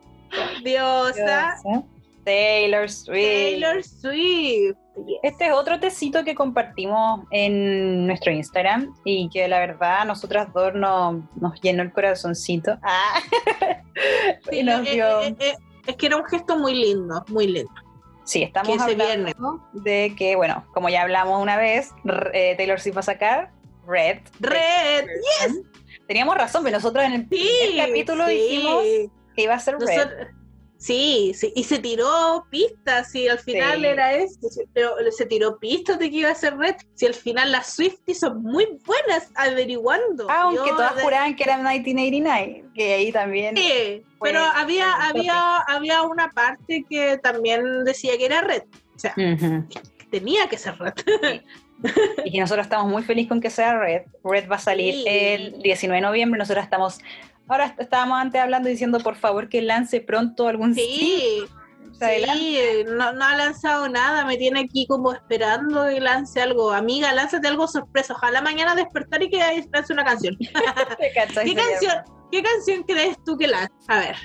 Diosa. 0.64 1.56
Diosa. 1.62 1.84
Taylor 2.24 2.90
Swift. 2.90 3.14
Taylor 3.14 3.82
Swift. 3.82 4.76
Este 5.22 5.46
es 5.46 5.52
otro 5.52 5.80
tecito 5.80 6.22
que 6.24 6.34
compartimos 6.34 7.20
en 7.30 8.06
nuestro 8.06 8.30
Instagram 8.30 8.94
y 9.04 9.30
que 9.30 9.48
la 9.48 9.58
verdad 9.58 10.00
a 10.00 10.04
nosotras 10.04 10.52
dos 10.52 10.74
no- 10.74 11.26
nos 11.36 11.58
llenó 11.62 11.82
el 11.82 11.92
corazoncito. 11.92 12.78
Ah. 12.82 13.20
Sí, 14.50 14.60
Y 14.60 14.62
nos 14.62 14.86
eh, 14.86 14.92
dio- 14.92 15.20
eh, 15.22 15.36
eh, 15.40 15.54
es 15.86 15.96
que 15.96 16.06
era 16.06 16.16
un 16.16 16.24
gesto 16.24 16.56
muy 16.58 16.74
lindo, 16.74 17.22
muy 17.28 17.46
lindo. 17.48 17.70
Sí, 18.30 18.44
estamos 18.44 18.76
que 18.76 18.92
hablando 18.92 19.68
de 19.72 20.14
que, 20.16 20.36
bueno, 20.36 20.64
como 20.72 20.88
ya 20.88 21.02
hablamos 21.02 21.42
una 21.42 21.56
vez, 21.56 21.90
eh, 22.32 22.54
Taylor 22.56 22.78
Swift 22.78 22.94
va 22.94 23.00
a 23.00 23.02
sacar 23.02 23.50
Red. 23.84 24.18
Red, 24.38 25.06
Version. 25.06 25.68
Teníamos 26.06 26.36
razón, 26.36 26.62
pero 26.62 26.76
nosotros 26.76 27.04
en 27.04 27.12
el 27.14 27.20
sí, 27.22 27.48
primer 27.66 27.88
capítulo 27.88 28.28
sí. 28.28 28.34
dijimos 28.34 28.84
que 29.34 29.42
iba 29.42 29.54
a 29.54 29.58
ser 29.58 29.78
Red. 29.80 30.28
Sí, 30.82 31.32
sí, 31.34 31.52
y 31.54 31.64
se 31.64 31.78
tiró 31.78 32.46
pistas, 32.50 33.14
y 33.14 33.28
al 33.28 33.38
final 33.38 33.80
Sí. 33.80 33.84
era 33.84 34.14
esto, 34.14 34.48
sí, 34.48 34.62
pero 34.72 34.94
se 35.10 35.26
tiró 35.26 35.58
pistas 35.58 35.98
de 35.98 36.10
que 36.10 36.16
iba 36.16 36.30
a 36.30 36.34
ser 36.34 36.56
Red, 36.56 36.76
si 36.94 37.04
al 37.04 37.12
final 37.12 37.52
las 37.52 37.74
Swifties 37.74 38.20
son 38.20 38.42
muy 38.42 38.66
buenas 38.86 39.30
averiguando. 39.34 40.30
Aunque 40.30 40.56
Yo 40.70 40.76
todas 40.76 40.96
de- 40.96 41.02
juraban 41.02 41.36
que 41.36 41.42
era 41.44 41.58
1989, 41.58 42.64
que 42.74 42.94
ahí 42.94 43.12
también. 43.12 43.54
Sí, 43.58 44.02
fue 44.18 44.30
pero 44.30 44.40
había, 44.42 44.90
había, 44.94 45.58
había 45.68 46.00
una 46.02 46.30
parte 46.30 46.86
que 46.88 47.18
también 47.18 47.84
decía 47.84 48.16
que 48.16 48.24
era 48.24 48.40
Red, 48.40 48.62
o 48.96 48.98
sea, 48.98 49.14
tenía 50.10 50.48
que 50.48 50.56
ser 50.56 50.78
Red. 50.78 50.94
Y 52.24 52.32
que 52.32 52.40
nosotros 52.40 52.66
estamos 52.66 52.90
muy 52.90 53.02
felices 53.02 53.28
con 53.28 53.40
que 53.40 53.48
sea 53.48 53.78
Red. 53.78 54.02
Red 54.22 54.48
va 54.50 54.56
a 54.56 54.58
salir 54.58 54.94
Sí. 54.94 55.04
el 55.06 55.62
19 55.62 55.96
de 55.96 56.06
noviembre. 56.06 56.38
Nosotros 56.38 56.62
estamos. 56.64 56.98
Ahora 57.50 57.66
est- 57.66 57.80
estábamos 57.80 58.18
antes 58.20 58.40
hablando 58.40 58.68
diciendo 58.68 59.00
por 59.00 59.16
favor 59.16 59.48
que 59.48 59.60
lance 59.60 60.00
pronto 60.00 60.48
algún 60.48 60.74
Sí. 60.74 61.42
Sí, 61.92 62.84
no, 62.86 63.12
no 63.12 63.24
ha 63.24 63.36
lanzado 63.36 63.86
nada, 63.88 64.24
me 64.24 64.38
tiene 64.38 64.60
aquí 64.60 64.86
como 64.86 65.12
esperando 65.12 65.90
y 65.90 66.00
lance 66.00 66.40
algo. 66.40 66.70
Amiga, 66.72 67.12
lánzate 67.12 67.46
algo 67.48 67.66
sorpresa. 67.66 68.14
Ojalá 68.14 68.40
mañana 68.40 68.74
despertar 68.74 69.22
y 69.22 69.28
que 69.28 69.38
lance 69.70 69.92
una 69.92 70.04
canción. 70.04 70.36
¿Qué 70.38 71.54
canción, 71.54 71.94
¿Qué 72.30 72.42
canción 72.42 72.84
crees 72.84 73.16
tú 73.24 73.36
que 73.36 73.48
lance? 73.48 73.74
A 73.88 73.98
ver. 73.98 74.16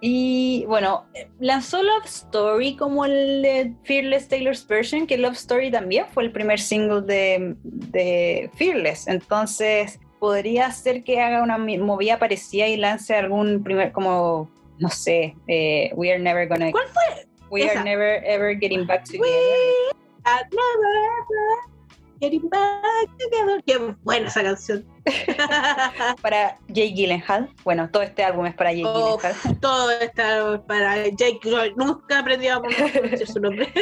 Y 0.00 0.64
bueno, 0.68 1.06
lanzó 1.40 1.82
Love 1.82 2.04
Story 2.04 2.76
como 2.76 3.04
el 3.04 3.42
de 3.42 3.74
Fearless 3.82 4.28
Taylor's 4.28 4.64
Version, 4.64 5.06
que 5.08 5.18
Love 5.18 5.32
Story 5.34 5.72
también 5.72 6.06
fue 6.12 6.22
el 6.22 6.30
primer 6.30 6.60
single 6.60 7.00
de, 7.02 7.56
de 7.64 8.48
Fearless. 8.54 9.08
Entonces, 9.08 9.98
podría 10.18 10.70
ser 10.72 11.04
que 11.04 11.20
haga 11.20 11.42
una 11.42 11.58
movida 11.58 12.18
parecida 12.18 12.66
y 12.66 12.76
lance 12.76 13.14
algún 13.14 13.62
primer, 13.62 13.92
como, 13.92 14.50
no 14.78 14.88
sé, 14.88 15.36
eh, 15.46 15.90
We 15.94 16.12
Are 16.12 16.20
Never 16.20 16.48
Gonna. 16.48 16.70
¿Cuál 16.70 16.88
fue? 16.88 17.26
We 17.50 17.64
Esa. 17.64 17.80
Are 17.80 17.90
Never 17.90 18.22
Ever 18.24 18.58
Getting 18.58 18.86
Back 18.86 19.04
Together. 19.04 19.26
We 19.26 19.98
are 20.24 20.44
never 20.52 20.98
ever 21.22 21.78
getting 22.20 22.48
back 22.48 23.08
together. 23.18 23.62
Qué 23.66 23.94
buena 24.02 24.28
esa 24.28 24.42
canción. 24.42 24.84
Para 26.22 26.58
Jake 26.68 26.94
Gyllenhaal. 26.94 27.48
Bueno, 27.64 27.88
todo 27.90 28.02
este 28.02 28.24
álbum 28.24 28.46
es 28.46 28.54
para 28.54 28.72
Jake 28.72 28.86
Uf, 28.86 29.22
Gyllenhaal. 29.22 29.60
todo 29.60 29.90
está 29.92 30.62
para 30.66 31.08
Jake. 31.08 31.40
Nunca 31.76 32.18
aprendí 32.18 32.48
a 32.48 32.60
pronunciar 32.60 33.26
su 33.26 33.40
nombre. 33.40 33.72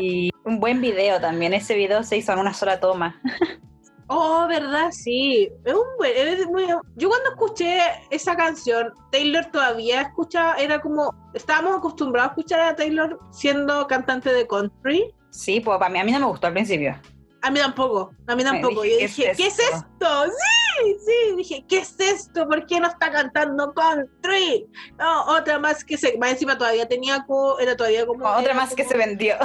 Y 0.00 0.30
un 0.44 0.60
buen 0.60 0.80
video 0.80 1.20
también. 1.20 1.54
Ese 1.54 1.74
video 1.74 2.02
se 2.02 2.18
hizo 2.18 2.32
en 2.32 2.38
una 2.38 2.54
sola 2.54 2.78
toma. 2.80 3.20
Oh, 4.08 4.46
verdad, 4.48 4.90
sí. 4.90 5.50
Es 5.64 5.72
un 5.74 5.80
buen, 5.98 6.12
es 6.16 6.46
muy- 6.46 6.66
yo 6.96 7.08
cuando 7.08 7.30
escuché 7.30 7.78
esa 8.10 8.36
canción, 8.36 8.92
Taylor 9.10 9.46
todavía 9.46 10.02
escuchaba, 10.02 10.56
era 10.56 10.80
como, 10.80 11.14
estábamos 11.32 11.76
acostumbrados 11.78 12.30
a 12.30 12.32
escuchar 12.32 12.60
a 12.60 12.76
Taylor 12.76 13.18
siendo 13.30 13.86
cantante 13.86 14.32
de 14.32 14.46
country. 14.46 15.12
Sí, 15.30 15.60
pues 15.60 15.78
para 15.78 15.90
mí, 15.90 15.98
a 15.98 16.04
mí 16.04 16.12
no 16.12 16.20
me 16.20 16.26
gustó 16.26 16.46
al 16.48 16.52
principio. 16.52 17.00
A 17.42 17.50
mí 17.50 17.60
tampoco, 17.60 18.10
a 18.26 18.36
mí 18.36 18.42
tampoco. 18.42 18.82
dije, 18.82 18.92
Yo 18.92 18.98
¿qué 18.98 19.04
es 19.04 19.16
dije, 19.16 19.32
¿qué 19.36 19.46
es 19.48 19.58
esto? 19.58 20.24
Sí, 20.26 20.96
sí, 21.06 21.36
dije, 21.36 21.64
¿qué 21.68 21.78
es 21.78 22.00
esto? 22.00 22.48
¿Por 22.48 22.64
qué 22.66 22.80
no 22.80 22.88
está 22.88 23.10
cantando 23.12 23.72
country? 23.74 24.66
No, 24.98 25.24
otra 25.26 25.58
más 25.58 25.84
que 25.84 25.98
se, 25.98 26.16
más 26.16 26.30
encima 26.32 26.56
todavía 26.56 26.88
tenía, 26.88 27.26
era 27.60 27.76
todavía 27.76 28.06
como... 28.06 28.26
Otra 28.26 28.54
más 28.54 28.74
que 28.74 28.84
se 28.84 28.96
vendió. 28.96 29.36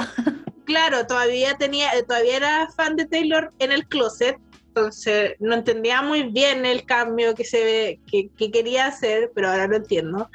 Claro, 0.64 1.06
todavía 1.06 1.56
tenía, 1.58 1.90
todavía 2.06 2.36
era 2.36 2.68
fan 2.76 2.96
de 2.96 3.04
Taylor 3.06 3.52
en 3.58 3.72
el 3.72 3.86
closet, 3.86 4.38
entonces 4.80 5.34
no 5.38 5.54
entendía 5.54 6.02
muy 6.02 6.24
bien 6.24 6.66
el 6.66 6.84
cambio 6.84 7.34
que 7.34 7.44
se 7.44 7.64
ve, 7.64 8.00
que, 8.10 8.28
que 8.36 8.50
quería 8.50 8.86
hacer, 8.86 9.30
pero 9.34 9.48
ahora 9.50 9.66
lo 9.66 9.76
entiendo. 9.76 10.28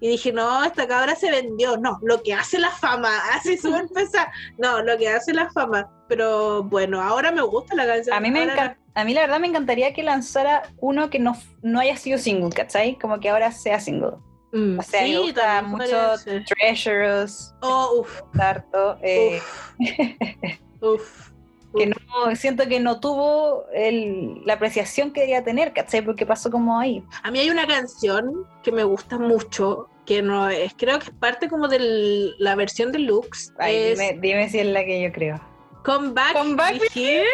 Y 0.00 0.08
dije, 0.08 0.32
no, 0.32 0.64
esta 0.64 0.86
cabra 0.86 1.14
se 1.16 1.30
vendió, 1.30 1.76
no, 1.76 1.98
lo 2.02 2.22
que 2.22 2.32
hace 2.34 2.58
la 2.58 2.70
fama, 2.70 3.10
así 3.34 3.56
súper 3.58 3.86
pesada, 3.88 4.30
no, 4.58 4.82
lo 4.82 4.96
que 4.98 5.08
hace 5.08 5.32
la 5.34 5.50
fama. 5.50 5.90
Pero 6.08 6.62
bueno, 6.62 7.02
ahora 7.02 7.32
me 7.32 7.42
gusta 7.42 7.74
la 7.74 7.86
canción. 7.86 8.16
A 8.16 8.20
mí 8.20 8.30
me 8.30 8.44
encanta. 8.44 8.78
A 8.94 9.04
mí 9.04 9.12
la 9.12 9.20
verdad 9.22 9.40
me 9.40 9.48
encantaría 9.48 9.92
que 9.92 10.02
lanzara 10.02 10.62
uno 10.78 11.10
que 11.10 11.18
no, 11.18 11.36
no 11.62 11.80
haya 11.80 11.96
sido 11.98 12.16
single, 12.16 12.48
¿cachai? 12.50 12.96
Como 12.98 13.20
que 13.20 13.28
ahora 13.28 13.52
sea 13.52 13.78
single. 13.80 14.12
la- 14.12 14.18
Mm, 14.52 14.78
O 14.78 14.82
sea, 14.82 15.02
me 15.02 15.18
gusta 15.18 15.62
mucho 15.62 15.82
podría 15.84 16.16
ser. 16.18 16.44
Treasures, 16.46 17.54
Oh, 17.60 17.98
uf, 18.00 18.22
harto, 18.40 18.96
eh, 19.02 19.40
uf, 20.80 21.30
que 21.76 21.86
no, 21.86 22.34
siento 22.36 22.66
que 22.66 22.80
no 22.80 23.00
tuvo 23.00 23.64
el- 23.72 24.42
la 24.44 24.54
apreciación 24.54 25.12
que 25.12 25.20
debía 25.22 25.44
tener, 25.44 25.72
¿cachai? 25.72 26.02
Porque 26.02 26.26
pasó 26.26 26.50
como 26.50 26.78
ahí. 26.78 27.02
A 27.22 27.30
mí 27.30 27.38
hay 27.38 27.50
una 27.50 27.66
canción 27.66 28.46
que 28.62 28.72
me 28.72 28.84
gusta 28.84 29.18
mucho, 29.18 29.88
que 30.04 30.22
no 30.22 30.48
es, 30.48 30.72
creo 30.76 30.98
que 30.98 31.06
es 31.06 31.10
parte 31.10 31.48
como 31.48 31.68
de 31.68 32.32
la 32.38 32.54
versión 32.54 32.92
deluxe. 32.92 33.52
Ay, 33.58 33.76
es 33.76 33.98
dime, 33.98 34.18
dime 34.20 34.48
si 34.48 34.60
es 34.60 34.66
la 34.66 34.84
que 34.84 35.02
yo 35.02 35.12
creo. 35.12 35.40
Come 35.84 36.10
Back, 36.12 36.32
Come 36.32 36.54
Back 36.56 36.80
Here. 36.94 37.24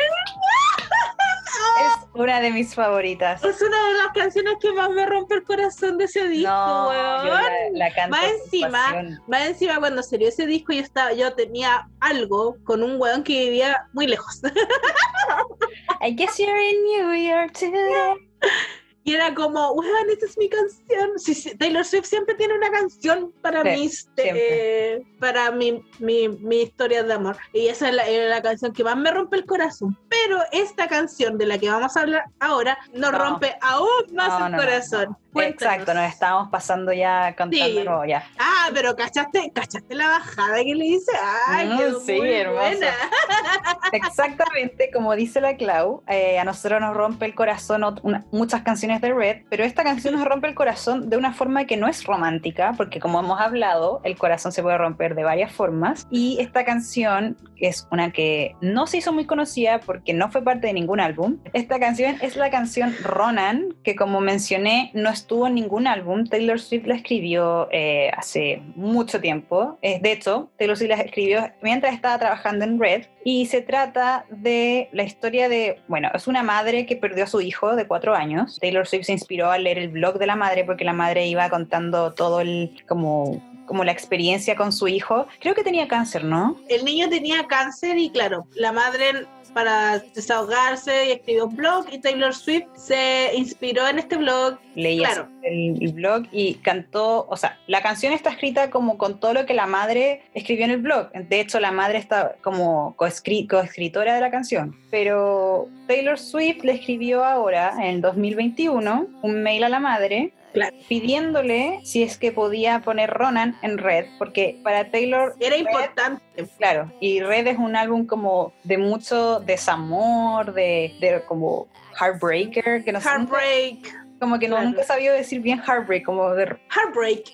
Es 1.87 2.09
una 2.15 2.41
de 2.41 2.51
mis 2.51 2.75
favoritas. 2.75 3.43
Es 3.45 3.61
una 3.63 3.89
de 3.89 3.95
las 3.95 4.09
canciones 4.15 4.55
que 4.61 4.73
más 4.73 4.91
me 4.91 5.07
rompe 5.07 5.35
el 5.37 5.45
corazón 5.45 5.99
de 5.99 6.05
ese 6.05 6.29
disco, 6.29 6.51
No, 6.51 6.89
weón. 6.89 7.27
yo 7.27 7.33
la, 7.33 7.51
la 7.73 7.95
canto 7.95 8.17
Más 8.17 8.25
encima, 8.45 8.71
pasión. 8.71 9.23
Más 9.27 9.43
encima 9.49 9.79
cuando 9.79 10.03
salió 10.03 10.29
ese 10.29 10.47
disco 10.47 10.73
yo 10.73 10.81
estaba, 10.81 11.13
yo 11.13 11.33
tenía 11.35 11.89
algo 12.01 12.57
con 12.65 12.83
un 12.83 13.01
weón 13.01 13.23
que 13.25 13.39
vivía 13.45 13.87
muy 13.93 14.07
lejos. 14.07 14.41
I 16.01 16.11
guess 16.15 16.39
you're 16.39 16.59
in 16.61 16.83
New 16.85 17.15
York 17.15 17.53
today. 17.53 18.15
Y 19.05 19.15
era 19.15 19.35
como, 19.35 19.73
weón, 19.73 20.11
esta 20.11 20.27
es 20.27 20.39
mi 20.39 20.49
canción. 20.49 21.11
Sí, 21.19 21.35
sí, 21.35 21.57
Taylor 21.57 21.85
Swift 21.85 22.05
siempre 22.07 22.35
tiene 22.37 22.55
una 22.55 22.71
canción 22.71 23.33
para 23.43 23.63
Sí, 23.63 23.69
mis 23.81 24.09
eh, 24.17 25.03
para 25.19 25.51
mi, 25.51 25.83
mi, 25.99 26.29
mi 26.29 26.63
historia 26.63 27.03
de 27.03 27.13
amor. 27.13 27.37
Y 27.53 27.67
esa 27.67 27.89
es 27.89 27.95
la, 27.95 28.05
era 28.07 28.29
la 28.29 28.43
canción 28.43 28.73
que 28.73 28.85
más 28.85 28.97
me 28.97 29.11
rompe 29.11 29.37
el 29.37 29.45
corazón. 29.45 29.99
Pero 30.09 30.39
esta 30.53 30.87
canción 30.87 31.37
de 31.37 31.47
la 31.47 31.59
que 31.59 31.69
vamos 31.69 31.97
a 31.97 32.01
hablar 32.01 32.25
ahora 32.39 32.79
nos 32.95 33.11
No. 33.13 33.19
rompe 33.19 33.57
aún 33.61 33.89
más 34.15 34.39
No, 34.39 34.47
el 34.47 34.53
no, 34.53 34.59
corazón. 34.59 35.17
Exacto, 35.35 35.95
nos 35.95 36.05
estábamos 36.13 36.51
pasando 36.51 36.93
ya 36.93 37.35
cantando 37.35 37.85
nuevo 37.85 38.05
ya. 38.05 38.25
Ah, 38.39 38.69
pero 38.75 38.95
¿cachaste, 38.95 39.51
¿cachaste 39.55 39.95
la 39.95 40.07
bajada 40.09 40.57
que 40.63 40.75
le 40.75 40.85
hice? 40.87 41.11
Ay, 41.49 41.69
Mm, 41.69 41.79
quedó 41.79 42.01
sí, 42.01 42.21
hermoso. 42.21 42.63
Exactamente, 43.93 44.91
como 44.93 45.15
dice 45.15 45.41
la 45.41 45.57
Clau, 45.57 46.03
eh, 46.09 46.39
a 46.39 46.45
nosotros 46.45 46.81
nos 46.81 46.95
rompe 46.97 47.27
el 47.27 47.35
corazón 47.35 47.83
una- 48.03 48.25
muchas 48.31 48.63
canciones 48.63 49.01
de 49.01 49.13
Red, 49.13 49.43
pero 49.51 49.65
esta 49.65 49.85
canción 49.85 50.15
nos 50.15 50.25
rompe 50.25 50.49
el 50.49 50.55
corazón 50.55 51.11
de 51.11 51.17
una 51.17 51.33
forma 51.33 51.65
que 51.67 51.77
no 51.77 51.89
es 51.89 52.05
romántica, 52.05 52.75
porque 52.77 53.01
como 53.01 53.21
hemos 53.21 53.41
hablado, 53.41 54.01
el 54.05 54.17
corazón 54.17 54.53
se 54.53 54.63
puede 54.63 54.79
romper 54.79 55.15
de 55.15 55.25
varias 55.25 55.53
formas. 55.53 56.07
Y 56.11 56.39
esta 56.41 56.65
canción, 56.65 57.37
es 57.59 57.87
una 57.93 58.11
que 58.11 58.57
no 58.61 58.87
se 58.87 58.99
hizo 58.99 59.13
muy 59.13 59.25
conocida 59.25 59.81
porque 59.81 60.13
no 60.13 60.31
fue 60.31 60.43
parte 60.43 60.67
de 60.67 60.73
ningún 60.73 60.99
álbum, 61.01 61.39
esta 61.53 61.79
canción 61.79 62.17
es 62.21 62.37
la 62.37 62.51
canción 62.51 62.95
Ronan, 63.03 63.75
que 63.85 63.95
como 63.95 64.21
mencioné, 64.21 64.91
no 64.95 65.11
estuvo 65.11 65.47
en 65.47 65.55
ningún 65.55 65.87
álbum. 65.87 66.27
Taylor 66.27 66.59
Swift 66.59 66.87
la 66.87 66.95
escribió 66.97 67.69
eh, 67.71 68.11
hace 68.17 68.63
mucho 68.75 69.21
tiempo. 69.21 69.79
Eh, 69.83 70.01
de 70.03 70.13
hecho, 70.13 70.51
Taylor 70.59 70.77
Swift 70.77 70.91
la 70.91 70.97
escribió 70.97 71.51
mientras 71.63 71.95
estaba 71.95 72.19
trabajando 72.19 72.65
en 72.65 72.81
Red. 72.81 73.07
Y 73.25 73.47
se 73.47 73.63
trata 73.63 74.25
de 74.31 74.89
la 74.93 75.05
historia 75.05 75.49
de, 75.49 75.81
bueno, 75.89 76.11
es 76.15 76.27
una 76.27 76.43
madre 76.43 76.87
que 76.87 76.97
perdió 76.97 77.25
a 77.25 77.29
su 77.29 77.41
hijo 77.41 77.77
de 77.77 77.87
cuatro 77.87 78.15
años. 78.15 78.59
Taylor 78.61 78.87
Swift 78.87 79.07
se 79.07 79.13
inspiró 79.13 79.51
a 79.51 79.59
leer 79.59 79.79
el 79.79 79.89
blog 79.89 80.19
de 80.19 80.27
la 80.27 80.37
madre 80.37 80.65
porque 80.65 80.85
la 80.85 80.93
madre 80.93 81.27
iba 81.27 81.49
contando 81.49 82.13
todo 82.13 82.41
el, 82.41 82.83
como, 82.89 83.41
como 83.67 83.85
la 83.85 83.93
experiencia 83.93 84.57
con 84.57 84.73
su 84.73 84.89
hijo. 84.89 85.27
Creo 85.41 85.55
que 85.55 85.63
tenía 85.63 85.87
cáncer, 85.87 86.25
¿no? 86.25 86.57
El 86.69 86.85
niño 86.85 87.09
tenía 87.09 87.47
cáncer 87.47 87.97
y 87.97 88.11
claro, 88.11 88.47
la 88.55 88.73
madre 88.73 89.27
para 89.53 89.99
desahogarse 89.99 91.07
y 91.07 91.11
escribió 91.13 91.47
un 91.47 91.57
blog 91.57 91.87
y 91.93 91.99
Taylor 91.99 92.35
Swift 92.35 92.67
se 92.75 93.31
inspiró 93.35 93.87
en 93.89 93.99
este 93.99 94.17
blog. 94.17 94.59
Leí 94.75 94.99
Claro. 94.99 95.29
el, 95.43 95.83
el 95.83 95.93
blog 95.93 96.25
y 96.33 96.55
cantó, 96.55 97.27
o 97.29 97.37
sea, 97.37 97.59
la 97.67 97.83
canción 97.83 98.13
está 98.13 98.31
escrita 98.31 98.71
como 98.71 98.97
con 98.99 99.21
todo 99.21 99.35
lo 99.35 99.47
que 99.47 99.55
la 99.55 99.67
madre 99.67 100.23
escribió 100.35 100.65
en 100.65 100.71
el 100.73 100.81
blog. 100.83 101.11
De 101.13 101.41
hecho, 101.41 101.61
la 101.61 101.73
madre 101.73 101.99
está 101.99 102.37
como 102.43 102.97
coescri- 102.97 103.49
coescritora 103.49 104.15
de 104.15 104.21
la 104.21 104.31
canción. 104.31 104.77
Pero 104.91 105.69
Taylor 105.87 106.19
Swift 106.19 106.65
le 106.65 106.73
escribió 106.73 107.25
ahora, 107.25 107.75
en 107.83 108.01
2021, 108.01 109.07
un 109.23 109.43
mail 109.43 109.65
a 109.65 109.69
la 109.69 109.81
madre 109.81 110.33
Claro. 110.53 110.77
pidiéndole 110.89 111.81
si 111.85 112.03
es 112.03 112.19
que 112.19 112.31
podía 112.33 112.81
poner 112.81 113.11
Ronan 113.11 113.57
en 113.63 113.79
Red, 113.79 114.07
porque 114.19 114.59
para 114.63 114.91
Taylor 114.91 115.35
Era 115.41 115.57
Red- 115.57 115.61
importante. 115.61 116.23
Claro, 116.59 116.93
y 117.01 117.21
Red 117.21 117.47
es 117.47 117.59
un 117.59 117.75
álbum 117.77 118.07
como 118.07 118.53
de 118.65 118.79
mucho 118.79 119.41
desamor, 119.41 120.53
de, 120.53 120.95
de 121.01 121.23
como 121.27 121.69
heartbreaker, 121.99 122.85
que 122.85 122.93
no 122.93 123.01
Heartbreak. 123.01 124.02
Como 124.23 124.39
que 124.39 124.47
no, 124.47 124.55
Claro. 124.55 124.69
nunca 124.69 124.83
he 124.83 124.85
sabido 124.85 125.15
decir 125.15 125.41
bien 125.41 125.61
heartbreak, 125.67 126.05
como 126.05 126.31
de... 126.31 126.45
Heartbreak. 126.71 127.25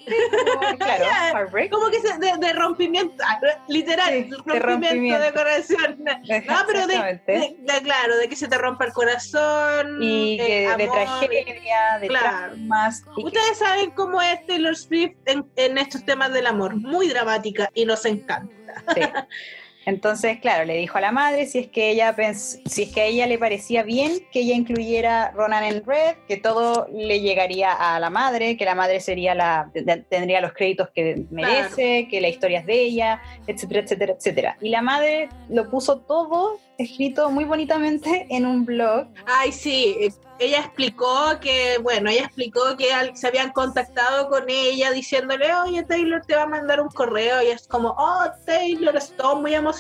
como- 0.55 0.79
claro, 0.79 1.05
heartbreak. 1.35 1.71
Como 1.71 1.91
que 1.91 2.01
de, 2.01 2.33
de 2.47 2.53
rompimiento, 2.55 3.23
ah, 3.27 3.39
literal, 3.69 4.09
Sí, 4.09 4.31
de 4.47 4.59
rompimiento, 4.59 5.23
de 5.23 5.33
corazón. 5.35 5.99
No, 6.49 6.55
pero 6.67 6.87
de, 6.87 7.21
claro, 7.83 8.17
de 8.17 8.27
que 8.31 8.37
se 8.37 8.49
te 8.49 8.57
rompa 8.57 8.87
el 8.87 8.93
corazón. 8.95 10.03
y 10.03 10.41
eh, 10.41 10.69
que 10.79 10.85
de 10.85 10.89
tragedia, 10.91 11.99
de 12.01 12.09
Claro. 12.09 12.53
traumas. 12.55 13.03
que- 13.05 13.23
Ustedes 13.23 13.59
saben 13.59 13.91
cómo 13.91 14.23
es 14.23 14.47
Taylor 14.47 14.75
Swift 14.75 15.13
en, 15.27 15.45
en 15.57 15.77
estos 15.77 16.03
temas 16.07 16.33
del 16.33 16.47
amor, 16.47 16.75
muy 16.75 17.07
dramática 17.09 17.69
y 17.75 17.85
nos 17.85 18.07
encanta. 18.07 18.55
sí. 18.95 19.03
Entonces, 19.89 20.39
claro, 20.41 20.67
le 20.67 20.77
dijo 20.77 20.99
a 20.99 21.01
la 21.01 21.13
madre 21.13 21.47
si 21.47 21.61
es 21.61 21.69
que 21.69 21.89
ella 21.89 22.15
pens- 22.15 22.61
si 22.67 22.83
es 22.83 22.93
que 22.93 23.01
a 23.01 23.05
ella 23.07 23.27
le 23.27 23.39
parecía 23.39 23.83
bien 23.83 24.13
que 24.31 24.41
ella 24.41 24.55
incluyera 24.55 25.31
Ronan 25.31 25.65
en 25.65 25.83
Red, 25.83 26.17
que 26.29 26.37
todo 26.37 26.87
le 26.93 27.21
llegaría 27.21 27.73
a 27.73 27.99
la 27.99 28.11
madre, 28.11 28.59
que 28.59 28.67
la 28.67 28.75
madre 28.75 29.01
sería 29.01 29.35
la 29.35 29.71
tendría 30.11 30.43
los 30.43 30.53
créditos 30.53 30.91
que 30.95 31.25
merece, 31.31 32.07
que 32.11 32.21
la 32.21 32.29
historia 32.29 32.59
es 32.61 32.67
de 32.67 32.83
ella, 32.83 33.23
etcétera, 33.47 33.81
etcétera, 33.81 34.13
etcétera. 34.13 34.57
Y 34.61 34.69
la 34.69 34.83
madre 34.83 35.31
lo 35.49 35.71
puso 35.71 36.01
todo 36.01 36.59
escrito 36.77 37.31
muy 37.31 37.45
bonitamente 37.45 38.27
en 38.31 38.45
un 38.47 38.65
blog. 38.65 39.09
Ay, 39.27 39.51
sí, 39.51 39.97
eh, 40.01 40.13
ella 40.39 40.59
explicó 40.59 41.41
que, 41.41 41.79
bueno, 41.83 42.09
ella 42.09 42.27
explicó 42.27 42.77
que 42.77 42.87
se 43.15 43.27
habían 43.27 43.51
contactado 43.51 44.29
con 44.29 44.45
ella 44.49 44.93
diciéndole, 44.93 45.53
oye, 45.55 45.83
Taylor 45.83 46.25
te 46.25 46.37
va 46.37 46.43
a 46.43 46.47
mandar 46.47 46.81
un 46.81 46.89
correo, 46.91 47.43
y 47.43 47.47
es 47.49 47.67
como, 47.67 47.97
oh, 47.99 48.27
Taylor, 48.47 48.95
estoy 48.97 49.41
muy 49.41 49.55
emocionada. 49.55 49.78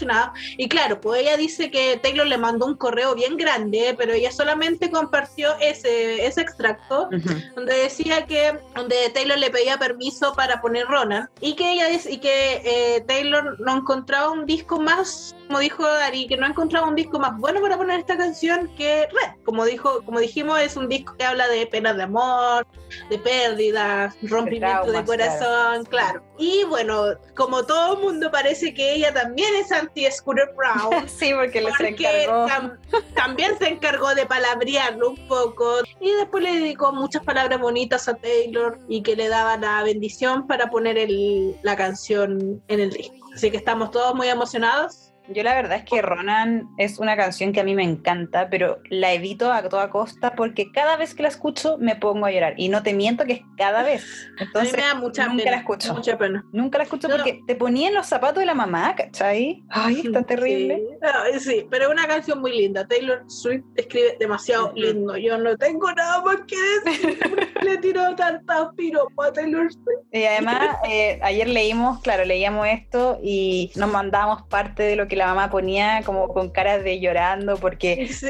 Y 0.57 0.68
claro, 0.68 1.01
pues 1.01 1.22
ella 1.22 1.36
dice 1.36 1.70
que 1.70 1.99
Taylor 2.03 2.26
le 2.26 2.38
mandó 2.38 2.66
un 2.66 2.76
correo 2.76 3.14
bien 3.14 3.36
grande, 3.36 3.94
pero 3.96 4.12
ella 4.12 4.30
solamente 4.32 4.90
compartió 4.90 5.55
ese, 5.61 6.26
ese 6.26 6.40
extracto 6.40 7.09
donde 7.55 7.74
decía 7.74 8.26
que 8.26 8.59
donde 8.74 9.11
Taylor 9.14 9.38
le 9.38 9.51
pedía 9.51 9.78
permiso 9.78 10.34
para 10.34 10.61
poner 10.61 10.86
Ronan 10.86 11.28
y 11.40 11.55
que 11.57 11.72
ella 11.72 11.88
dice- 11.88 12.12
y 12.12 12.18
que 12.18 12.62
eh, 12.64 13.01
Taylor 13.07 13.59
no 13.61 13.76
encontraba 13.78 14.30
un 14.30 14.46
disco 14.46 14.80
más 14.80 15.34
como 15.46 15.61
dijo 15.61 15.84
Ari 15.86 16.26
que 16.26 16.36
no 16.36 16.46
encontraba 16.46 16.86
un 16.86 16.94
disco 16.94 17.18
más 17.18 17.36
bueno 17.38 17.61
para 17.62 17.76
poner 17.78 18.01
esta 18.01 18.16
canción 18.18 18.70
que 18.76 19.07
Red. 19.11 19.42
Como 19.44 19.64
dijo 19.64 20.03
como 20.05 20.20
dijimos 20.20 20.61
es 20.61 20.76
un 20.76 20.88
disco 20.88 21.14
que 21.16 21.24
habla 21.24 21.49
de 21.49 21.66
penas 21.66 21.96
de 21.96 22.03
amor 22.03 22.66
de 23.09 23.18
pérdidas 23.18 24.14
rompimiento 24.22 24.86
de, 24.86 25.03
traumas, 25.03 25.07
corazón 25.07 25.84
claro. 25.86 26.22
Y 26.39 26.64
bueno 26.64 27.05
como 27.36 27.64
todo 27.64 27.95
el 27.95 28.01
mundo 28.01 28.30
parece 28.30 28.72
que 28.72 28.95
ella 28.95 29.12
también 29.12 29.55
es 29.57 29.70
anti 29.72 30.11
Scooter 30.11 30.51
Brown 30.57 31.09
sí, 31.09 31.32
porque 31.34 31.62
porque 31.62 32.26
tam- 32.28 32.78
también 33.14 33.59
se 33.59 33.68
encargó 33.68 34.14
de 34.14 34.24
palabrearlo 34.26 35.11
un 35.11 35.28
poco 35.28 35.78
y 36.01 36.11
después 36.12 36.43
le 36.45 36.53
dedicó 36.55 36.93
muchas 36.93 37.22
palabras 37.24 37.61
bonitas 37.61 38.09
a 38.09 38.14
Taylor 38.14 38.78
y 38.89 39.03
que 39.03 39.16
le 39.16 39.28
daba 39.28 39.57
la 39.57 39.82
bendición 39.82 40.47
para 40.47 40.70
poner 40.70 40.97
el- 40.99 41.57
la 41.62 41.76
canción 41.76 42.62
en 42.68 42.80
el 42.80 42.91
disco. 42.91 43.14
Así 43.34 43.51
que 43.51 43.57
estamos 43.57 43.91
todos 43.91 44.14
muy 44.14 44.28
emocionados. 44.28 45.07
Yo 45.31 45.43
la 45.43 45.55
verdad 45.55 45.79
es 45.79 45.85
que 45.85 46.01
Ronan 46.03 46.68
es 46.79 46.99
una 46.99 47.16
canción 47.16 47.53
que 47.53 47.61
a 47.61 47.64
mí 47.64 47.74
me 47.74 47.83
encanta, 47.85 48.49
pero 48.51 48.79
la 48.91 49.12
evito 49.12 49.53
a 49.53 49.62
toda 49.68 49.91
costa 49.91 50.35
porque 50.35 50.72
cada 50.72 50.97
vez 50.97 51.14
que 51.14 51.22
la 51.22 51.29
escucho 51.29 51.76
me 51.79 51.97
pongo 51.97 52.26
a 52.26 52.31
llorar. 52.31 52.55
Y 52.57 52.68
no 52.68 52.83
te 52.83 52.95
miento 52.95 53.24
que 53.26 53.33
es 53.35 53.41
cada 53.57 53.83
vez. 53.83 54.05
Entonces, 54.39 54.72
a 54.74 54.76
mí 54.76 54.83
me 54.83 54.89
da 54.89 54.95
mucha 54.95 55.26
nunca 55.26 55.37
pena. 55.45 55.51
la 55.51 55.57
escucho. 55.59 55.95
Mucha 55.95 56.18
pena. 56.18 56.45
Nunca 56.53 56.79
la 56.79 56.85
escucho 56.85 57.09
No. 57.09 57.16
porque 57.16 57.41
te 57.47 57.55
ponía 57.55 57.89
en 57.89 57.95
los 57.95 58.07
zapatos 58.07 58.39
de 58.41 58.47
la 58.47 58.55
mamá, 58.55 58.95
¿cachai? 58.97 59.62
Ay, 59.68 60.01
es 60.05 60.12
tan 60.12 60.24
terrible. 60.24 60.76
Sí. 60.76 60.97
Ay, 61.03 61.41
sí, 61.41 61.66
pero 61.70 61.85
es 61.87 61.91
una 61.91 62.07
canción 62.07 62.41
muy 62.41 62.53
linda. 62.57 62.87
Taylor 62.87 63.22
Swift 63.29 63.64
escribe 63.76 64.16
demasiado 64.18 64.72
lindo. 64.74 65.16
Yo 65.16 65.37
no 65.39 65.57
tengo 65.57 65.93
nada 65.93 66.22
más 66.22 66.37
que 66.47 66.57
decir. 66.91 67.18
Le 67.62 67.76
tiró 67.79 68.14
tantas 68.16 68.68
piropas 68.76 69.29
a 69.29 69.33
Taylor 69.33 69.70
Swift. 69.72 69.99
Y 70.12 70.24
además, 70.24 70.76
eh, 70.89 71.18
ayer 71.22 71.49
leímos, 71.49 72.01
claro, 72.01 72.24
leíamos 72.24 72.66
esto 72.66 73.18
y 73.22 73.70
nos 73.76 73.91
mandamos 73.91 74.43
parte 74.45 74.83
de 74.85 74.97
lo 74.97 75.07
que 75.09 75.16
la 75.18 75.26
mamá 75.26 75.50
ponía 75.50 76.02
como 76.04 76.28
con 76.28 76.50
caras 76.50 76.82
de 76.84 77.00
llorando 77.00 77.56
porque 77.58 78.08
Sí. 78.12 78.28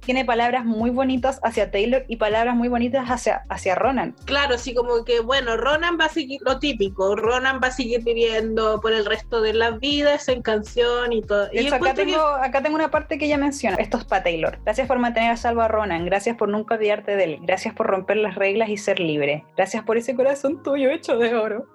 tiene 0.00 0.24
palabras 0.24 0.64
muy 0.66 0.90
bonitas 0.90 1.40
hacia 1.42 1.70
Taylor 1.70 2.04
y 2.08 2.16
palabras 2.16 2.54
muy 2.54 2.68
bonitas 2.68 3.06
hacia, 3.08 3.42
hacia 3.48 3.74
Ronan. 3.74 4.14
Claro, 4.26 4.58
sí, 4.58 4.74
como 4.74 5.02
que, 5.04 5.20
bueno, 5.20 5.56
Ronan 5.56 5.96
va 5.98 6.04
a 6.06 6.08
seguir 6.10 6.40
lo 6.44 6.58
típico, 6.58 7.16
Ronan 7.16 7.58
va 7.62 7.68
a 7.68 7.70
seguir 7.70 8.02
viviendo 8.04 8.80
por 8.82 8.92
el 8.92 9.06
resto 9.06 9.40
de 9.40 9.54
la 9.54 9.70
vida, 9.72 10.14
esa 10.14 10.32
en 10.32 10.42
canción 10.42 11.12
y 11.12 11.22
todo. 11.22 11.48
Y 11.52 11.66
acá 11.66 11.76
encuentro 11.76 12.04
que- 12.04 12.12
tengo, 12.12 12.26
acá 12.26 12.62
tengo 12.62 12.74
una 12.76 12.90
parte 12.90 13.16
que 13.16 13.24
ella 13.26 13.38
menciona. 13.38 13.76
Esto 13.78 13.96
es 13.96 14.04
para 14.04 14.22
Taylor. 14.24 14.58
Gracias 14.64 14.86
por 14.86 14.98
mantener 14.98 15.30
a 15.30 15.36
salvo 15.38 15.62
a 15.62 15.68
Ronan. 15.68 16.04
Gracias 16.04 16.36
por 16.36 16.48
nunca 16.50 16.74
olvidarte 16.74 17.16
de 17.16 17.24
él. 17.24 17.38
Gracias 17.42 17.74
por 17.74 17.86
romper 17.86 18.18
las 18.18 18.34
reglas 18.34 18.68
y 18.68 18.76
ser 18.76 19.00
libre. 19.00 19.44
Gracias 19.56 19.84
por 19.84 19.96
ese 19.96 20.14
corazón 20.14 20.62
tuyo 20.62 20.90
hecho 20.90 21.16
de 21.16 21.34
oro. 21.34 21.66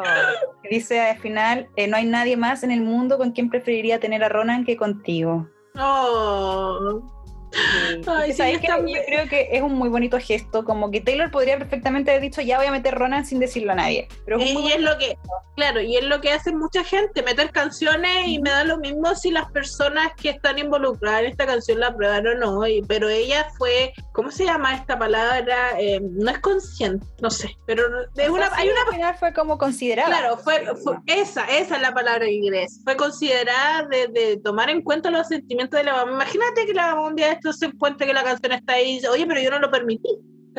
Oh. 0.00 0.58
Dice 0.70 1.00
al 1.00 1.18
final, 1.18 1.68
eh, 1.76 1.86
no 1.88 1.96
hay 1.96 2.06
nadie 2.06 2.36
más 2.36 2.62
en 2.62 2.70
el 2.70 2.80
mundo 2.80 3.18
con 3.18 3.32
quien 3.32 3.50
preferiría 3.50 4.00
tener 4.00 4.24
a 4.24 4.28
Ronan 4.28 4.64
que 4.64 4.76
contigo. 4.76 5.48
Oh. 5.78 7.15
Ay, 8.06 8.32
sí, 8.32 8.36
¿sabes 8.38 8.62
también. 8.62 8.98
Yo 9.00 9.04
creo 9.06 9.28
que 9.28 9.48
es 9.52 9.62
un 9.62 9.72
muy 9.74 9.88
bonito 9.88 10.18
gesto, 10.18 10.64
como 10.64 10.90
que 10.90 11.00
Taylor 11.00 11.30
podría 11.30 11.58
perfectamente 11.58 12.10
haber 12.10 12.22
dicho, 12.22 12.40
ya 12.42 12.58
voy 12.58 12.66
a 12.66 12.70
meter 12.70 12.94
Ronan 12.94 13.24
sin 13.26 13.38
decirlo 13.38 13.72
a 13.72 13.76
nadie. 13.76 14.08
Pero 14.24 14.38
es 14.38 14.46
Y, 14.50 14.56
un 14.56 14.62
muy 14.62 14.70
y 14.70 14.74
es 14.74 14.80
lo 14.80 14.98
que, 14.98 15.16
claro, 15.56 15.80
y 15.80 15.96
es 15.96 16.04
lo 16.04 16.20
que 16.20 16.32
hace 16.32 16.52
mucha 16.52 16.84
gente, 16.84 17.22
meter 17.22 17.50
canciones 17.50 18.26
y 18.26 18.38
me 18.40 18.50
da 18.50 18.64
lo 18.64 18.78
mismo 18.78 19.14
si 19.14 19.30
las 19.30 19.50
personas 19.52 20.12
que 20.20 20.30
están 20.30 20.58
involucradas 20.58 21.20
en 21.20 21.26
esta 21.26 21.46
canción 21.46 21.80
la 21.80 21.94
prueban 21.94 22.26
o 22.26 22.34
no, 22.34 22.66
y- 22.66 22.82
pero 22.82 23.08
ella 23.08 23.46
fue, 23.58 23.92
¿cómo 24.12 24.30
se 24.30 24.44
llama 24.44 24.74
esta 24.74 24.98
palabra? 24.98 25.78
Eh, 25.78 26.00
no 26.02 26.30
es 26.30 26.38
consciente, 26.40 27.06
no 27.20 27.30
sé, 27.30 27.56
pero 27.66 27.82
es 28.16 28.28
una, 28.28 28.48
hay 28.54 28.68
una 28.68 28.80
al 28.86 28.92
final 28.94 29.14
fue 29.16 29.32
como 29.32 29.58
considerada. 29.58 30.08
Claro, 30.08 30.36
fue, 30.38 30.64
fue- 30.82 30.96
esa, 31.06 31.44
esa 31.46 31.76
es 31.76 31.82
la 31.82 31.92
palabra 31.92 32.24
en 32.26 32.32
inglés. 32.34 32.80
Fue 32.84 32.96
considerada 32.96 33.86
de, 33.88 34.08
de 34.08 34.36
tomar 34.38 34.70
en 34.70 34.82
cuenta 34.82 35.10
los 35.10 35.28
sentimientos 35.28 35.78
de 35.78 35.84
la 35.84 35.94
mamá. 35.94 36.12
Imagínate 36.12 36.66
que 36.66 36.74
la 36.74 36.94
mamá 36.94 37.08
un 37.08 37.16
día 37.16 37.26
de 37.28 37.32
esto 37.50 37.66
se 37.66 37.66
encuentra 37.66 38.06
que 38.06 38.14
la 38.14 38.24
canción 38.24 38.52
está 38.52 38.74
ahí 38.74 38.90
y 38.90 38.94
dice, 38.96 39.08
oye, 39.08 39.26
pero 39.26 39.40
yo 39.40 39.50
no 39.50 39.58
lo 39.58 39.70
permití. 39.70 40.08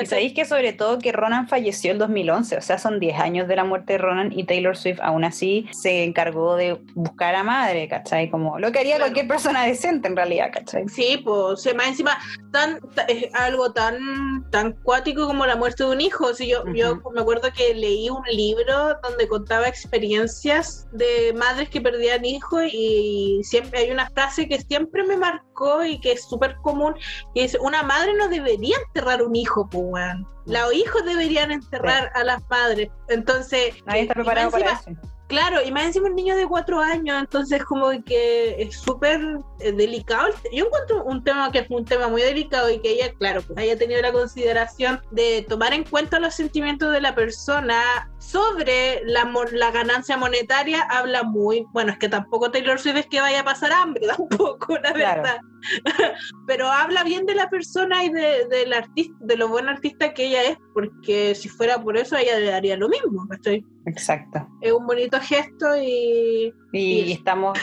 Y 0.01 0.05
sabéis 0.05 0.33
que 0.33 0.45
sobre 0.45 0.73
todo 0.73 0.99
que 0.99 1.11
Ronan 1.11 1.47
falleció 1.47 1.91
el 1.91 1.97
2011, 1.97 2.57
o 2.57 2.61
sea, 2.61 2.77
son 2.77 2.99
10 2.99 3.19
años 3.19 3.47
de 3.47 3.55
la 3.55 3.63
muerte 3.63 3.93
de 3.93 3.99
Ronan 3.99 4.31
y 4.31 4.43
Taylor 4.45 4.77
Swift 4.77 4.99
aún 5.01 5.23
así 5.23 5.67
se 5.71 6.03
encargó 6.03 6.55
de 6.55 6.79
buscar 6.95 7.35
a 7.35 7.43
madre, 7.43 7.87
¿cachai? 7.87 8.29
Como 8.29 8.59
lo 8.59 8.71
que 8.71 8.79
haría 8.79 8.95
Claro. 8.97 9.05
cualquier 9.11 9.27
persona 9.27 9.63
decente 9.65 10.07
en 10.07 10.15
realidad, 10.15 10.49
¿cachai? 10.53 10.87
Sí, 10.87 11.21
pues, 11.23 11.61
se 11.61 11.73
más 11.73 11.87
encima 11.87 12.17
tan, 12.51 12.79
ta- 12.95 13.03
es 13.03 13.33
algo 13.33 13.71
tan 13.73 13.97
tan 14.51 14.73
cuático 14.83 15.27
como 15.27 15.45
la 15.45 15.55
muerte 15.55 15.83
de 15.83 15.89
un 15.91 16.01
hijo. 16.01 16.33
Si 16.33 16.47
yo, 16.47 16.63
me 16.65 16.81
acuerdo 17.21 17.49
que 17.55 17.73
leí 17.73 18.09
un 18.09 18.21
libro 18.31 18.95
donde 19.03 19.27
contaba 19.27 19.67
experiencias 19.67 20.87
de 20.93 21.33
madres 21.35 21.69
que 21.69 21.81
perdían 21.81 22.23
hijos 22.25 22.63
y 22.71 23.39
siempre 23.43 23.79
hay 23.81 23.91
una 23.91 24.09
frase 24.11 24.47
que 24.47 24.59
siempre 24.61 25.03
me 25.03 25.17
marcó 25.17 25.83
y 25.83 25.99
que 25.99 26.13
es 26.13 26.23
súper 26.27 26.55
común, 26.63 26.93
que 27.35 27.43
es 27.43 27.57
una 27.59 27.83
madre 27.83 28.13
no 28.13 28.27
debería 28.29 28.77
enterrar 28.87 29.21
un 29.21 29.35
hijo, 29.35 29.67
pues, 29.69 29.86
weón. 29.87 30.27
Los 30.45 30.73
hijos 30.73 31.03
deberían 31.05 31.51
enterrar 31.51 32.11
a 32.15 32.23
las 32.23 32.41
madres. 32.49 32.89
Entonces, 33.09 33.75
Nadie 33.85 34.01
está 34.01 34.13
preparado 34.13 34.51
para 34.51 34.71
eso. 34.73 34.91
Claro, 35.27 35.57
y 35.65 35.71
más 35.71 35.85
encima 35.85 36.07
un 36.07 36.15
niño 36.15 36.37
de 36.37 36.47
cuatro 36.47 36.79
años, 36.79 37.17
entonces 37.19 37.63
como 37.65 37.89
que 38.05 38.55
es 38.61 38.79
súper 38.79 39.19
eh, 39.59 39.73
delicado. 39.73 40.29
Yo 40.53 40.65
encuentro 40.65 41.03
un 41.03 41.21
tema 41.21 41.51
que 41.51 41.59
es 41.59 41.69
un 41.69 41.83
tema 41.83 42.07
muy 42.07 42.21
delicado 42.21 42.69
y 42.69 42.79
que 42.79 42.91
ella, 42.91 43.13
claro, 43.19 43.41
pues 43.41 43.59
haya 43.59 43.77
tenido 43.77 44.01
la 44.01 44.13
consideración 44.13 45.01
de 45.11 45.45
tomar 45.47 45.73
en 45.73 45.83
cuenta 45.83 46.19
los 46.19 46.33
sentimientos 46.33 46.93
de 46.93 47.01
la 47.01 47.13
persona 47.13 48.09
sobre 48.19 49.01
la, 49.05 49.25
ganancia 49.71 50.15
monetaria, 50.15 50.81
habla 50.89 51.23
muy, 51.23 51.65
bueno, 51.73 51.91
es 51.91 51.97
que 51.97 52.07
tampoco 52.07 52.49
Taylor 52.49 52.79
Swift 52.79 52.97
es 52.97 53.07
que 53.07 53.19
vaya 53.19 53.41
a 53.41 53.45
pasar 53.45 53.73
hambre, 53.73 54.07
tampoco, 54.17 54.77
la 54.77 54.93
Claro. 54.93 55.23
verdad. 55.23 55.39
Pero 56.47 56.71
habla 56.71 57.03
bien 57.03 57.25
de 57.25 57.35
la 57.35 57.49
persona 57.49 58.05
y 58.05 58.09
de, 58.09 58.47
del 58.49 58.71
artista, 58.71 59.15
de 59.19 59.35
lo 59.35 59.49
buen 59.49 59.67
artista 59.67 60.13
que 60.13 60.27
ella 60.27 60.43
es, 60.43 60.57
porque 60.73 61.35
si 61.35 61.49
fuera 61.49 61.81
por 61.81 61.97
eso, 61.97 62.15
ella 62.15 62.39
le 62.39 62.45
daría 62.45 62.77
lo 62.77 62.87
mismo, 62.87 63.27
¿cachai? 63.29 63.65
Exacto. 63.87 64.45
Es 64.61 64.71
un 64.73 64.85
bonito 64.85 65.17
gesto 65.21 65.75
y 65.81 66.53
Y, 66.73 66.79
Y- 67.01 67.11
estamos, 67.13 67.57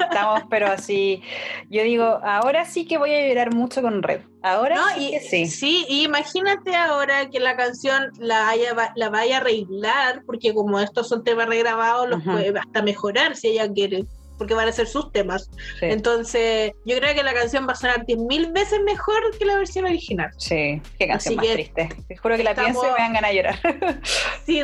estamos, 0.00 0.42
pero 0.50 0.66
así, 0.66 1.22
yo 1.70 1.82
digo, 1.84 2.04
ahora 2.24 2.64
sí 2.64 2.84
que 2.86 2.98
voy 2.98 3.14
a 3.14 3.28
llorar 3.28 3.54
mucho 3.54 3.80
con 3.80 4.02
Red. 4.02 4.22
Ahora 4.42 4.74
No, 4.74 4.88
sí 4.96 5.06
y, 5.06 5.10
que 5.12 5.20
sí. 5.20 5.46
sí, 5.46 5.86
y 5.88 6.04
imagínate 6.04 6.74
ahora 6.74 7.30
que 7.30 7.38
la 7.38 7.56
canción 7.56 8.10
la, 8.18 8.48
haya, 8.48 8.74
la 8.96 9.10
vaya 9.10 9.36
a 9.36 9.40
arreglar, 9.40 10.22
porque 10.26 10.52
como 10.52 10.80
estos 10.80 11.08
son 11.08 11.22
temas 11.22 11.46
regrabados, 11.46 12.08
los 12.08 12.22
puede 12.24 12.52
hasta 12.58 12.82
mejorar 12.82 13.36
si 13.36 13.48
ella 13.48 13.72
quiere, 13.72 14.04
porque 14.40 14.54
van 14.54 14.66
a 14.66 14.72
ser 14.72 14.86
sus 14.86 15.12
temas. 15.12 15.50
Sí, 15.78 15.84
Entonces, 15.86 16.72
yo 16.86 16.96
creo 16.96 17.14
que 17.14 17.22
la 17.22 17.34
canción 17.34 17.68
va 17.68 17.72
a 17.72 17.74
sonar 17.74 18.06
10.000 18.06 18.54
veces 18.54 18.80
mejor 18.86 19.20
que 19.38 19.44
la 19.44 19.56
versión 19.58 19.84
original. 19.84 20.30
sí, 20.38 20.80
qué 20.98 21.06
canción 21.06 21.32
Así 21.32 21.36
más 21.36 21.46
que 21.46 21.52
triste. 21.52 21.88
Te 22.08 22.16
juro 22.16 22.38
que 22.38 22.42
la 22.44 22.52
estamos- 22.52 22.70
pienso 22.72 22.88
y 22.88 22.92
me 22.92 22.98
dan 22.98 23.12
ganas 23.12 23.30
de 23.30 23.36
llorar. 23.36 24.00
Sí, 24.46 24.62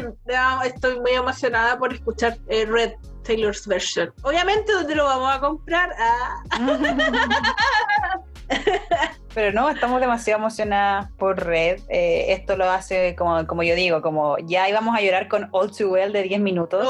estoy 0.64 0.98
muy 1.00 1.10
emocionada 1.12 1.78
por 1.78 1.92
escuchar 1.92 2.38
eh, 2.48 2.64
Red 2.64 2.92
Taylor's 3.22 3.66
version. 3.66 4.10
Obviamente, 4.22 4.72
¿dónde 4.72 4.94
lo 4.94 5.04
vamos 5.04 5.34
a 5.36 5.40
comprar? 5.40 5.90
Ah, 5.98 6.42
Pero 9.36 9.52
no, 9.52 9.68
estamos 9.68 10.00
demasiado 10.00 10.40
emocionadas 10.40 11.10
por 11.18 11.44
Red. 11.44 11.80
Eh, 11.90 12.32
esto 12.32 12.56
lo 12.56 12.70
hace, 12.70 13.14
como, 13.16 13.46
como 13.46 13.62
yo 13.62 13.74
digo, 13.74 14.00
como 14.00 14.38
ya 14.38 14.66
íbamos 14.66 14.96
a 14.96 15.02
llorar 15.02 15.28
con 15.28 15.50
All 15.52 15.70
Too 15.76 15.90
Well 15.90 16.10
de 16.10 16.22
10 16.22 16.40
minutos. 16.40 16.88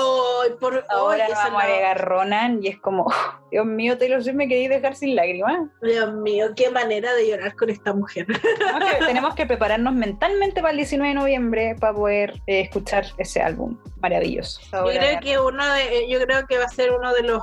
por, 0.60 0.84
Ahora 0.88 1.26
vamos 1.28 1.60
a 1.60 1.64
agregar 1.64 2.04
Ronan 2.06 2.62
y 2.62 2.68
es 2.68 2.78
como, 2.78 3.12
Dios 3.50 3.66
mío, 3.66 3.98
Taylor 3.98 4.22
Swift 4.22 4.36
me 4.36 4.46
queréis 4.46 4.68
dejar 4.68 4.94
sin 4.94 5.16
lágrimas. 5.16 5.68
Dios 5.82 6.14
mío, 6.14 6.50
qué 6.54 6.70
manera 6.70 7.12
de 7.14 7.28
llorar 7.28 7.56
con 7.56 7.68
esta 7.68 7.92
mujer. 7.92 8.26
Tenemos 9.06 9.34
que, 9.34 9.44
prepararnos 9.44 9.94
mentalmente 9.94 10.60
para 10.60 10.70
el 10.70 10.76
19 10.76 11.08
de 11.08 11.14
noviembre 11.14 11.76
para 11.80 11.94
poder 11.94 12.34
eh, 12.46 12.60
escuchar 12.60 13.06
ese 13.18 13.42
álbum 13.42 13.76
maravilloso. 13.96 14.60
Yo 14.72 14.84
creo 14.84 15.18
que 15.20 15.38
uno 15.40 15.64
de, 15.72 16.08
yo 16.08 16.20
creo 16.20 16.46
que 16.46 16.58
va 16.58 16.66
a 16.66 16.68
ser 16.68 16.92
uno 16.92 17.12
de 17.12 17.22
los 17.24 17.42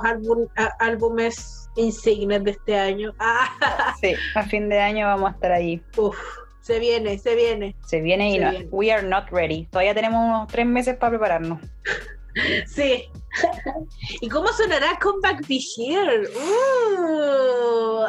álbumes 0.78 1.63
insignes 1.76 2.44
de 2.44 2.52
este 2.52 2.78
año. 2.78 3.14
Sí, 4.00 4.14
a 4.34 4.42
fin 4.42 4.68
de 4.68 4.80
año 4.80 5.06
vamos 5.06 5.30
a 5.30 5.34
estar 5.34 5.52
ahí. 5.52 5.82
Uf, 5.96 6.16
se 6.60 6.78
viene, 6.78 7.18
se 7.18 7.34
viene. 7.34 7.76
Se 7.86 8.00
viene 8.00 8.30
y 8.30 8.38
no, 8.38 8.50
we 8.70 8.92
are 8.92 9.06
not 9.06 9.28
ready. 9.30 9.66
Todavía 9.66 9.94
tenemos 9.94 10.20
unos 10.24 10.48
tres 10.48 10.66
meses 10.66 10.96
para 10.96 11.10
prepararnos. 11.10 11.60
Sí. 12.66 13.08
¿Y 14.20 14.28
cómo 14.28 14.48
sonará 14.48 14.98
Comeback 15.00 15.46
Be 15.46 15.60
Here? 15.76 16.28
Uh. 16.28 18.06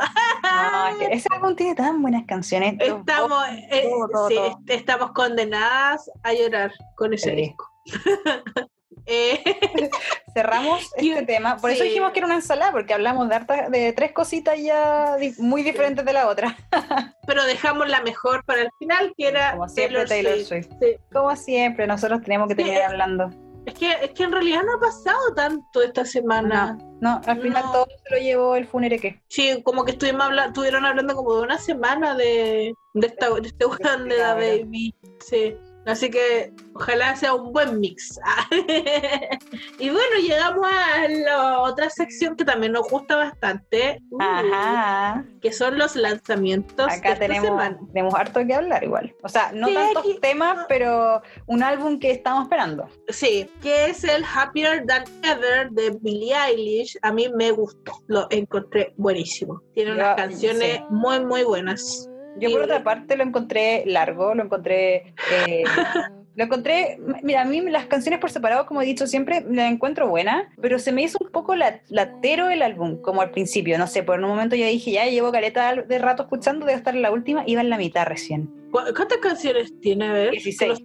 ese 1.12 1.28
álbum 1.32 1.56
tiene 1.56 1.76
tan 1.76 2.02
buenas 2.02 2.26
canciones. 2.26 2.76
Estamos, 2.80 3.48
eh, 3.70 3.88
sí, 4.28 4.38
estamos 4.66 5.12
condenadas 5.12 6.10
a 6.24 6.34
llorar 6.34 6.72
con 6.96 7.14
ese 7.14 7.32
disco. 7.32 7.70
Eh, 9.06 9.42
Cerramos 10.34 10.92
este 10.98 11.24
tema. 11.24 11.58
Por 11.58 11.72
eso 11.72 11.84
dijimos 11.84 12.12
que 12.12 12.20
era 12.20 12.28
una 12.28 12.36
ensalada, 12.36 12.72
porque 12.72 12.94
hablamos 12.94 13.30
de, 13.30 13.40
de 13.70 13.94
tres 13.94 14.12
cositas 14.12 14.60
ya 14.60 15.16
muy 15.38 15.64
diferentes 15.64 16.04
de 16.06 16.14
la 16.14 16.28
otra. 16.28 16.58
Pero 17.28 17.46
dejamos 17.46 17.88
la 17.88 18.02
mejor 18.02 18.44
para 18.44 18.62
el 18.62 18.70
final, 18.78 19.14
que 19.18 19.30
era 19.30 19.52
Como 19.52 19.70
siempre, 19.70 20.06
Taylor, 20.06 20.40
Swift. 20.40 20.70
Como 21.12 21.36
siempre, 21.36 21.88
nosotros 21.88 22.22
tenemos 22.22 22.50
que 22.50 22.56
terminar 22.56 22.92
hablando. 22.92 23.30
Es 23.66 23.74
que, 23.74 23.92
es 23.94 24.12
que 24.12 24.24
en 24.24 24.32
realidad 24.32 24.62
no 24.64 24.76
ha 24.76 24.80
pasado 24.80 25.34
tanto 25.36 25.82
esta 25.82 26.06
semana. 26.06 26.78
No, 27.02 27.20
al 27.26 27.42
final 27.42 27.64
todo 27.72 27.88
se 28.04 28.16
lo 28.16 28.22
llevó 28.22 28.56
el 28.56 28.68
que 29.00 29.20
Sí, 29.28 29.62
como 29.64 29.84
que 29.84 29.94
estuvimos 29.94 30.22
hablando, 30.22 30.50
estuvieron 30.50 30.86
hablando 30.86 31.16
como 31.16 31.36
de 31.36 31.42
una 31.42 31.58
semana 31.58 32.16
de, 32.16 32.76
de, 32.94 33.08
esta, 33.08 33.30
de 33.32 33.48
este 33.48 33.66
weón 33.66 34.08
de 34.08 34.18
la 34.18 34.36
baby. 34.36 34.94
Sí. 35.20 35.56
Así 35.86 36.10
que 36.10 36.52
ojalá 36.74 37.16
sea 37.16 37.34
un 37.34 37.54
buen 37.54 37.80
mix. 37.80 38.20
y 39.80 39.90
bueno, 39.90 40.16
llegamos 40.22 40.66
a 40.66 41.08
la 41.08 41.60
otra 41.60 41.90
sección 41.90 42.36
que 42.36 42.44
también 42.44 42.72
nos 42.72 42.90
gusta 42.90 43.16
bastante, 43.16 44.02
uh, 44.10 44.22
Ajá. 44.22 45.26
que 45.42 45.52
son 45.52 45.78
los 45.78 45.96
lanzamientos. 45.96 46.92
Acá 46.92 47.16
tenemos, 47.16 47.62
tenemos 47.94 48.16
harto 48.16 48.46
que 48.46 48.54
hablar 48.54 48.84
igual. 48.84 49.14
O 49.22 49.30
sea, 49.30 49.52
no 49.54 49.68
tantos 49.72 50.20
temas, 50.22 50.66
pero 50.68 51.22
un 51.46 51.62
álbum 51.62 52.00
que 52.00 52.12
estamos 52.12 52.44
esperando. 52.44 52.88
Sí, 53.10 53.48
que 53.62 53.88
es 53.88 54.04
el 54.04 54.24
Happier 54.26 54.86
Than 54.88 55.04
Ever 55.24 55.70
de 55.70 55.92
Billie 56.02 56.36
Eilish. 56.36 56.98
A 57.04 57.12
mí 57.12 57.30
me 57.30 57.52
gustó, 57.52 57.94
lo 58.08 58.28
encontré 58.32 58.94
buenísimo. 58.98 59.62
Tiene 59.74 59.94
unas 59.94 60.16
canciones 60.16 60.82
muy, 60.90 61.24
muy 61.24 61.44
buenas. 61.44 62.10
Yo 62.40 62.52
por 62.52 62.62
otra 62.62 62.84
parte 62.84 63.16
lo 63.16 63.24
encontré 63.24 63.84
largo, 63.86 64.34
lo 64.34 64.44
encontré... 64.44 65.14
Eh, 65.48 65.64
lo 66.36 66.44
encontré, 66.44 67.00
mira, 67.24 67.42
a 67.42 67.46
mí 67.46 67.62
las 67.62 67.86
canciones 67.86 68.20
por 68.20 68.30
separado, 68.30 68.66
como 68.66 68.82
he 68.82 68.86
dicho 68.86 69.08
siempre, 69.08 69.46
las 69.50 69.72
encuentro 69.72 70.10
buenas, 70.10 70.48
pero 70.62 70.80
se 70.80 70.92
me 70.92 71.02
hizo 71.02 71.18
un 71.22 71.32
poco 71.32 71.56
latero 71.56 72.50
el 72.50 72.62
álbum, 72.62 73.02
como 73.02 73.22
al 73.22 73.32
principio, 73.32 73.78
no 73.78 73.88
sé, 73.88 74.04
por 74.04 74.20
un 74.20 74.28
momento 74.28 74.58
yo 74.58 74.66
dije, 74.66 74.92
ya 74.92 75.06
llevo 75.06 75.32
careta 75.32 75.74
de 75.74 75.98
rato 75.98 76.24
escuchando, 76.24 76.66
debe 76.66 76.78
estar 76.78 76.94
en 76.94 77.04
la 77.04 77.12
última, 77.12 77.44
iba 77.48 77.62
en 77.62 77.70
la 77.70 77.78
mitad 77.78 78.06
recién. 78.06 78.54
¿Cuántas 78.72 79.20
canciones 79.20 79.74
tiene? 79.80 80.10
A 80.10 80.12
ver. 80.12 80.32
16. 80.32 80.84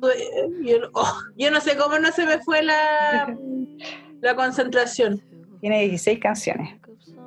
Oh, 0.92 1.12
yo, 1.36 1.50
no 1.50 1.60
sé 1.60 1.76
cómo 1.76 1.98
no 1.98 2.12
se 2.12 2.24
me 2.24 2.38
fue 2.38 2.62
la, 2.62 3.36
la 4.20 4.36
concentración. 4.36 5.20
Tiene 5.60 5.80
16 5.80 6.20
canciones. 6.20 6.76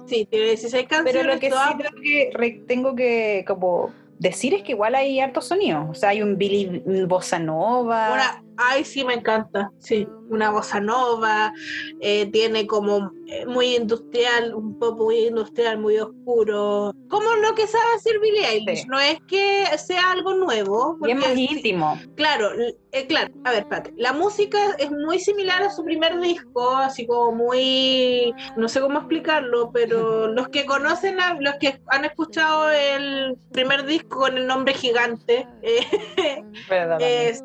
Sí, 0.05 0.25
tiene 0.29 0.45
16 0.47 0.87
canciones. 0.87 1.13
Pero 1.13 1.33
lo 1.33 1.39
que 1.39 1.51
sí 1.51 2.31
que 2.41 2.63
tengo 2.65 2.95
que 2.95 3.43
como 3.45 3.93
decir 4.19 4.53
es 4.53 4.63
que 4.63 4.71
igual 4.73 4.95
hay 4.95 5.19
hartos 5.19 5.47
sonidos. 5.47 5.85
O 5.89 5.93
sea, 5.93 6.09
hay 6.09 6.21
un 6.21 6.37
Billy 6.37 6.83
Bossa 7.07 7.39
Nova. 7.39 8.41
Ay, 8.57 8.83
sí, 8.83 9.03
me 9.03 9.15
encanta. 9.15 9.71
Sí, 9.79 10.07
una 10.29 10.49
bossa 10.49 10.79
nova. 10.79 11.53
Eh, 12.01 12.29
tiene 12.31 12.67
como 12.67 13.11
eh, 13.27 13.45
muy 13.45 13.75
industrial, 13.75 14.53
un 14.53 14.77
pop 14.77 14.97
muy 14.97 15.27
industrial, 15.27 15.79
muy 15.79 15.97
oscuro. 15.97 16.93
Como 17.09 17.35
lo 17.35 17.55
que 17.55 17.67
sabe 17.67 17.85
hacer 17.95 18.19
Billie 18.19 18.47
Eilish. 18.47 18.85
No 18.87 18.99
es 18.99 19.17
que 19.27 19.65
sea 19.77 20.11
algo 20.11 20.33
nuevo. 20.35 20.97
Y 21.05 21.11
es 21.11 21.17
más 21.17 21.35
íntimo. 21.37 21.99
Claro, 22.15 22.51
eh, 22.91 23.07
claro. 23.07 23.33
A 23.43 23.51
ver, 23.51 23.63
espérate. 23.63 23.93
La 23.97 24.13
música 24.13 24.75
es 24.77 24.91
muy 24.91 25.19
similar 25.19 25.63
a 25.63 25.69
su 25.69 25.83
primer 25.83 26.19
disco, 26.19 26.75
así 26.75 27.07
como 27.07 27.31
muy. 27.31 28.33
No 28.57 28.67
sé 28.69 28.81
cómo 28.81 28.99
explicarlo, 28.99 29.71
pero 29.71 30.27
los 30.33 30.49
que 30.49 30.65
conocen, 30.65 31.19
a, 31.19 31.35
los 31.39 31.55
que 31.55 31.79
han 31.87 32.05
escuchado 32.05 32.69
el 32.69 33.35
primer 33.51 33.85
disco 33.85 34.19
con 34.19 34.37
el 34.37 34.47
nombre 34.47 34.73
gigante, 34.73 35.47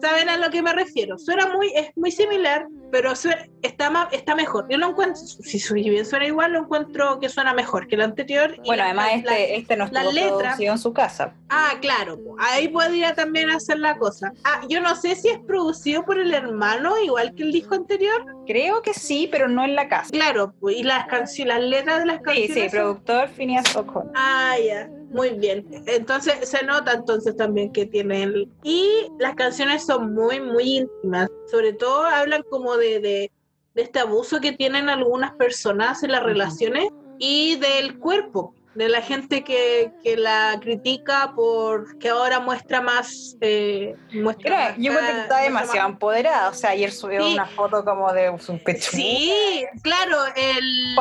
saben 0.01 0.29
a 0.29 0.37
lo 0.37 0.51
que 0.51 0.63
me 0.63 0.73
refiero 0.73 0.98
Suena 1.19 1.47
muy, 1.55 1.73
es 1.75 1.91
muy 1.97 2.11
similar, 2.11 2.67
pero 2.91 3.13
está, 3.13 4.09
está 4.13 4.35
mejor. 4.35 4.67
Yo 4.69 4.79
lo 4.79 4.91
encuentro, 4.91 5.17
si 5.17 5.73
bien 5.73 6.05
suena 6.05 6.27
igual, 6.27 6.53
lo 6.53 6.61
encuentro 6.61 7.19
que 7.21 7.29
suena 7.29 7.55
mejor 7.55 7.87
que 7.87 7.97
el 7.97 8.03
anterior. 8.03 8.57
Bueno, 8.65 8.83
además 8.85 9.11
este, 9.15 9.57
este 9.57 9.77
no 9.77 9.85
estuvo 9.85 10.39
producido 10.39 10.73
en 10.73 10.79
su 10.79 10.93
casa. 10.93 11.35
Ah, 11.49 11.75
claro, 11.81 12.19
ahí 12.39 12.69
podría 12.69 13.15
también 13.15 13.51
hacer 13.51 13.79
la 13.79 13.97
cosa. 13.97 14.33
Ah, 14.45 14.63
yo 14.69 14.81
no 14.81 14.95
sé 14.97 15.15
si 15.17 15.29
es 15.29 15.39
producido 15.39 16.05
por 16.05 16.19
el 16.19 16.33
hermano, 16.35 16.99
igual 17.03 17.35
que 17.35 17.43
el 17.43 17.53
disco 17.53 17.75
anterior. 17.75 18.25
Creo 18.47 18.83
que 18.83 18.95
sí, 18.95 19.29
pero 19.31 19.49
no 19.49 19.65
en 19.65 19.75
la 19.75 19.89
casa. 19.89 20.11
Claro, 20.11 20.55
y 20.69 20.83
las 20.83 21.07
canciones, 21.07 21.55
las 21.55 21.65
letras 21.65 21.99
de 22.01 22.07
las 22.07 22.21
canciones. 22.21 22.55
Sí, 22.55 22.63
sí, 22.63 22.69
productor 22.69 23.29
Phineas 23.29 23.75
O'Connor. 23.77 24.13
Ah, 24.15 24.57
ya. 24.65 24.89
Muy 25.11 25.31
bien. 25.31 25.67
Entonces 25.87 26.49
se 26.49 26.65
nota 26.65 26.93
entonces 26.93 27.37
también 27.37 27.73
que 27.73 27.87
tiene 27.87 28.25
el... 28.25 28.49
Y 28.63 29.09
las 29.19 29.35
canciones 29.35 29.85
son 29.85 30.15
muy, 30.15 30.41
muy 30.41 30.79
íntimas. 30.79 31.29
Sobre 31.51 31.73
todo 31.73 32.05
hablan 32.05 32.43
como 32.51 32.77
de, 32.77 33.01
de, 33.01 33.33
este 33.75 34.01
abuso 34.01 34.41
que 34.41 34.53
tienen 34.53 34.89
algunas 34.89 35.33
personas 35.35 36.03
en 36.03 36.13
las 36.13 36.23
relaciones 36.23 36.89
y 37.19 37.57
del 37.57 37.99
cuerpo 37.99 38.55
de 38.75 38.89
la 38.89 39.03
gente 39.03 39.43
que, 39.43 39.93
que, 40.05 40.17
la 40.17 40.59
critica 40.61 41.33
porque 41.35 42.11
ahora 42.11 42.39
muestra 42.39 42.81
más. 42.81 43.37
Eh, 43.41 43.97
muestra 44.13 44.77
yo 44.77 44.93
creo 44.93 45.05
que 45.05 45.21
está 45.23 45.43
demasiado 45.43 45.89
empoderada. 45.89 46.51
O 46.51 46.55
sea, 46.55 46.71
ayer 46.71 46.93
subió 46.93 47.27
una 47.27 47.47
foto 47.47 47.85
como 47.85 48.13
de 48.13 48.39
su 48.39 48.57
pecho. 48.63 48.91
Sí, 48.93 49.65
claro. 49.83 50.19
El, 50.37 50.97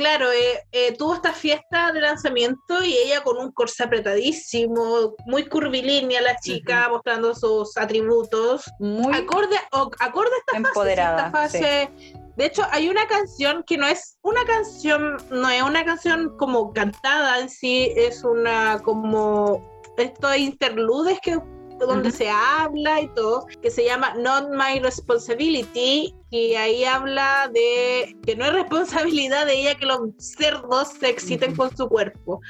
Claro, 0.00 0.32
eh, 0.32 0.66
eh, 0.72 0.96
tuvo 0.96 1.12
esta 1.12 1.34
fiesta 1.34 1.92
de 1.92 2.00
lanzamiento 2.00 2.82
y 2.82 2.96
ella 2.96 3.22
con 3.22 3.36
un 3.36 3.52
corsé 3.52 3.82
apretadísimo, 3.82 5.14
muy 5.26 5.44
curvilínea 5.46 6.22
la 6.22 6.36
chica, 6.36 6.88
mostrando 6.88 7.34
sus 7.34 7.76
atributos. 7.76 8.64
Muy 8.78 9.14
acorde, 9.14 9.56
acorde 9.70 10.30
a 10.30 10.38
esta 10.38 10.56
empoderada, 10.56 11.30
fase. 11.30 11.90
De 12.34 12.46
hecho, 12.46 12.66
hay 12.70 12.88
una 12.88 13.06
canción 13.08 13.62
que 13.66 13.76
no 13.76 13.86
es 13.86 14.16
una 14.22 14.42
canción, 14.46 15.18
no 15.30 15.50
es 15.50 15.62
una 15.62 15.84
canción 15.84 16.34
como 16.38 16.72
cantada 16.72 17.38
en 17.38 17.50
sí, 17.50 17.92
es 17.94 18.24
una 18.24 18.80
como 18.82 19.62
estos 19.98 20.34
interludes 20.38 21.18
que 21.20 21.38
donde 21.86 22.10
se 22.10 22.28
habla 22.28 23.00
y 23.00 23.08
todo, 23.08 23.46
que 23.62 23.70
se 23.70 23.84
llama 23.84 24.14
Not 24.14 24.50
My 24.50 24.80
Responsibility, 24.80 26.14
y 26.30 26.54
ahí 26.54 26.84
habla 26.84 27.50
de 27.52 28.16
que 28.24 28.36
no 28.36 28.44
es 28.44 28.52
responsabilidad 28.52 29.46
de 29.46 29.60
ella 29.60 29.74
que 29.74 29.86
los 29.86 30.00
cerdos 30.18 30.88
se 31.00 31.08
exciten 31.08 31.56
con 31.56 31.76
su 31.76 31.88
cuerpo, 31.88 32.40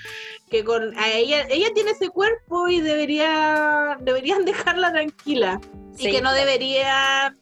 que 0.51 0.65
con 0.65 0.95
ella, 0.99 1.47
ella 1.49 1.69
tiene 1.75 1.93
ese 1.93 2.11
cuerpo 2.11 2.69
y 2.69 2.81
debería, 2.81 3.97
deberían 4.01 4.45
dejarla 4.45 4.93
tranquila, 4.93 5.61
y 5.99 6.11
que 6.11 6.21
no 6.21 6.33
debería 6.33 7.37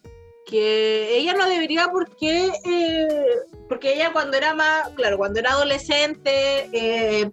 que 0.49 1.19
ella 1.19 1.35
no 1.35 1.47
debería 1.47 1.89
porque 1.89 2.51
eh, 2.65 3.27
porque 3.69 3.93
ella 3.95 4.13
cuando 4.13 4.37
era 4.37 4.55
más 4.55 4.89
claro 4.97 5.19
cuando 5.19 5.41
era 5.41 5.51
adolescente 5.51 6.71
eh, 6.73 7.31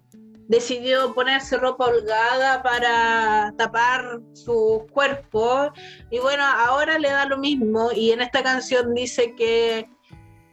decidió 0.48 1.14
ponerse 1.14 1.56
ropa 1.56 1.86
holgada 1.86 2.62
para 2.62 3.52
tapar 3.56 4.20
su 4.32 4.86
cuerpo. 4.90 5.72
Y 6.10 6.18
bueno, 6.18 6.44
ahora 6.44 6.98
le 6.98 7.10
da 7.10 7.26
lo 7.26 7.38
mismo. 7.38 7.90
Y 7.92 8.12
en 8.12 8.20
esta 8.20 8.42
canción 8.42 8.94
dice 8.94 9.34
que, 9.36 9.88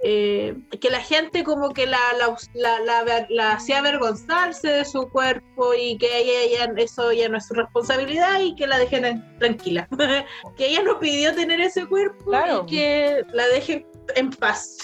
eh, 0.04 0.56
que 0.82 0.90
la 0.90 1.00
gente 1.00 1.44
como 1.44 1.70
que 1.70 1.86
la, 1.86 2.00
la, 3.30 3.52
hacía 3.52 3.80
avergonzarse 3.80 4.68
de 4.68 4.86
su 4.86 5.10
cuerpo 5.10 5.74
y 5.74 5.98
que 5.98 6.18
ella, 6.18 6.72
eso 6.78 7.12
ya 7.14 7.30
no 7.30 7.38
es 7.38 7.48
su 7.48 7.54
responsabilidad 7.54 8.42
y 8.42 8.56
que 8.56 8.68
la 8.68 8.80
dejen 8.80 9.38
tranquila, 9.40 9.88
que 10.58 10.68
ella 10.68 10.84
no 10.84 11.00
pidió 11.00 11.34
tener 11.36 11.62
ese 11.62 11.86
cuerpo 11.86 12.32
y 12.64 12.66
que 12.70 13.24
la 13.32 13.48
dejen 13.48 13.86
en 14.16 14.32
paz, 14.32 14.78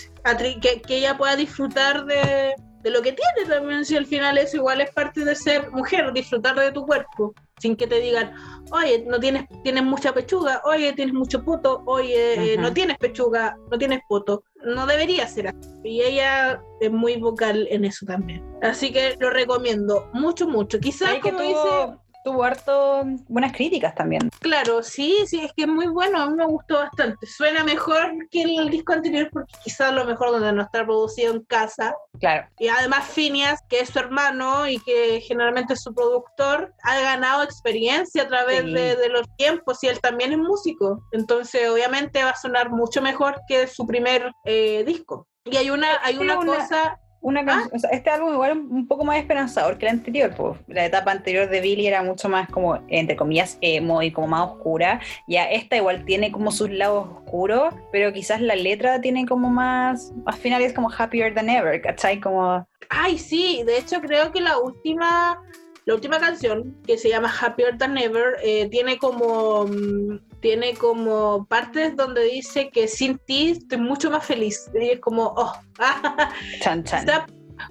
que, 0.61 0.81
que 0.81 0.95
ella 0.95 1.17
pueda 1.17 1.35
disfrutar 1.35 2.05
de 2.05 2.55
de 2.81 2.89
lo 2.89 3.01
que 3.01 3.13
tiene 3.13 3.49
también, 3.49 3.85
si 3.85 3.95
al 3.95 4.05
final 4.05 4.37
eso 4.37 4.57
igual 4.57 4.81
es 4.81 4.91
parte 4.91 5.25
de 5.25 5.35
ser 5.35 5.69
mujer, 5.71 6.11
disfrutar 6.13 6.55
de 6.55 6.71
tu 6.71 6.85
cuerpo, 6.85 7.33
sin 7.59 7.75
que 7.75 7.87
te 7.87 7.99
digan, 7.99 8.33
oye, 8.71 9.03
no 9.05 9.19
tienes, 9.19 9.45
tienes 9.63 9.83
mucha 9.83 10.13
pechuga, 10.13 10.61
oye, 10.63 10.93
tienes 10.93 11.13
mucho 11.13 11.43
poto, 11.43 11.83
oye, 11.85 12.53
eh, 12.53 12.57
no 12.57 12.73
tienes 12.73 12.97
pechuga, 12.97 13.57
no 13.69 13.77
tienes 13.77 13.99
poto. 14.07 14.43
No 14.63 14.85
debería 14.85 15.27
ser 15.27 15.47
así. 15.47 15.69
Y 15.83 16.01
ella 16.01 16.61
es 16.81 16.91
muy 16.91 17.17
vocal 17.17 17.67
en 17.69 17.85
eso 17.85 18.05
también. 18.05 18.43
Así 18.61 18.91
que 18.91 19.15
lo 19.19 19.29
recomiendo 19.29 20.09
mucho, 20.13 20.47
mucho. 20.47 20.79
Quizás 20.79 21.19
como 21.19 21.41
dice 21.41 21.97
tuvo 22.23 22.43
harto 22.43 23.03
buenas 23.27 23.53
críticas 23.53 23.95
también. 23.95 24.29
Claro, 24.39 24.83
sí, 24.83 25.15
sí, 25.25 25.41
es 25.41 25.53
que 25.53 25.63
es 25.63 25.67
muy 25.67 25.87
bueno, 25.87 26.21
a 26.21 26.29
mí 26.29 26.35
me 26.35 26.45
gustó 26.45 26.75
bastante. 26.75 27.25
Suena 27.25 27.63
mejor 27.63 28.13
que 28.29 28.41
el 28.41 28.69
disco 28.69 28.93
anterior 28.93 29.29
porque 29.31 29.53
quizás 29.63 29.93
lo 29.93 30.05
mejor 30.05 30.31
donde 30.31 30.51
no 30.53 30.63
está 30.63 30.83
producido 30.83 31.33
en 31.33 31.43
casa. 31.43 31.95
Claro. 32.19 32.47
Y 32.59 32.67
además 32.67 33.07
Phineas, 33.07 33.61
que 33.69 33.81
es 33.81 33.89
su 33.89 33.99
hermano 33.99 34.67
y 34.67 34.79
que 34.79 35.21
generalmente 35.21 35.73
es 35.73 35.81
su 35.81 35.93
productor, 35.93 36.73
ha 36.83 36.99
ganado 36.99 37.43
experiencia 37.43 38.23
a 38.23 38.27
través 38.27 38.65
de, 38.65 39.09
los 39.09 39.27
tiempos 39.37 39.83
y 39.83 39.87
él 39.87 39.99
también 39.99 40.31
es 40.33 40.37
músico. 40.37 41.03
Entonces 41.11 41.69
obviamente 41.69 42.23
va 42.23 42.31
a 42.31 42.35
sonar 42.35 42.69
mucho 42.69 43.01
mejor 43.01 43.41
que 43.47 43.67
su 43.67 43.87
primer 43.87 44.31
eh, 44.45 44.83
disco. 44.85 45.27
Y 45.45 45.57
hay 45.57 45.69
una, 45.71 45.87
hay 46.03 46.17
una 46.17 46.35
cosa 46.37 46.99
una 47.21 47.43
ah. 47.47 47.69
este 47.91 48.09
álbum 48.09 48.33
igual 48.33 48.57
un 48.57 48.87
poco 48.87 49.03
más 49.03 49.17
esperanzador 49.17 49.77
que 49.77 49.85
el 49.85 49.91
anterior, 49.91 50.33
pues 50.35 50.57
la 50.67 50.85
etapa 50.85 51.11
anterior 51.11 51.49
de 51.49 51.61
Billy 51.61 51.87
era 51.87 52.01
mucho 52.01 52.29
más 52.29 52.49
como, 52.49 52.79
entre 52.87 53.15
comillas, 53.15 53.57
emo 53.61 54.01
y 54.01 54.11
como 54.11 54.27
más 54.27 54.51
oscura, 54.51 55.01
ya 55.27 55.45
esta 55.45 55.75
igual 55.77 56.05
tiene 56.05 56.31
como 56.31 56.51
sus 56.51 56.69
lados 56.69 57.07
oscuros, 57.09 57.73
pero 57.91 58.13
quizás 58.13 58.41
la 58.41 58.55
letra 58.55 59.01
tiene 59.01 59.25
como 59.25 59.49
más, 59.49 60.13
al 60.25 60.35
final 60.35 60.61
es 60.61 60.73
como 60.73 60.89
happier 60.89 61.33
than 61.33 61.49
ever, 61.49 61.81
¿cachai? 61.81 62.19
Como... 62.19 62.65
Ay, 62.89 63.17
sí, 63.17 63.63
de 63.65 63.77
hecho 63.77 63.99
creo 64.01 64.31
que 64.31 64.41
la 64.41 64.57
última, 64.57 65.41
la 65.85 65.95
última 65.95 66.19
canción, 66.19 66.77
que 66.85 66.97
se 66.97 67.09
llama 67.09 67.33
Happier 67.41 67.77
Than 67.77 67.97
Ever, 67.97 68.37
eh, 68.43 68.69
tiene 68.69 68.97
como... 68.97 69.65
Mm, 69.65 70.28
tiene 70.41 70.73
como 70.75 71.45
partes 71.47 71.95
donde 71.95 72.23
dice 72.23 72.69
que 72.69 72.87
sin 72.87 73.17
ti 73.19 73.51
estoy 73.51 73.77
mucho 73.77 74.09
más 74.09 74.25
feliz. 74.25 74.69
Y 74.73 74.89
es 74.89 74.99
como, 74.99 75.33
oh, 75.35 75.53
chan, 76.61 76.83
chan. 76.83 77.05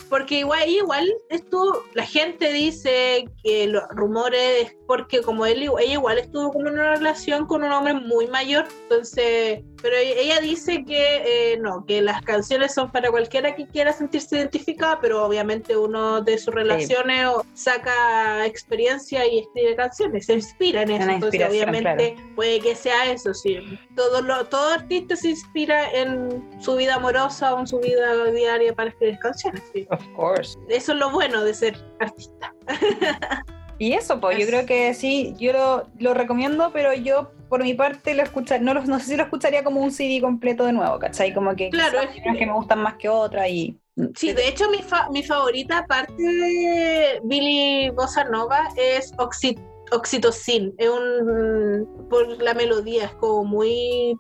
porque 0.09 0.41
igual, 0.41 0.69
igual 0.69 1.09
esto, 1.31 1.85
la 1.95 2.05
gente 2.05 2.53
dice 2.53 3.25
que 3.43 3.67
los 3.67 3.83
rumores 3.91 4.77
porque 4.87 5.23
como 5.23 5.47
él, 5.47 5.63
ella 5.63 5.93
igual 5.93 6.19
estuvo 6.19 6.53
como 6.53 6.69
en 6.69 6.75
una 6.75 6.97
relación 6.97 7.47
con 7.47 7.63
un 7.63 7.73
hombre 7.73 7.95
muy 7.95 8.27
mayor, 8.27 8.67
entonces, 8.83 9.63
pero 9.83 9.97
e-, 9.97 10.21
ella 10.21 10.41
dice 10.41 10.85
que 10.85 11.53
eh, 11.53 11.59
no, 11.59 11.85
que 11.85 12.03
las 12.03 12.23
canciones 12.23 12.75
son 12.75 12.91
para 12.91 13.11
cualquiera 13.11 13.55
que 13.55 13.67
quiera 13.67 13.93
sentirse 13.93 14.37
identificada, 14.37 15.01
pero 15.01 15.25
obviamente 15.25 15.77
uno 15.77 16.21
de 16.21 16.39
sus 16.39 16.55
relaciones 16.55 17.27
saca 17.55 18.47
experiencia 18.47 19.27
y 19.27 19.41
escribe 19.41 19.77
canciones, 19.77 20.27
se 20.27 20.35
inspira 20.35 20.83
en 20.83 20.91
eso, 20.91 21.11
entonces 21.11 21.49
obviamente 21.49 22.17
puede 22.35 22.61
que 22.61 22.75
sea 22.75 23.11
eso, 23.11 23.35
sí. 23.35 23.59
Todo, 23.95 24.23
lo, 24.23 24.47
todo 24.47 24.75
artista 24.75 25.17
se 25.17 25.31
inspira 25.31 25.91
en 25.93 26.61
su 26.61 26.77
vida 26.77 26.97
amorosa 26.97 27.55
o 27.55 27.61
en 27.61 27.67
su 27.67 27.79
vida 27.81 28.25
diaria 28.31 28.75
para 28.75 28.91
escribir 28.91 29.19
canciones, 29.19 29.63
sí. 29.73 29.87
Of 29.91 30.05
course. 30.15 30.59
Eso 30.69 30.93
es 30.93 30.99
lo 30.99 31.11
bueno 31.11 31.45
de 31.45 31.55
ser 31.55 31.77
artista. 31.99 32.55
Y 33.79 33.93
eso, 33.93 34.21
pues 34.21 34.39
yo 34.39 34.47
creo 34.47 34.67
que 34.67 34.93
sí, 34.95 35.35
yo 35.39 35.53
lo, 35.53 35.87
lo, 35.99 36.15
recomiendo, 36.15 36.71
pero 36.73 36.93
yo 36.95 37.31
por 37.49 37.63
mi 37.63 37.75
parte 37.75 38.15
lo 38.15 38.25
escuchar, 38.25 38.61
no, 38.61 38.75
no 38.75 38.99
sé 38.99 39.07
si 39.07 39.17
lo 39.17 39.23
escucharía 39.23 39.63
como 39.63 39.81
un 39.81 39.93
CD 39.93 40.21
completo 40.21 40.67
de 40.67 40.73
nuevo, 40.73 40.99
¿cachai? 40.99 41.33
Como 41.33 41.55
que 41.55 41.71
claro, 41.71 42.01
es 42.01 42.11
que... 42.11 42.47
me 42.47 42.53
gustan 42.53 42.81
más 42.83 42.95
que 42.95 43.09
otras 43.09 43.49
y... 43.49 43.79
Sí, 44.15 44.33
de 44.33 44.49
hecho 44.49 44.71
mi, 44.71 44.79
mi 45.11 45.23
favorita 45.25 45.79
aparte 45.79 46.23
de 46.23 47.21
Billy 47.25 47.91
Bossa 47.91 48.25
Nova 48.25 48.69
es 48.77 49.13
Oxytocin, 49.19 50.75
es 50.79 50.89
un, 50.89 52.07
por 52.09 52.41
la 52.41 52.55
melodía, 52.55 53.07
es 53.07 53.15
como 53.15 53.45
muy 53.45 54.17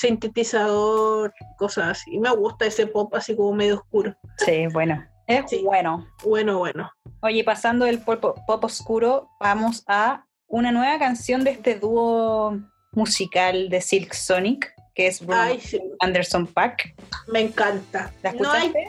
sintetizador, 0.00 1.32
cosas 1.58 1.90
así. 1.90 2.18
Me 2.18 2.30
gusta 2.30 2.66
ese 2.66 2.86
pop 2.86 3.14
así 3.14 3.36
como 3.36 3.52
medio 3.52 3.76
oscuro. 3.76 4.16
Sí, 4.38 4.66
bueno. 4.72 5.04
Es 5.26 5.44
bueno. 5.62 6.06
Bueno, 6.24 6.58
bueno. 6.58 6.90
Oye, 7.22 7.44
pasando 7.44 7.84
del 7.84 8.00
pop, 8.00 8.64
oscuro, 8.64 9.28
vamos 9.38 9.84
a 9.86 10.24
una 10.46 10.72
nueva 10.72 10.98
canción 10.98 11.44
de 11.44 11.50
este 11.50 11.74
dúo 11.74 12.58
musical 12.92 13.68
de 13.68 13.82
Silk 13.82 14.14
Sonic, 14.14 14.72
que 14.94 15.06
es 15.06 15.24
Bruno 15.24 15.52
Anderson 16.00 16.46
Pack. 16.46 16.94
Me 17.28 17.40
encanta. 17.40 18.10
¿La 18.22 18.30
escuchaste? 18.30 18.68
No 18.68 18.78
hay, 18.78 18.88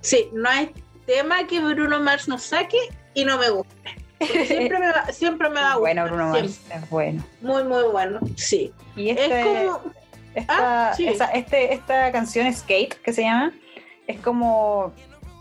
sí, 0.00 0.28
no 0.32 0.48
hay 0.48 0.72
tema 1.04 1.46
que 1.46 1.60
Bruno 1.60 2.00
Mars 2.00 2.28
nos 2.28 2.44
saque 2.44 2.78
y 3.12 3.26
no 3.26 3.36
me 3.36 3.50
guste. 3.50 3.74
Siempre 4.46 4.78
me 4.78 4.92
va, 4.92 5.12
siempre 5.12 5.50
me 5.50 5.60
va 5.60 5.76
Bueno, 5.76 6.04
Bruno 6.06 6.28
Mars 6.28 6.62
es 6.74 6.90
bueno. 6.90 7.22
Muy, 7.42 7.62
muy 7.64 7.82
bueno, 7.84 8.20
sí. 8.36 8.72
Y 8.96 9.10
este, 9.10 9.40
es 9.40 9.46
como... 9.46 9.80
Esta, 10.34 10.92
ah, 10.92 11.30
este, 11.34 11.74
esta 11.74 12.12
canción 12.12 12.52
Skate, 12.52 12.94
que 13.02 13.12
se 13.12 13.22
llama, 13.22 13.52
es 14.06 14.20
como 14.20 14.92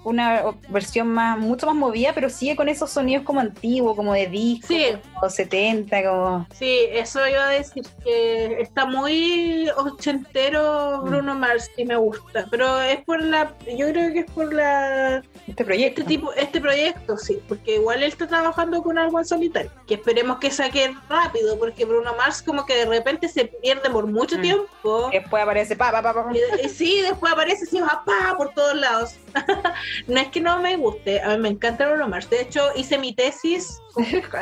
una 0.06 0.44
versión 0.70 1.08
más, 1.08 1.38
mucho 1.38 1.66
más 1.66 1.76
movida, 1.76 2.14
pero 2.14 2.30
sigue 2.30 2.56
con 2.56 2.70
esos 2.70 2.92
sonidos 2.92 3.24
como 3.24 3.40
antiguos, 3.40 3.96
como 3.96 4.14
de 4.14 4.28
disco, 4.28 4.68
sí. 4.68 4.86
como 5.16 5.30
70, 5.30 6.04
como... 6.04 6.48
Sí, 6.54 6.80
eso 6.92 7.28
iba 7.28 7.48
a 7.48 7.50
decir, 7.50 7.84
que 8.04 8.62
está 8.62 8.86
muy 8.86 9.68
ochentero 9.76 11.02
Bruno 11.02 11.34
mm. 11.34 11.40
Mars 11.40 11.72
y 11.76 11.86
me 11.86 11.96
gusta, 11.96 12.46
pero 12.52 12.80
es 12.82 13.04
por 13.04 13.22
la, 13.22 13.52
yo 13.68 13.90
creo 13.90 14.14
que 14.14 14.20
es 14.20 14.32
por 14.32 14.54
la... 14.54 15.24
Este 15.48 15.66
proyecto. 15.66 16.02
Este, 16.02 16.14
tipo, 16.14 16.34
este 16.34 16.62
proyecto, 16.62 17.18
sí, 17.18 17.40
porque 17.48 17.76
igual 17.76 18.04
él 18.04 18.10
está 18.10 18.28
trabajando 18.28 18.84
con 18.84 19.00
algo 19.00 19.18
en 19.18 19.26
solitario, 19.26 19.72
que 19.88 19.96
esperemos 19.96 20.38
que 20.38 20.52
saque 20.52 20.96
rápido, 21.10 21.58
porque 21.58 21.84
Bruno 21.84 22.14
Mars 22.16 22.44
como 22.44 22.66
que 22.66 22.76
de 22.76 22.86
repente 22.86 23.28
se 23.28 23.46
pierde 23.46 23.90
por 23.90 24.06
mucho 24.06 24.38
mm. 24.38 24.42
tiempo. 24.42 25.10
Después 25.12 25.42
aparece 25.42 25.76
pa, 25.76 25.92
pa, 25.92 26.04
pa, 26.04 26.14
pa. 26.14 26.30
sí, 26.70 27.02
después 27.02 27.34
aparece 27.34 27.64
así, 27.64 27.80
pa, 27.80 28.04
pa, 28.06 28.38
por 28.38 28.54
todos 28.54 28.76
lados. 28.76 29.16
no 30.08 30.20
es 30.20 30.28
que 30.30 30.42
no 30.42 30.60
me 30.60 30.78
guste, 30.78 31.22
a 31.22 31.30
mí 31.30 31.38
me 31.38 31.50
encanta 31.50 31.88
Bruno 31.88 32.08
Mars. 32.08 32.30
De 32.30 32.42
hecho, 32.42 32.70
hice 32.76 32.98
mi 32.98 33.14
tesis 33.14 33.82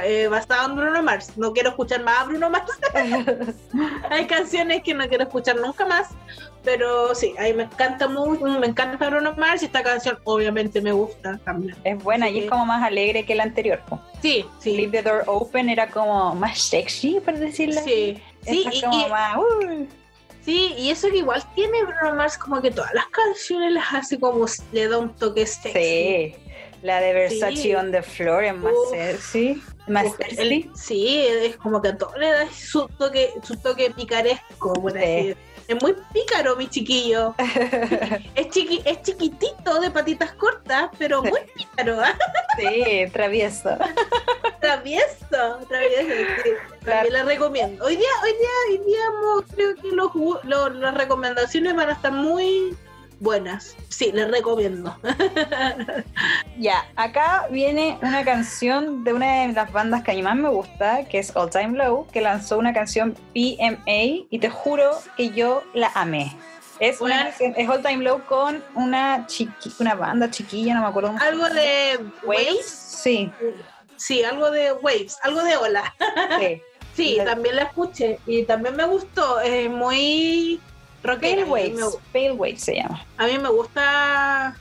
eh, 0.03 0.27
basada 0.27 0.65
en 0.65 0.75
Bruno 0.75 1.03
Mars. 1.03 1.37
No 1.37 1.53
quiero 1.53 1.69
escuchar 1.69 2.03
más 2.03 2.21
a 2.21 2.23
Bruno 2.25 2.49
Mars. 2.49 2.71
Hay 4.09 4.25
canciones 4.25 4.83
que 4.83 4.93
no 4.93 5.07
quiero 5.07 5.23
escuchar 5.23 5.57
nunca 5.57 5.85
más. 5.85 6.09
Pero 6.63 7.13
sí, 7.13 7.35
a 7.37 7.43
mí 7.43 7.53
me 7.53 7.63
encanta 7.63 8.07
mucho, 8.07 8.45
me 8.45 8.67
encanta 8.67 9.09
Bruno 9.09 9.35
Mars 9.35 9.63
y 9.63 9.65
esta 9.65 9.83
canción 9.83 10.17
obviamente 10.23 10.81
me 10.81 10.93
gusta 10.93 11.37
también. 11.43 11.75
Es 11.83 12.01
buena 12.01 12.29
y 12.29 12.39
es 12.39 12.49
como 12.49 12.65
más 12.65 12.81
alegre 12.83 13.25
que 13.25 13.35
la 13.35 13.43
anterior. 13.43 13.81
Sí, 14.21 14.45
sí. 14.59 14.77
Leave 14.77 15.01
the 15.01 15.09
Door 15.09 15.23
Open 15.27 15.67
era 15.67 15.89
como 15.89 16.33
más 16.35 16.59
sexy, 16.59 17.19
por 17.19 17.37
decirlo 17.37 17.81
Sí, 17.81 18.17
sí, 18.43 18.65
y, 18.71 18.81
como 18.81 19.09
más, 19.09 19.37
uh. 19.37 19.87
Sí, 20.43 20.73
y 20.77 20.89
eso 20.89 21.09
que 21.09 21.17
igual 21.17 21.43
tiene 21.55 21.83
Bruno 21.83 22.15
Mars, 22.15 22.37
como 22.37 22.61
que 22.61 22.71
todas 22.71 22.93
las 22.93 23.07
canciones 23.07 23.71
las 23.71 23.93
hace 23.93 24.19
como 24.19 24.45
le 24.71 24.87
da 24.87 24.97
un 24.97 25.15
toque 25.15 25.45
sexy. 25.45 25.71
Sí, 25.79 26.35
la 26.81 26.99
de 26.99 27.13
Versace 27.13 27.77
on 27.77 27.91
the 27.91 28.01
Floor 28.01 28.43
es 28.43 28.55
más 28.55 28.73
sexy. 28.91 29.63
Más 29.87 30.13
sexy. 30.15 30.69
Sí, 30.75 31.25
es 31.27 31.55
como 31.57 31.81
que 31.81 31.89
a 31.89 31.97
todo 31.97 32.15
le 32.17 32.29
da 32.29 32.51
su 32.51 32.87
toque, 32.97 33.33
su 33.41 33.55
toque 33.57 33.91
picaresco, 33.91 34.73
por 34.73 34.97
así 34.97 35.35
es 35.67 35.81
muy 35.81 35.95
pícaro, 36.13 36.55
mi 36.55 36.67
chiquillo. 36.67 37.35
es, 38.35 38.49
chiqui 38.49 38.81
es 38.85 39.01
chiquitito, 39.01 39.79
de 39.79 39.91
patitas 39.91 40.33
cortas, 40.33 40.89
pero 40.97 41.21
muy 41.23 41.41
pícaro. 41.55 41.99
sí, 42.57 43.05
travieso. 43.11 43.77
travieso, 44.59 45.59
travieso. 45.67 46.13
Sí. 46.43 46.49
También 46.85 47.13
la 47.13 47.23
recomiendo. 47.23 47.85
Hoy 47.85 47.95
día, 47.95 48.09
hoy 48.23 48.31
día, 48.31 48.49
hoy 48.69 48.77
día 48.85 49.05
creo 49.55 49.75
que 49.75 50.43
los, 50.43 50.75
las 50.75 50.93
recomendaciones 50.93 51.75
van 51.75 51.89
a 51.89 51.93
estar 51.93 52.11
muy 52.11 52.75
buenas. 53.19 53.75
Sí, 53.89 54.11
les 54.11 54.29
recomiendo. 54.29 54.95
ya, 56.57 56.85
acá 56.95 57.47
viene 57.49 57.97
una 58.01 58.23
canción 58.23 59.03
de 59.03 59.13
una 59.13 59.47
de 59.47 59.53
las 59.53 59.71
bandas 59.71 60.03
que 60.03 60.11
a 60.11 60.13
mí 60.13 60.21
más 60.21 60.35
me 60.35 60.49
gusta, 60.49 61.05
que 61.05 61.19
es 61.19 61.35
All 61.35 61.49
Time 61.49 61.77
Low, 61.77 62.07
que 62.11 62.21
lanzó 62.21 62.57
una 62.57 62.73
canción 62.73 63.13
PMA 63.33 64.25
y 64.29 64.39
te 64.39 64.49
juro 64.49 64.91
que 65.15 65.29
yo 65.29 65.63
la 65.73 65.91
amé. 65.95 66.35
Es, 66.79 67.01
una, 67.01 67.29
es 67.29 67.69
All 67.69 67.81
Time 67.81 68.03
Low 68.03 68.25
con 68.25 68.63
una, 68.75 69.25
chiqui, 69.27 69.71
una 69.79 69.95
banda 69.95 70.29
chiquilla, 70.29 70.73
no 70.73 70.81
me 70.81 70.87
acuerdo. 70.87 71.15
¿Algo 71.19 71.47
de 71.49 71.99
Waves? 72.23 72.65
Sí. 72.65 73.31
Sí, 73.95 74.23
algo 74.23 74.51
de 74.51 74.73
Waves, 74.73 75.17
algo 75.21 75.43
de 75.43 75.55
Hola. 75.55 75.93
Sí. 76.39 76.61
sí, 76.95 77.17
también 77.23 77.55
la 77.55 77.63
escuché 77.63 78.19
y 78.25 78.43
también 78.43 78.75
me 78.75 78.85
gustó. 78.85 79.39
Es 79.39 79.69
muy 79.69 80.59
Pale 81.03 81.43
Waves, 81.43 81.97
Pale 82.11 82.31
Waves 82.31 82.61
se 82.61 82.75
llama. 82.75 83.05
A 83.17 83.27
mí 83.27 83.37
me 83.37 83.49
gusta 83.49 84.55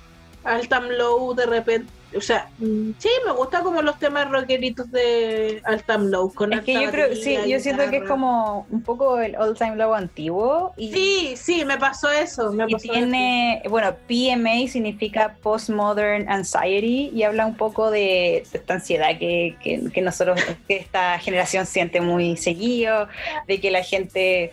Altam 0.45 0.89
Low 0.89 1.35
de 1.35 1.47
repente, 1.47 1.93
o 2.17 2.21
sea, 2.21 2.49
mm, 2.59 2.91
sí, 2.99 3.09
me 3.25 3.33
gusta 3.33 3.63
como 3.63 3.81
los 3.83 3.99
temas 3.99 4.31
rockeritos 4.31 4.91
de 4.91 5.63
All 5.67 5.83
Time 5.83 6.11
Low. 6.11 6.33
Con 6.33 6.53
es 6.53 6.63
que 6.63 6.75
yo 6.75 6.91
creo, 6.91 7.15
sí, 7.15 7.39
yo 7.47 7.59
siento 7.61 7.89
que 7.91 7.99
es 7.99 8.09
como 8.09 8.67
un 8.71 8.83
poco 8.83 9.19
el 9.19 9.37
All 9.37 9.57
Time 9.57 9.77
Low 9.77 9.95
antiguo. 9.95 10.75
Y, 10.77 10.93
sí, 10.93 11.35
sí, 11.37 11.65
me 11.65 11.79
pasó 11.79 12.11
eso. 12.11 12.53
Me 12.53 12.65
y 12.69 12.75
tiene, 12.77 13.63
bueno, 13.69 13.95
PMA 14.09 14.69
significa 14.69 15.37
Postmodern 15.43 16.29
Anxiety 16.29 17.11
y 17.15 17.23
habla 17.23 17.47
un 17.47 17.57
poco 17.57 17.91
de, 17.91 18.39
esta 18.39 18.75
ansiedad 18.75 19.19
que, 19.19 19.57
que, 19.63 19.83
que 19.93 20.03
nosotros, 20.03 20.41
que 20.69 20.77
esta 20.77 21.19
generación 21.19 21.67
siente 21.67 22.01
muy 22.01 22.37
seguido, 22.37 23.09
de 23.47 23.61
que 23.61 23.71
la 23.71 23.83
gente 23.83 24.53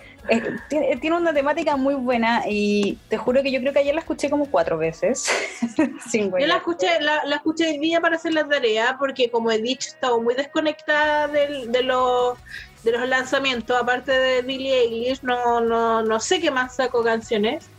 tiene, 0.69 1.17
una 1.17 1.33
temática 1.33 1.75
muy 1.75 1.95
buena 1.95 2.43
y 2.47 2.97
te 3.09 3.17
juro 3.17 3.41
que 3.43 3.51
yo 3.51 3.59
creo 3.59 3.73
que 3.73 3.79
ayer 3.79 3.93
la 3.93 4.01
escuché 4.01 4.29
como 4.29 4.45
cuatro 4.45 4.77
veces. 4.77 5.29
yo 6.13 6.47
la 6.47 6.57
escuché, 6.57 6.99
la, 7.01 7.23
la, 7.25 7.37
escuché 7.37 7.75
el 7.75 7.81
día 7.81 7.99
para 8.01 8.15
hacer 8.15 8.33
la 8.33 8.47
tarea 8.47 8.97
porque 8.99 9.29
como 9.29 9.51
he 9.51 9.59
dicho, 9.59 9.89
estaba 9.89 10.19
muy 10.19 10.35
desconectada 10.35 11.27
de, 11.27 11.67
de 11.67 11.83
los 11.83 12.37
de 12.83 12.93
los 12.93 13.07
lanzamientos, 13.09 13.77
aparte 13.77 14.11
de 14.11 14.41
Billie 14.41 14.81
Eilish, 14.81 15.21
no, 15.21 15.59
no, 15.59 16.01
no 16.01 16.19
sé 16.19 16.39
qué 16.39 16.49
más 16.49 16.75
saco 16.75 17.03
canciones. 17.03 17.69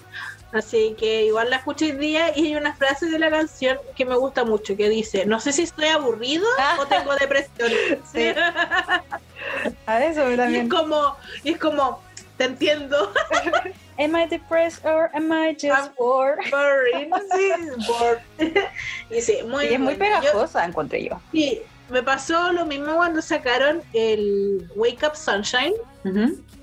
Así 0.53 0.96
que 0.98 1.26
igual 1.26 1.48
la 1.48 1.57
escuché 1.57 1.90
el 1.90 1.98
día 1.98 2.36
y 2.36 2.48
hay 2.48 2.57
una 2.57 2.74
frase 2.74 3.07
de 3.07 3.20
la 3.20 3.30
canción 3.30 3.78
que 3.94 4.05
me 4.05 4.16
gusta 4.16 4.44
mucho 4.44 4.76
que 4.76 4.88
dice, 4.88 5.24
no 5.24 5.38
sé 5.38 5.53
si 5.53 5.62
estoy 5.62 5.86
aburrido 5.86 6.44
o 6.80 6.86
tengo 6.86 7.14
depresión. 7.20 7.70
Sí. 8.12 8.32
A 9.86 10.05
eso 10.05 10.22
también. 10.36 10.53
Y 10.53 10.57
es 10.57 10.68
como, 10.68 11.16
y 11.44 11.51
es 11.53 11.59
como, 11.59 12.03
te 12.41 12.47
entiendo. 12.47 13.12
am 13.99 14.16
I 14.16 14.26
depressed 14.26 14.84
or 14.86 15.11
am 15.14 15.30
I 15.30 15.55
just 15.55 15.95
bored? 15.97 16.38
Sí, 16.51 17.53
bored. 17.86 18.20
y 19.11 19.20
sí, 19.20 19.43
muy 19.47 19.66
y 19.66 19.74
es 19.74 19.80
muy 19.80 19.95
pegajosa, 19.95 20.64
encontré 20.64 21.05
yo. 21.05 21.20
Sí, 21.32 21.61
me 21.91 22.03
pasó 22.03 22.51
lo 22.53 22.64
mismo 22.64 22.97
cuando 22.97 23.20
sacaron 23.20 23.82
el 23.93 24.70
Wake 24.74 25.07
Up 25.07 25.16
Sunshine, 25.16 25.74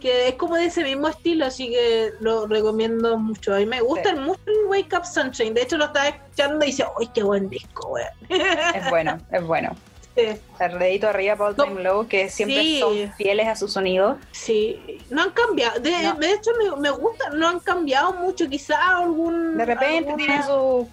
que 0.01 0.29
es 0.29 0.35
como 0.35 0.55
de 0.55 0.65
ese 0.65 0.83
mismo 0.83 1.09
estilo, 1.09 1.45
así 1.45 1.69
que 1.69 2.11
lo 2.21 2.47
recomiendo 2.47 3.17
mucho. 3.19 3.53
A 3.53 3.59
mí 3.59 3.67
me 3.67 3.81
gusta 3.81 4.15
mucho 4.15 4.41
el 4.47 4.65
Wake 4.67 4.97
Up 4.97 5.05
Sunshine. 5.05 5.53
De 5.53 5.61
hecho, 5.61 5.77
lo 5.77 5.85
estaba 5.85 6.07
escuchando 6.07 6.65
y 6.65 6.69
dice, 6.69 6.85
¡ay, 6.99 7.07
qué 7.13 7.21
buen 7.21 7.49
disco, 7.49 7.89
weón! 7.89 8.07
Es 8.29 8.89
bueno, 8.89 9.19
es 9.31 9.43
bueno. 9.43 9.75
El 10.59 10.79
dedito 10.79 11.07
arriba 11.07 11.35
Paul 11.35 11.55
Time 11.55 11.83
Low, 11.83 12.07
que 12.07 12.29
siempre 12.29 12.79
son 12.79 13.13
fieles 13.13 13.47
a 13.47 13.55
su 13.55 13.67
sonido. 13.67 14.17
Sí, 14.31 14.99
no 15.09 15.23
han 15.23 15.31
cambiado. 15.31 15.79
De, 15.79 15.91
hecho, 15.91 16.51
me, 16.79 16.89
gusta, 16.89 17.29
no 17.29 17.47
han 17.47 17.59
cambiado 17.59 18.13
mucho. 18.13 18.49
Quizá 18.49 18.97
algún. 18.97 19.57
De 19.57 19.65
repente 19.65 20.13
tiene 20.17 20.43
su. 20.43 20.89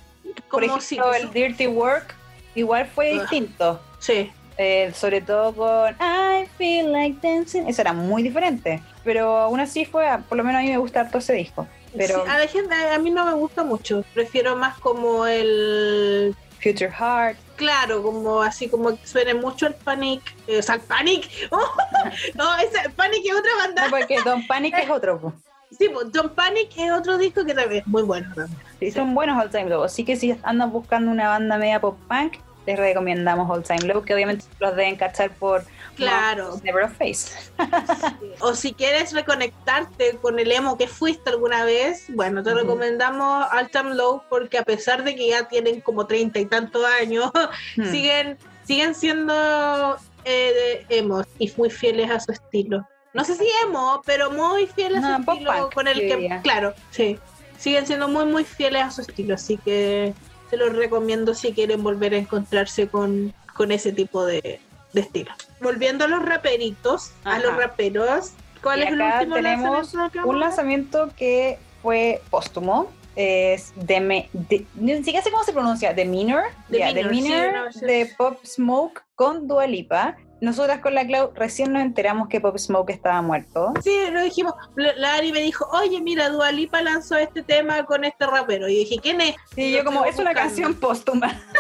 Por 0.50 0.64
ejemplo, 0.64 1.14
el 1.14 1.30
Dirty 1.30 1.66
Work, 1.66 2.14
igual 2.54 2.86
fue 2.86 3.10
ah, 3.12 3.20
distinto. 3.20 3.80
Sí. 3.98 4.30
Eh, 4.56 4.92
sobre 4.94 5.20
todo 5.20 5.52
con 5.52 5.94
I 5.94 6.46
Feel 6.56 6.92
Like 6.92 7.18
Dancing, 7.20 7.66
eso 7.66 7.80
era 7.80 7.92
muy 7.92 8.22
diferente. 8.22 8.82
Pero 9.02 9.36
aún 9.36 9.60
así 9.60 9.84
fue, 9.84 10.06
por 10.28 10.38
lo 10.38 10.44
menos 10.44 10.60
a 10.60 10.62
mí 10.62 10.70
me 10.70 10.78
gusta 10.78 11.08
todo 11.08 11.18
ese 11.18 11.34
disco. 11.34 11.66
Pero 11.96 12.24
a 12.26 12.38
la 12.38 12.46
gente, 12.46 12.74
a 12.74 12.98
mí 12.98 13.10
no 13.10 13.24
me 13.24 13.34
gusta 13.34 13.62
mucho. 13.62 14.04
Prefiero 14.14 14.56
más 14.56 14.78
como 14.78 15.26
el 15.26 16.34
Future 16.64 16.90
Heart. 16.90 17.36
Claro, 17.56 18.02
como 18.02 18.40
así 18.40 18.68
como 18.68 18.98
que 18.98 19.06
suene 19.06 19.34
mucho 19.34 19.66
el 19.66 19.74
Panic. 19.74 20.22
Eh, 20.46 20.58
o 20.58 20.62
sea, 20.62 20.76
el 20.76 20.80
Panic. 20.80 21.28
no, 22.34 22.56
ese 22.56 22.88
Panic 22.96 23.22
es 23.24 23.34
otra 23.34 23.50
banda. 23.58 23.84
No, 23.84 23.90
porque 23.90 24.16
Don 24.24 24.46
Panic 24.46 24.74
es 24.78 24.88
otro. 24.88 25.34
Sí, 25.78 25.90
Don 26.06 26.30
Panic 26.30 26.70
es 26.76 26.90
otro 26.90 27.18
disco 27.18 27.44
que 27.44 27.52
también 27.52 27.82
es 27.82 27.86
muy 27.86 28.02
bueno 28.02 28.32
también. 28.34 28.58
Sí, 28.80 28.90
son 28.90 29.14
buenos 29.14 29.42
All 29.42 29.50
Time 29.50 29.68
Low. 29.68 29.82
Así 29.82 30.04
que 30.04 30.16
si 30.16 30.36
andan 30.42 30.72
buscando 30.72 31.10
una 31.10 31.28
banda 31.28 31.58
media 31.58 31.80
pop 31.80 31.98
punk, 32.08 32.38
les 32.66 32.78
recomendamos 32.78 33.50
All 33.50 33.62
Time 33.62 33.92
Low, 33.92 34.02
que 34.02 34.14
obviamente 34.14 34.46
los 34.58 34.74
deben 34.74 34.96
cachar 34.96 35.30
por 35.32 35.64
Claro. 35.96 36.60
Never 36.62 36.88
Face. 36.90 37.32
o 38.40 38.54
si 38.54 38.72
quieres 38.72 39.12
reconectarte 39.12 40.16
con 40.20 40.38
el 40.38 40.50
emo 40.50 40.76
que 40.76 40.88
fuiste 40.88 41.30
alguna 41.30 41.64
vez, 41.64 42.04
bueno, 42.08 42.42
te 42.42 42.54
recomendamos 42.54 43.46
Altam 43.50 43.92
Low 43.92 44.22
porque 44.28 44.58
a 44.58 44.64
pesar 44.64 45.04
de 45.04 45.14
que 45.14 45.28
ya 45.28 45.48
tienen 45.48 45.80
como 45.80 46.06
treinta 46.06 46.38
y 46.38 46.46
tantos 46.46 46.84
años, 47.00 47.30
siguen, 47.90 48.38
siguen 48.64 48.94
siendo 48.94 49.96
eh, 50.24 50.84
emos 50.88 51.26
y 51.38 51.52
muy 51.56 51.70
fieles 51.70 52.10
a 52.10 52.20
su 52.20 52.32
estilo. 52.32 52.86
No 53.12 53.24
sé 53.24 53.36
si 53.36 53.46
emo, 53.64 54.02
pero 54.04 54.30
muy 54.30 54.66
fieles 54.66 55.04
a 55.04 55.22
su 55.22 55.30
estilo 55.30 55.70
con 55.72 55.86
el 55.86 56.00
que, 56.00 56.40
claro, 56.42 56.74
sí, 56.90 57.18
siguen 57.58 57.86
siendo 57.86 58.08
muy 58.08 58.24
muy 58.24 58.44
fieles 58.44 58.82
a 58.82 58.90
su 58.90 59.02
estilo, 59.02 59.34
así 59.34 59.56
que 59.58 60.12
se 60.50 60.56
los 60.56 60.74
recomiendo 60.74 61.32
si 61.32 61.52
quieren 61.52 61.82
volver 61.82 62.14
a 62.14 62.18
encontrarse 62.18 62.88
con, 62.88 63.32
con 63.54 63.70
ese 63.70 63.92
tipo 63.92 64.26
de, 64.26 64.60
de 64.94 65.02
estilo. 65.02 65.30
Volviendo 65.60 66.06
a 66.06 66.08
los 66.08 66.24
raperitos, 66.24 67.12
a 67.24 67.38
los 67.38 67.54
raperos, 67.56 68.32
¿cuál 68.62 68.82
es 68.82 68.88
el 68.90 69.02
último 69.02 69.34
tenemos 69.36 69.92
lanzamiento 69.94 70.28
un 70.28 70.40
lanzamiento 70.40 71.10
que 71.16 71.58
fue 71.84 72.22
póstumo. 72.30 72.90
Es 73.14 73.72
de, 73.76 74.26
ni 74.74 74.96
siquiera 74.96 75.22
sé 75.22 75.30
cómo 75.30 75.44
se 75.44 75.52
pronuncia, 75.52 75.94
The 75.94 76.04
Minor, 76.04 76.42
de 76.68 78.12
Pop 78.18 78.44
Smoke 78.44 79.02
con 79.14 79.46
Dua 79.46 79.68
Lipa. 79.68 80.16
Nosotras 80.44 80.80
con 80.80 80.94
la 80.94 81.06
Clau 81.06 81.32
recién 81.34 81.72
nos 81.72 81.80
enteramos 81.80 82.28
que 82.28 82.38
Pop 82.38 82.58
Smoke 82.58 82.90
estaba 82.90 83.22
muerto. 83.22 83.72
Sí, 83.82 83.96
lo 84.12 84.22
dijimos. 84.22 84.52
La 84.76 85.14
Ari 85.14 85.32
me 85.32 85.40
dijo, 85.40 85.66
oye, 85.72 86.02
mira, 86.02 86.28
Dualipa 86.28 86.82
lanzó 86.82 87.16
este 87.16 87.42
tema 87.42 87.86
con 87.86 88.04
este 88.04 88.26
rapero. 88.26 88.68
Y 88.68 88.80
dije, 88.80 88.96
¿quién 89.02 89.22
es? 89.22 89.36
Y 89.56 89.72
yo 89.72 89.82
como, 89.84 90.04
es 90.04 90.18
una 90.18 90.34
canción 90.34 90.74
póstuma. 90.74 91.40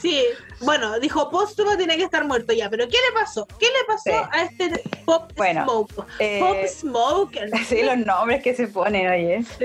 Sí, 0.00 0.24
bueno, 0.60 0.98
dijo 1.00 1.30
póstuma 1.30 1.76
tiene 1.76 1.96
que 1.96 2.04
estar 2.04 2.24
muerto 2.26 2.54
ya, 2.54 2.70
pero 2.70 2.88
¿qué 2.88 2.96
le 2.96 3.20
pasó? 3.20 3.46
¿Qué 3.60 3.66
le 3.66 3.84
pasó 3.86 4.28
a 4.32 4.42
este 4.42 4.82
Pop 5.04 5.30
Smoke? 5.36 6.06
Eh, 6.18 6.40
Pop 6.40 6.56
Smoke. 6.66 7.38
Sí, 7.66 7.82
los 7.82 7.98
nombres 7.98 8.42
que 8.42 8.54
se 8.54 8.68
ponen, 8.68 9.08
oye. 9.08 9.42
Sí. 9.58 9.64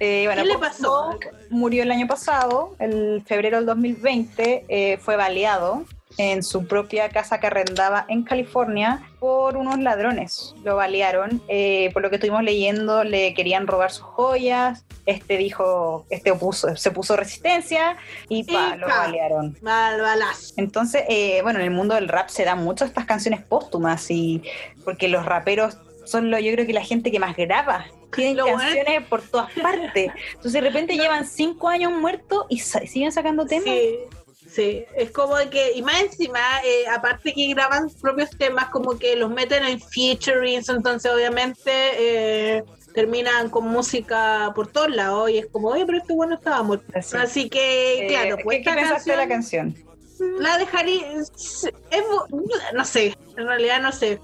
Eh, 0.00 0.30
¿Qué 0.32 0.44
le 0.44 0.58
pasó? 0.58 1.18
murió 1.50 1.82
el 1.82 1.90
año 1.90 2.06
pasado, 2.06 2.76
el 2.78 3.22
febrero 3.26 3.58
del 3.58 3.66
2020, 3.66 4.64
eh, 4.68 4.98
fue 4.98 5.16
baleado 5.16 5.84
en 6.16 6.42
su 6.42 6.66
propia 6.66 7.08
casa 7.08 7.40
que 7.40 7.46
arrendaba 7.46 8.04
en 8.08 8.22
California 8.22 9.02
por 9.18 9.56
unos 9.56 9.78
ladrones. 9.78 10.54
Lo 10.62 10.76
balearon. 10.76 11.42
Eh, 11.48 11.90
por 11.92 12.02
lo 12.02 12.10
que 12.10 12.16
estuvimos 12.16 12.42
leyendo, 12.42 13.04
le 13.04 13.34
querían 13.34 13.66
robar 13.66 13.90
sus 13.90 14.04
joyas. 14.04 14.84
Este 15.06 15.36
dijo, 15.36 16.06
este 16.10 16.30
opuso, 16.30 16.76
se 16.76 16.90
puso 16.90 17.16
resistencia 17.16 17.96
y 18.28 18.44
pa, 18.44 18.76
lo 18.76 18.86
balearon. 18.86 19.56
Mal 19.60 20.00
Entonces, 20.56 21.04
eh, 21.08 21.40
bueno, 21.42 21.58
en 21.58 21.66
el 21.66 21.70
mundo 21.70 21.94
del 21.94 22.08
rap 22.08 22.28
se 22.28 22.44
dan 22.44 22.62
mucho 22.62 22.84
estas 22.84 23.04
canciones 23.04 23.42
póstumas 23.42 24.10
y 24.10 24.42
porque 24.84 25.08
los 25.08 25.26
raperos 25.26 25.78
son 26.04 26.30
lo, 26.30 26.38
yo 26.38 26.52
creo 26.52 26.66
que 26.66 26.72
la 26.72 26.84
gente 26.84 27.10
que 27.10 27.18
más 27.18 27.36
graba. 27.36 27.86
Tienen 28.14 28.44
canciones 28.44 29.02
por 29.08 29.22
todas 29.22 29.50
partes. 29.60 30.12
Entonces 30.28 30.52
de 30.52 30.60
repente 30.60 30.96
llevan 30.96 31.26
cinco 31.26 31.68
años 31.68 31.92
muertos 31.92 32.46
y 32.48 32.58
siguen 32.60 33.10
sacando 33.10 33.44
temas. 33.44 33.64
Sí. 33.64 33.98
Sí, 34.54 34.84
es 34.94 35.10
como 35.10 35.34
que, 35.50 35.72
y 35.74 35.82
más 35.82 36.00
encima, 36.00 36.38
eh, 36.64 36.86
aparte 36.86 37.32
que 37.32 37.48
graban 37.48 37.90
propios 38.00 38.30
temas, 38.30 38.68
como 38.68 38.96
que 38.96 39.16
los 39.16 39.28
meten 39.28 39.64
en 39.64 39.80
featurings, 39.80 40.68
entonces 40.68 41.10
obviamente 41.12 41.72
eh, 41.72 42.64
terminan 42.94 43.50
con 43.50 43.66
música 43.66 44.52
por 44.54 44.68
todos 44.68 44.94
lados, 44.94 45.28
y 45.30 45.38
es 45.38 45.46
como, 45.46 45.70
oye, 45.70 45.84
pero 45.84 45.98
este 45.98 46.12
bueno 46.12 46.36
estaba 46.36 46.62
muerto. 46.62 46.86
Así, 46.94 47.48
que, 47.50 48.04
eh, 48.04 48.06
claro, 48.06 48.36
pues. 48.44 48.62
¿Qué, 48.64 49.10
de 49.10 49.16
la 49.16 49.26
canción? 49.26 49.74
La 50.38 50.56
dejaría, 50.58 51.04
no 52.74 52.84
sé, 52.84 53.16
en 53.36 53.46
realidad 53.48 53.82
no 53.82 53.90
sé. 53.90 54.20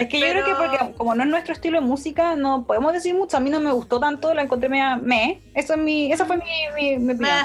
Es 0.00 0.08
que 0.08 0.18
yo 0.18 0.26
creo 0.26 0.44
que 0.44 0.54
porque 0.56 0.92
como 0.96 1.14
no 1.14 1.22
es 1.22 1.28
nuestro 1.28 1.54
estilo 1.54 1.80
de 1.80 1.86
música, 1.86 2.34
no 2.34 2.64
podemos 2.66 2.92
decir 2.92 3.14
mucho. 3.14 3.36
A 3.36 3.40
mí 3.40 3.48
no 3.48 3.60
me 3.60 3.70
gustó 3.70 4.00
tanto, 4.00 4.34
la 4.34 4.42
encontré 4.42 4.68
media 4.68 4.96
me. 4.96 5.40
Eso 5.54 5.74
es 5.74 5.78
mi, 5.78 6.10
esa 6.10 6.26
fue 6.26 6.38
mi, 6.38 6.98
mi, 6.98 7.12
opinión. 7.12 7.36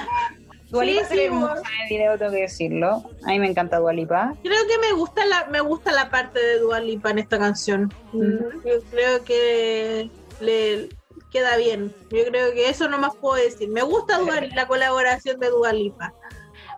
Dualipa 0.73 1.05
sí, 1.05 1.19
hermosa 1.19 1.61
en 1.61 1.83
el 1.83 1.89
video, 1.89 2.17
tengo 2.17 2.31
que 2.31 2.41
decirlo. 2.41 3.03
A 3.25 3.27
mí 3.27 3.39
me 3.39 3.47
encanta 3.47 3.77
Dualipa. 3.77 4.33
Creo 4.41 4.67
que 4.67 4.79
me 4.79 4.91
gusta 4.93 5.23
la, 5.23 5.45
me 5.45 5.61
gusta 5.61 5.91
la 5.91 6.09
parte 6.09 6.39
de 6.39 6.57
Dualipa 6.57 7.11
en 7.11 7.19
esta 7.19 7.37
canción. 7.37 7.93
Yo 8.11 8.81
creo 8.89 9.23
que 9.23 10.09
le 10.39 10.89
queda 11.31 11.57
bien. 11.57 11.93
Yo 12.09 12.25
creo 12.25 12.53
que 12.53 12.69
eso 12.69 12.89
no 12.89 12.97
más 12.97 13.15
puedo 13.15 13.35
decir. 13.35 13.69
Me 13.69 13.83
gusta 13.83 14.19
la 14.55 14.67
colaboración 14.67 15.39
de 15.39 15.49
Dualipa. 15.49 16.11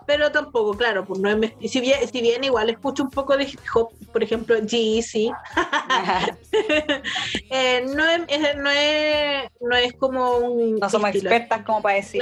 Pero 0.06 0.32
tampoco, 0.32 0.76
claro, 0.76 1.06
pues 1.06 1.20
no 1.20 1.30
es 1.30 1.72
si 1.72 1.82
bien, 1.82 2.00
si 2.08 2.22
bien 2.22 2.44
igual 2.44 2.70
escucho 2.70 3.04
un 3.04 3.10
poco 3.10 3.36
de 3.38 3.46
hip 3.46 3.60
hop, 3.74 3.90
por 4.12 4.24
ejemplo, 4.24 4.56
GEC, 4.66 5.32
Eh, 7.50 7.86
no, 7.94 8.06
es, 8.10 8.56
no, 8.58 8.70
es, 8.70 9.50
no 9.62 9.76
es 9.76 9.94
como 9.94 10.38
un... 10.38 10.76
No 10.78 10.90
somos 10.90 11.10
expertas 11.12 11.64
como 11.64 11.82
para 11.82 11.96
decir. 11.96 12.22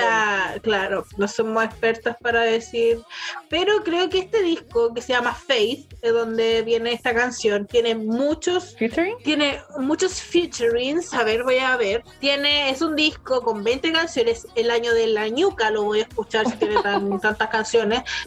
claro, 0.61 1.05
no 1.17 1.27
somos 1.27 1.63
expertas 1.63 2.17
para 2.21 2.41
decir. 2.41 3.01
Pero 3.49 3.83
creo 3.83 4.09
que 4.09 4.19
este 4.19 4.41
disco 4.41 4.93
que 4.93 5.01
se 5.01 5.13
llama 5.13 5.33
Faith, 5.33 5.93
de 6.01 6.11
donde 6.11 6.61
viene 6.63 6.93
esta 6.93 7.13
canción, 7.13 7.65
tiene 7.67 7.95
muchos... 7.95 8.75
¿Featuring? 8.77 9.17
Tiene 9.23 9.59
muchos 9.79 10.21
featurings. 10.21 11.13
A 11.13 11.23
ver, 11.23 11.43
voy 11.43 11.57
a 11.57 11.77
ver. 11.77 12.03
Tiene, 12.19 12.69
es 12.69 12.81
un 12.81 12.95
disco 12.95 13.41
con 13.41 13.63
20 13.63 13.91
canciones. 13.91 14.47
El 14.55 14.71
año 14.71 14.93
de 14.93 15.07
la 15.07 15.27
ñuca 15.29 15.71
lo 15.71 15.83
voy 15.83 15.99
a 15.99 16.03
escuchar 16.03 16.49
si 16.49 16.57
tiene 16.57 16.81
tantas 16.83 17.49
canciones. 17.49 17.72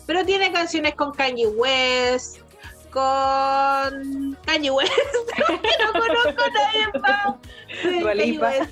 Pero 0.07 0.25
tiene 0.25 0.53
canciones 0.53 0.95
con 0.95 1.13
Kanye 1.13 1.47
West, 1.49 2.39
con 2.91 4.37
Kanye 4.45 4.71
West. 4.71 4.93
no 5.85 5.93
conozco 5.93 6.43
a 6.45 6.51
nadie 6.51 7.01
más. 7.01 8.69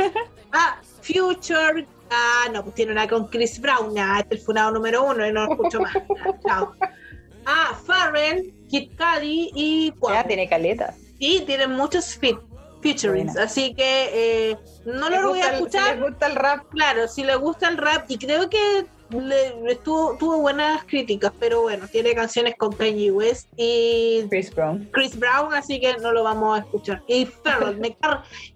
Ah, 0.53 0.79
Future. 1.03 1.87
Ah, 2.11 2.49
no, 2.53 2.63
pues 2.63 2.75
tiene 2.77 2.93
una 2.93 3.09
con 3.09 3.27
Chris 3.29 3.61
Brown. 3.61 3.99
Ah, 3.99 4.21
este 4.21 4.37
es 4.37 4.41
el 4.41 4.47
funado 4.47 4.71
número 4.73 5.05
uno 5.05 5.27
y 5.27 5.33
no 5.33 5.47
lo 5.47 5.53
escucho 5.53 5.81
más. 5.81 5.95
chao. 6.47 6.75
Ah, 7.47 7.79
Farrell, 7.87 8.55
Kid 8.69 8.93
Cudi 8.97 9.51
y 9.55 9.93
Ya 10.09 10.25
tiene 10.25 10.49
caleta. 10.49 10.95
Y 11.19 11.41
tiene 11.43 11.67
muchos 11.67 12.17
fit 12.17 12.39
featurings, 12.85 13.35
así 13.39 13.75
que 13.75 14.11
eh, 14.51 14.59
no 14.85 15.09
lo 15.09 15.31
voy 15.31 15.41
a 15.41 15.55
escuchar. 15.55 15.95
si 15.95 16.01
le 16.01 16.09
gusta 16.09 16.27
el 16.27 16.37
rap. 16.37 16.69
Claro, 16.69 17.09
si 17.09 17.25
le 17.25 17.35
gusta 17.37 17.69
el 17.69 17.79
rap 17.79 18.05
y 18.11 18.19
creo 18.19 18.51
que 18.51 18.87
le, 19.11 19.75
tuvo, 19.77 20.41
buenas 20.41 20.85
críticas, 20.85 21.33
pero 21.39 21.63
bueno, 21.63 21.87
tiene 21.89 22.15
canciones 22.15 22.55
con 22.57 22.73
Kanye 22.73 23.11
West 23.11 23.49
y 23.57 24.25
Chris 24.31 24.55
Brown. 24.55 24.89
Chris 24.93 25.19
Brown, 25.19 25.53
así 25.55 25.81
que 25.81 25.97
no 25.99 26.13
lo 26.13 26.23
vamos 26.23 26.59
a 26.59 26.63
escuchar. 26.63 27.03
Y 27.07 27.27
Farrell, 27.27 27.77
me, 27.81 27.97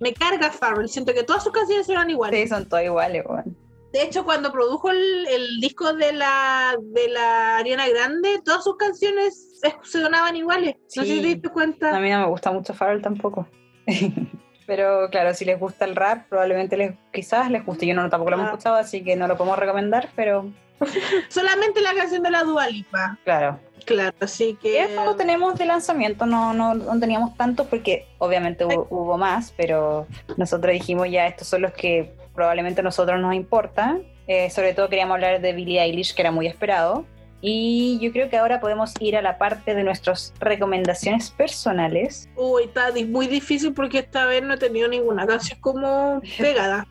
me 0.00 0.14
carga 0.14 0.50
Farrell, 0.50 0.88
siento 0.88 1.12
que 1.12 1.22
todas 1.22 1.44
sus 1.44 1.52
canciones 1.52 1.86
son 1.86 2.10
iguales. 2.10 2.42
Sí, 2.42 2.48
son 2.48 2.68
todas 2.68 2.84
iguales, 2.84 3.24
bueno. 3.26 3.54
De 3.92 4.02
hecho, 4.02 4.24
cuando 4.24 4.52
produjo 4.52 4.90
el, 4.90 5.60
disco 5.60 5.94
de 5.94 6.12
la, 6.12 6.76
de 6.78 7.08
la 7.08 7.56
Ariana 7.56 7.88
Grande, 7.88 8.40
todas 8.44 8.62
sus 8.62 8.76
canciones 8.76 9.60
sonaban 9.82 10.36
iguales. 10.36 10.76
No 10.94 11.04
sé 11.04 11.08
si 11.08 11.20
te 11.20 11.26
diste 11.26 11.48
cuenta. 11.48 11.96
A 11.96 12.00
mí 12.00 12.10
no 12.10 12.20
me 12.20 12.26
gusta 12.26 12.52
mucho 12.52 12.74
Farrell 12.74 13.00
tampoco. 13.00 13.48
Pero 14.68 15.08
claro, 15.08 15.32
si 15.32 15.46
les 15.46 15.58
gusta 15.58 15.86
el 15.86 15.96
rap, 15.96 16.28
probablemente 16.28 16.76
les, 16.76 16.92
quizás 17.10 17.50
les 17.50 17.64
guste. 17.64 17.86
Yo 17.86 17.94
no 17.94 18.10
tampoco 18.10 18.32
lo 18.32 18.36
hemos 18.36 18.48
ah. 18.48 18.50
escuchado, 18.50 18.76
así 18.76 19.02
que 19.02 19.16
no 19.16 19.26
lo 19.26 19.38
podemos 19.38 19.58
recomendar, 19.58 20.10
pero. 20.14 20.52
Solamente 21.30 21.80
la 21.80 21.94
canción 21.94 22.22
de 22.22 22.30
la 22.30 22.44
Dualipa. 22.44 23.18
Claro. 23.24 23.58
Claro, 23.86 24.14
así 24.20 24.58
que. 24.60 24.82
Eso 24.82 25.16
tenemos 25.16 25.58
de 25.58 25.64
lanzamiento, 25.64 26.26
no, 26.26 26.52
no, 26.52 26.74
no 26.74 27.00
teníamos 27.00 27.34
tanto 27.38 27.64
porque 27.64 28.06
obviamente 28.18 28.66
hubo, 28.66 29.16
más, 29.16 29.54
pero 29.56 30.06
nosotros 30.36 30.70
dijimos 30.74 31.10
ya 31.10 31.26
estos 31.26 31.48
son 31.48 31.62
los 31.62 31.72
que 31.72 32.12
probablemente 32.34 32.82
a 32.82 32.84
nosotros 32.84 33.18
nos 33.18 33.34
importan. 33.34 34.02
Eh, 34.26 34.50
sobre 34.50 34.74
todo 34.74 34.90
queríamos 34.90 35.14
hablar 35.14 35.40
de 35.40 35.54
Billie 35.54 35.80
Eilish, 35.80 36.14
que 36.14 36.20
era 36.20 36.30
muy 36.30 36.46
esperado. 36.46 37.06
Y 37.40 37.98
yo 38.00 38.12
creo 38.12 38.28
que 38.28 38.36
ahora 38.36 38.60
podemos 38.60 38.94
ir 39.00 39.16
a 39.16 39.22
la 39.22 39.38
parte 39.38 39.74
de 39.74 39.84
nuestras 39.84 40.34
recomendaciones 40.40 41.30
personales. 41.30 42.28
Uy, 42.36 42.64
está 42.64 42.88
muy 43.06 43.28
difícil 43.28 43.72
porque 43.72 44.00
esta 44.00 44.24
vez 44.26 44.42
no 44.42 44.54
he 44.54 44.58
tenido 44.58 44.88
ninguna 44.88 45.26
canción 45.26 45.58
como 45.60 46.20
pegada. 46.38 46.86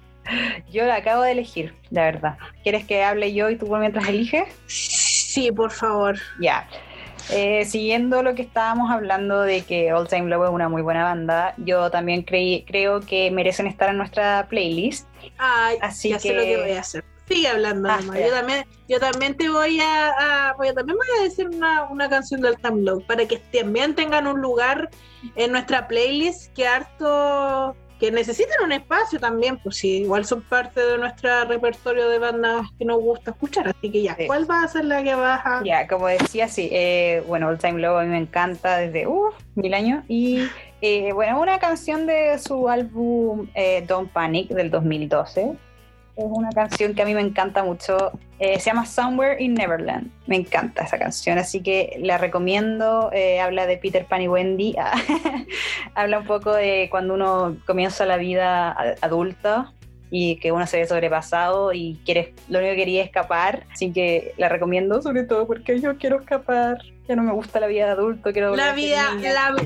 yo 0.71 0.85
la 0.85 0.95
acabo 0.95 1.23
de 1.23 1.31
elegir, 1.31 1.73
la 1.89 2.03
verdad. 2.03 2.37
¿Quieres 2.63 2.85
que 2.85 3.03
hable 3.03 3.33
yo 3.33 3.49
y 3.49 3.57
tú 3.57 3.67
mientras 3.75 4.07
eliges? 4.07 4.47
Sí, 4.67 5.51
por 5.51 5.71
favor. 5.71 6.17
Ya. 6.39 6.67
Eh, 7.29 7.65
siguiendo 7.65 8.23
lo 8.23 8.35
que 8.35 8.41
estábamos 8.43 8.89
hablando 8.89 9.41
de 9.41 9.61
que 9.61 9.91
All 9.91 10.07
Time 10.07 10.29
Low 10.29 10.45
es 10.45 10.49
una 10.49 10.69
muy 10.69 10.81
buena 10.81 11.03
banda, 11.03 11.53
yo 11.57 11.91
también 11.91 12.21
creí, 12.21 12.63
creo 12.63 13.01
que 13.01 13.29
merecen 13.31 13.67
estar 13.67 13.89
en 13.89 13.97
nuestra 13.97 14.47
playlist. 14.49 15.07
Ay, 15.37 15.77
Así 15.81 16.09
ya 16.09 16.15
que... 16.15 16.29
sé 16.29 16.33
lo 16.33 16.41
que 16.43 16.57
voy 16.57 16.71
a 16.71 16.79
hacer. 16.79 17.03
Sigue 17.27 17.47
hablando, 17.47 17.89
ah, 17.89 17.99
Yo 18.01 18.31
también, 18.31 18.65
yo 18.87 18.99
también 18.99 19.35
te 19.35 19.49
voy 19.49 19.79
a, 19.81 20.55
también 20.57 20.97
voy 20.97 21.07
a 21.19 21.23
decir 21.23 21.49
una, 21.49 21.83
una 21.85 22.09
canción 22.09 22.41
del 22.41 22.57
Time 22.57 22.83
Low 22.83 23.01
para 23.05 23.27
que 23.27 23.37
también 23.37 23.95
tengan 23.95 24.27
un 24.27 24.41
lugar 24.41 24.89
en 25.35 25.51
nuestra 25.51 25.87
playlist 25.87 26.53
que 26.53 26.65
harto 26.67 27.75
que 27.99 28.11
necesitan 28.11 28.63
un 28.63 28.71
espacio 28.71 29.19
también, 29.19 29.57
pues 29.57 29.77
sí, 29.77 30.01
igual 30.03 30.25
son 30.25 30.41
parte 30.43 30.81
de 30.81 30.97
nuestro 30.97 31.45
repertorio 31.45 32.09
de 32.09 32.19
bandas 32.19 32.67
que 32.77 32.85
nos 32.85 33.01
gusta 33.01 33.31
escuchar, 33.31 33.69
así 33.69 33.91
que 33.91 34.03
ya, 34.03 34.15
¿cuál 34.27 34.49
va 34.49 34.63
a 34.63 34.67
ser 34.67 34.85
la 34.85 35.03
que 35.03 35.15
baja? 35.15 35.61
Ya, 35.65 35.87
como 35.87 36.07
decía, 36.07 36.47
sí, 36.47 36.69
eh, 36.71 37.23
bueno, 37.27 37.47
All 37.47 37.57
Time 37.57 37.79
Low 37.79 37.97
a 37.97 38.03
mí 38.03 38.09
me 38.09 38.19
encanta 38.19 38.77
desde 38.77 39.07
uh, 39.07 39.31
mil 39.55 39.73
años 39.73 40.03
y 40.07 40.47
eh, 40.81 41.11
bueno, 41.13 41.41
una 41.41 41.57
canción 41.59 42.05
de 42.05 42.37
su 42.37 42.69
álbum 42.69 43.47
eh, 43.55 43.83
Don't 43.87 44.11
Panic 44.11 44.49
del 44.49 44.69
2012 44.69 45.57
es 46.17 46.25
una 46.29 46.49
canción 46.49 46.95
que 46.95 47.03
a 47.03 47.05
mí 47.05 47.13
me 47.13 47.21
encanta 47.21 47.63
mucho. 47.63 48.11
Eh, 48.39 48.59
se 48.59 48.71
llama 48.71 48.85
Somewhere 48.85 49.41
in 49.41 49.53
Neverland. 49.53 50.11
Me 50.25 50.35
encanta 50.35 50.83
esa 50.83 50.97
canción, 50.97 51.37
así 51.37 51.61
que 51.61 51.97
la 52.01 52.17
recomiendo. 52.17 53.11
Eh, 53.13 53.39
habla 53.39 53.67
de 53.67 53.77
Peter 53.77 54.05
Pan 54.05 54.23
y 54.23 54.27
Wendy. 54.27 54.75
habla 55.95 56.19
un 56.19 56.25
poco 56.25 56.53
de 56.53 56.87
cuando 56.89 57.13
uno 57.13 57.57
comienza 57.65 58.05
la 58.05 58.17
vida 58.17 58.75
adulta 59.01 59.73
y 60.09 60.37
que 60.37 60.51
uno 60.51 60.65
se 60.65 60.77
ve 60.77 60.87
sobrepasado 60.87 61.73
y 61.73 61.99
quiere, 62.05 62.33
lo 62.47 62.59
único 62.59 62.71
que 62.71 62.77
quería 62.77 63.01
es 63.01 63.07
escapar. 63.07 63.65
Así 63.71 63.91
que 63.91 64.33
la 64.37 64.49
recomiendo 64.49 65.01
sobre 65.03 65.23
todo 65.23 65.45
porque 65.45 65.79
yo 65.79 65.97
quiero 65.97 66.19
escapar 66.19 66.79
ya 67.07 67.15
no 67.15 67.23
me 67.23 67.31
gusta 67.31 67.59
la 67.59 67.67
vida 67.67 67.85
de 67.85 67.91
adulto, 67.91 68.31
quiero 68.33 68.55
la 68.55 68.73
vida, 68.73 69.15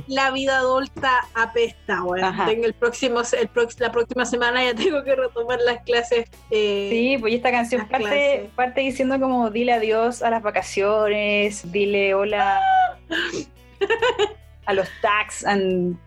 la, 0.07 0.31
vida 0.31 0.57
adulta 0.57 1.11
apesta, 1.33 2.01
bueno. 2.01 2.33
En 2.49 2.63
el 2.63 2.73
próximo, 2.73 3.21
el 3.21 3.49
la 3.79 3.91
próxima 3.91 4.25
semana 4.25 4.63
ya 4.63 4.75
tengo 4.75 5.03
que 5.03 5.15
retomar 5.15 5.59
las 5.65 5.83
clases. 5.83 6.29
Eh, 6.51 6.89
sí, 6.91 7.17
pues 7.19 7.33
esta 7.33 7.51
canción 7.51 7.87
parte, 7.87 8.49
parte 8.55 8.81
diciendo 8.81 9.19
como 9.19 9.49
dile 9.49 9.73
adiós 9.73 10.21
a 10.21 10.29
las 10.29 10.43
vacaciones, 10.43 11.71
dile 11.71 12.13
hola. 12.13 12.61
a 14.65 14.73
los 14.73 14.87
tags 15.01 15.45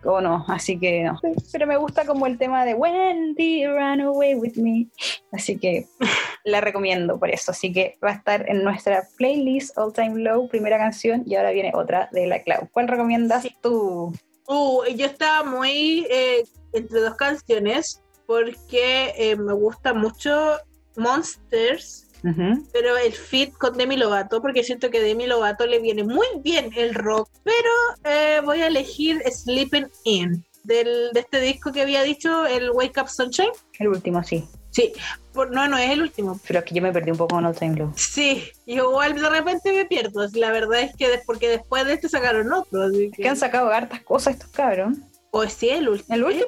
o 0.03 0.21
no, 0.21 0.45
así 0.47 0.79
que 0.79 1.03
no. 1.03 1.19
Pero 1.51 1.67
me 1.67 1.77
gusta 1.77 2.05
como 2.05 2.25
el 2.25 2.37
tema 2.37 2.65
de 2.65 2.73
Wendy 2.73 3.65
run 3.67 4.01
away 4.01 4.35
with 4.35 4.55
me. 4.55 4.87
Así 5.31 5.57
que 5.57 5.87
la 6.45 6.61
recomiendo 6.61 7.19
por 7.19 7.29
eso. 7.29 7.51
Así 7.51 7.73
que 7.73 7.97
va 8.03 8.11
a 8.11 8.13
estar 8.13 8.49
en 8.49 8.63
nuestra 8.63 9.07
playlist 9.17 9.77
All 9.77 9.93
Time 9.93 10.21
Low, 10.21 10.47
primera 10.47 10.77
canción, 10.77 11.23
y 11.25 11.35
ahora 11.35 11.51
viene 11.51 11.71
otra 11.73 12.09
de 12.11 12.27
la 12.27 12.41
Clau. 12.41 12.69
¿Cuál 12.71 12.87
recomiendas 12.87 13.47
tú? 13.61 14.13
Uh, 14.47 14.83
yo 14.95 15.07
estaba 15.07 15.49
muy 15.49 16.05
eh, 16.09 16.43
entre 16.73 16.99
dos 16.99 17.15
canciones 17.15 18.01
porque 18.27 19.13
eh, 19.17 19.35
me 19.35 19.53
gusta 19.53 19.93
mucho 19.93 20.57
Monsters 20.97 22.04
pero 22.73 22.97
el 22.97 23.13
fit 23.13 23.53
con 23.53 23.77
Demi 23.77 23.97
Lovato, 23.97 24.41
porque 24.41 24.63
siento 24.63 24.89
que 24.89 25.01
Demi 25.01 25.27
Lovato 25.27 25.65
le 25.65 25.79
viene 25.79 26.03
muy 26.03 26.27
bien 26.43 26.69
el 26.75 26.93
rock, 26.93 27.29
pero 27.43 27.69
eh, 28.03 28.41
voy 28.43 28.61
a 28.61 28.67
elegir 28.67 29.21
Sleeping 29.29 29.87
In, 30.03 30.45
del, 30.63 31.11
de 31.13 31.19
este 31.19 31.39
disco 31.41 31.71
que 31.71 31.81
había 31.81 32.03
dicho, 32.03 32.45
el 32.45 32.71
Wake 32.71 32.99
Up 33.01 33.09
Sunshine. 33.09 33.51
El 33.79 33.89
último, 33.89 34.23
sí. 34.23 34.47
Sí, 34.75 34.91
no, 35.51 35.67
no 35.69 35.77
es 35.77 35.89
el 35.89 36.01
último. 36.01 36.37
Pero 36.45 36.59
es 36.59 36.65
que 36.65 36.75
yo 36.75 36.81
me 36.81 36.91
perdí 36.91 37.11
un 37.11 37.17
poco 37.17 37.35
con 37.35 37.45
All 37.45 37.55
Time 37.55 37.77
Low. 37.77 37.93
Sí, 37.95 38.43
igual 38.65 39.15
de 39.15 39.29
repente 39.29 39.71
me 39.71 39.85
pierdo. 39.85 40.27
La 40.33 40.51
verdad 40.51 40.81
es 40.81 40.93
que 40.97 41.07
porque 41.25 41.47
después 41.47 41.85
de 41.85 41.93
este 41.93 42.09
sacaron 42.09 42.51
otro. 42.51 42.91
que... 42.91 43.05
Es 43.05 43.11
que 43.15 43.29
han 43.29 43.37
sacado 43.37 43.69
hartas 43.69 44.01
cosas 44.01 44.33
estos 44.33 44.49
cabros. 44.49 44.97
O 45.31 45.43
es 45.43 45.53
sí, 45.53 45.69
el 45.69 45.87
último. 45.87 46.15
El 46.15 46.23
último. 46.25 46.45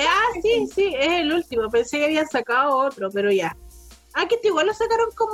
ah, 0.00 0.28
sí, 0.42 0.66
sí, 0.74 0.94
es 0.98 1.12
el 1.20 1.32
último. 1.32 1.70
Pensé 1.70 1.98
que 1.98 2.04
habían 2.04 2.28
sacado 2.28 2.76
otro, 2.76 3.10
pero 3.10 3.32
ya. 3.32 3.56
Ah, 4.14 4.26
que 4.28 4.38
igual 4.42 4.66
lo 4.66 4.74
sacaron 4.74 5.10
como 5.14 5.32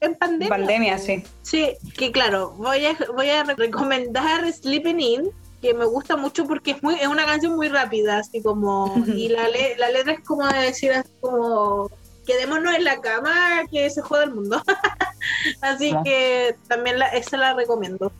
en, 0.00 0.14
pandemia. 0.16 0.48
Pandemia, 0.48 0.98
sí. 0.98 1.22
Sí, 1.42 1.74
que 1.96 2.10
claro, 2.10 2.50
voy 2.56 2.84
a, 2.86 2.96
voy 3.14 3.30
a 3.30 3.44
recomendar 3.44 4.52
Sleeping 4.52 5.00
In, 5.00 5.30
que 5.62 5.74
me 5.74 5.84
gusta 5.84 6.16
mucho 6.16 6.46
porque 6.46 6.72
es 6.72 6.82
muy 6.82 6.94
es 6.96 7.06
una 7.06 7.24
canción 7.24 7.54
muy 7.54 7.68
rápida, 7.68 8.18
así 8.18 8.42
como, 8.42 8.94
y 9.06 9.28
la, 9.28 9.48
la 9.78 9.90
letra 9.90 10.14
es 10.14 10.20
como 10.20 10.46
de 10.46 10.58
decir, 10.58 10.92
así 10.92 11.10
como 11.20 11.90
quedémonos 12.26 12.74
en 12.74 12.84
la 12.84 13.00
cama, 13.00 13.62
que 13.70 13.88
se 13.88 14.02
juega 14.02 14.24
el 14.24 14.34
mundo. 14.34 14.62
Así 15.60 15.94
que 16.04 16.54
también 16.68 16.98
la, 16.98 17.06
esa 17.08 17.36
la 17.36 17.54
recomiendo. 17.54 18.12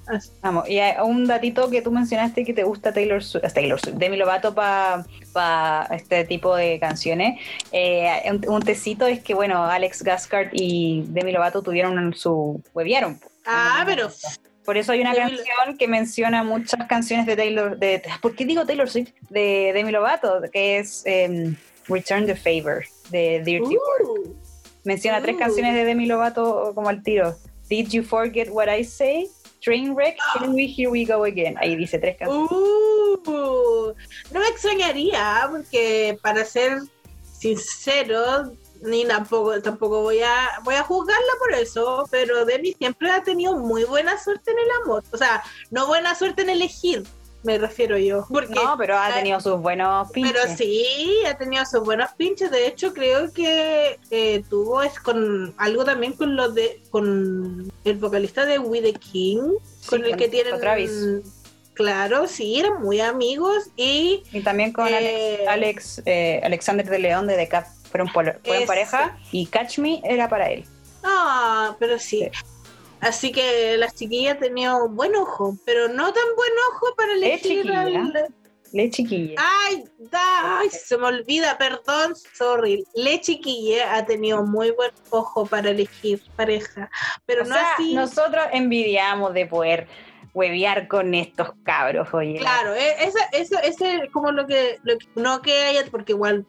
Vamos, 0.42 0.68
y 0.68 0.80
un 1.02 1.26
datito 1.26 1.68
que 1.70 1.82
tú 1.82 1.90
mencionaste 1.90 2.44
que 2.44 2.52
te 2.52 2.64
gusta 2.64 2.92
Taylor 2.92 3.22
Swift, 3.22 3.52
Taylor 3.52 3.80
Swift 3.80 3.96
Demi 3.96 4.16
Lovato 4.16 4.54
para 4.54 5.04
pa 5.32 5.88
este 5.90 6.24
tipo 6.24 6.56
de 6.56 6.78
canciones. 6.78 7.40
Eh, 7.72 8.22
un, 8.48 8.62
tecito 8.62 9.06
es 9.06 9.20
que, 9.22 9.34
bueno, 9.34 9.64
Alex 9.64 10.02
Gascard 10.02 10.48
y 10.52 11.04
Demi 11.08 11.32
Lovato 11.32 11.62
tuvieron 11.62 12.14
su. 12.14 12.62
hueviaron. 12.74 13.20
Ah, 13.44 13.82
pero. 13.86 14.08
Por 14.64 14.76
eso 14.76 14.90
hay 14.90 15.00
una 15.00 15.14
canción 15.14 15.78
que 15.78 15.86
menciona 15.86 16.42
muchas 16.42 16.88
canciones 16.88 17.24
de 17.24 17.36
Taylor. 17.36 17.78
De, 17.78 18.02
¿Por 18.20 18.34
qué 18.34 18.44
digo 18.44 18.66
Taylor 18.66 18.90
Swift? 18.90 19.12
De 19.30 19.70
Demi 19.72 19.92
Lovato, 19.92 20.42
que 20.52 20.78
es 20.78 21.02
em, 21.06 21.54
Return 21.88 22.26
the 22.26 22.36
Favor 22.36 22.84
de 23.10 23.42
Dirty 23.44 23.76
uh, 23.76 24.36
Menciona 24.84 25.20
tres 25.20 25.36
uh. 25.36 25.38
canciones 25.38 25.74
de 25.74 25.84
Demi 25.84 26.06
Lovato 26.06 26.72
como 26.74 26.88
al 26.88 27.02
tiro. 27.02 27.36
Did 27.68 27.88
You 27.88 28.02
Forget 28.02 28.48
What 28.50 28.68
I 28.68 28.84
Say? 28.84 29.28
Trainwreck, 29.60 30.16
Can 30.34 30.54
We, 30.54 30.66
Here 30.66 30.88
We 30.88 31.04
Go 31.04 31.24
Again. 31.24 31.56
Ahí 31.58 31.74
dice 31.74 31.98
tres 31.98 32.16
canciones. 32.16 32.50
Uh, 32.52 33.92
no 34.30 34.40
me 34.40 34.46
extrañaría, 34.48 35.48
porque 35.50 36.16
para 36.22 36.44
ser 36.44 36.82
sincero, 37.32 38.52
ni 38.82 39.04
tampoco, 39.04 39.60
tampoco 39.60 40.02
voy 40.02 40.20
a, 40.20 40.60
voy 40.62 40.76
a 40.76 40.84
juzgarla 40.84 41.32
por 41.40 41.54
eso, 41.54 42.06
pero 42.10 42.44
Demi 42.44 42.74
siempre 42.74 43.10
ha 43.10 43.22
tenido 43.22 43.56
muy 43.56 43.84
buena 43.84 44.16
suerte 44.22 44.52
en 44.52 44.58
el 44.58 44.70
amor. 44.82 45.02
O 45.12 45.16
sea, 45.16 45.42
no 45.70 45.88
buena 45.88 46.14
suerte 46.14 46.42
en 46.42 46.50
elegir, 46.50 47.02
me 47.42 47.58
refiero 47.58 47.96
yo. 47.98 48.26
Porque, 48.28 48.54
no, 48.54 48.76
pero 48.76 48.98
ha 48.98 49.12
tenido 49.14 49.40
sus 49.40 49.60
buenos 49.60 50.10
pinches. 50.10 50.32
Pero 50.32 50.56
sí, 50.56 51.18
ha 51.26 51.36
tenido 51.36 51.64
sus 51.64 51.80
buenos 51.84 52.10
pinches. 52.16 52.50
De 52.50 52.66
hecho, 52.66 52.92
creo 52.92 53.32
que 53.32 53.98
eh, 54.10 54.42
tuvo 54.48 54.82
es 54.82 54.98
con 54.98 55.54
algo 55.58 55.84
también 55.84 56.12
con 56.14 56.36
los 56.36 56.54
de 56.54 56.82
con 56.90 57.72
el 57.84 57.96
vocalista 57.98 58.44
de 58.46 58.58
We 58.58 58.82
the 58.82 58.94
King, 58.94 59.54
con 59.88 60.04
el 60.04 60.16
que 60.16 60.28
tienen 60.28 60.58
Travis. 60.58 60.92
Claro, 61.74 62.26
sí, 62.26 62.58
eran 62.58 62.82
muy 62.82 63.00
amigos 63.00 63.68
y... 63.76 64.22
Y 64.32 64.40
también 64.40 64.72
con 64.72 64.88
Eh, 64.88 65.44
Alex, 65.46 65.98
Alex 65.98 66.02
eh, 66.06 66.40
Alexander 66.42 66.88
de 66.88 66.98
León 66.98 67.26
de 67.26 67.36
The 67.36 67.48
Cap. 67.48 67.66
Fueron, 67.90 68.10
pareja 68.66 69.18
y 69.30 69.46
Catch 69.46 69.78
Me 69.78 70.00
era 70.04 70.28
para 70.28 70.50
él. 70.50 70.64
Ah, 71.04 71.76
pero 71.78 71.98
sí. 71.98 72.28
Sí. 72.32 72.46
Así 73.00 73.30
que 73.32 73.76
la 73.76 73.90
chiquilla 73.90 74.32
ha 74.32 74.38
tenido 74.38 74.88
buen 74.88 75.14
ojo, 75.16 75.56
pero 75.64 75.88
no 75.88 76.12
tan 76.12 76.24
buen 76.36 76.52
ojo 76.72 76.86
para 76.96 77.12
elegir 77.12 77.62
chiquilla. 77.62 77.80
al... 77.82 78.34
Le 78.72 78.90
chiquilla. 78.90 79.34
Ay, 79.38 79.84
da, 79.98 80.58
ay, 80.58 80.68
se 80.70 80.98
me 80.98 81.06
olvida, 81.06 81.56
perdón, 81.56 82.14
sorry. 82.34 82.84
Le 82.94 83.20
chiquilla 83.20 83.94
ha 83.96 84.04
tenido 84.04 84.42
muy 84.44 84.72
buen 84.72 84.90
ojo 85.10 85.46
para 85.46 85.70
elegir 85.70 86.20
pareja, 86.34 86.90
pero 87.26 87.42
o 87.42 87.46
no 87.46 87.54
sea, 87.54 87.74
así. 87.74 87.94
nosotros 87.94 88.44
envidiamos 88.52 89.32
de 89.34 89.46
poder 89.46 89.86
huevear 90.34 90.88
con 90.88 91.14
estos 91.14 91.50
cabros, 91.62 92.08
oye. 92.12 92.38
Claro, 92.38 92.74
e- 92.74 93.04
esa, 93.04 93.24
eso, 93.32 93.56
ese 93.62 93.96
es 94.04 94.10
como 94.10 94.32
lo 94.32 94.46
que, 94.46 94.78
lo 94.82 94.98
que- 94.98 95.06
no 95.14 95.40
que 95.40 95.54
haya, 95.64 95.84
porque 95.90 96.12
igual 96.12 96.44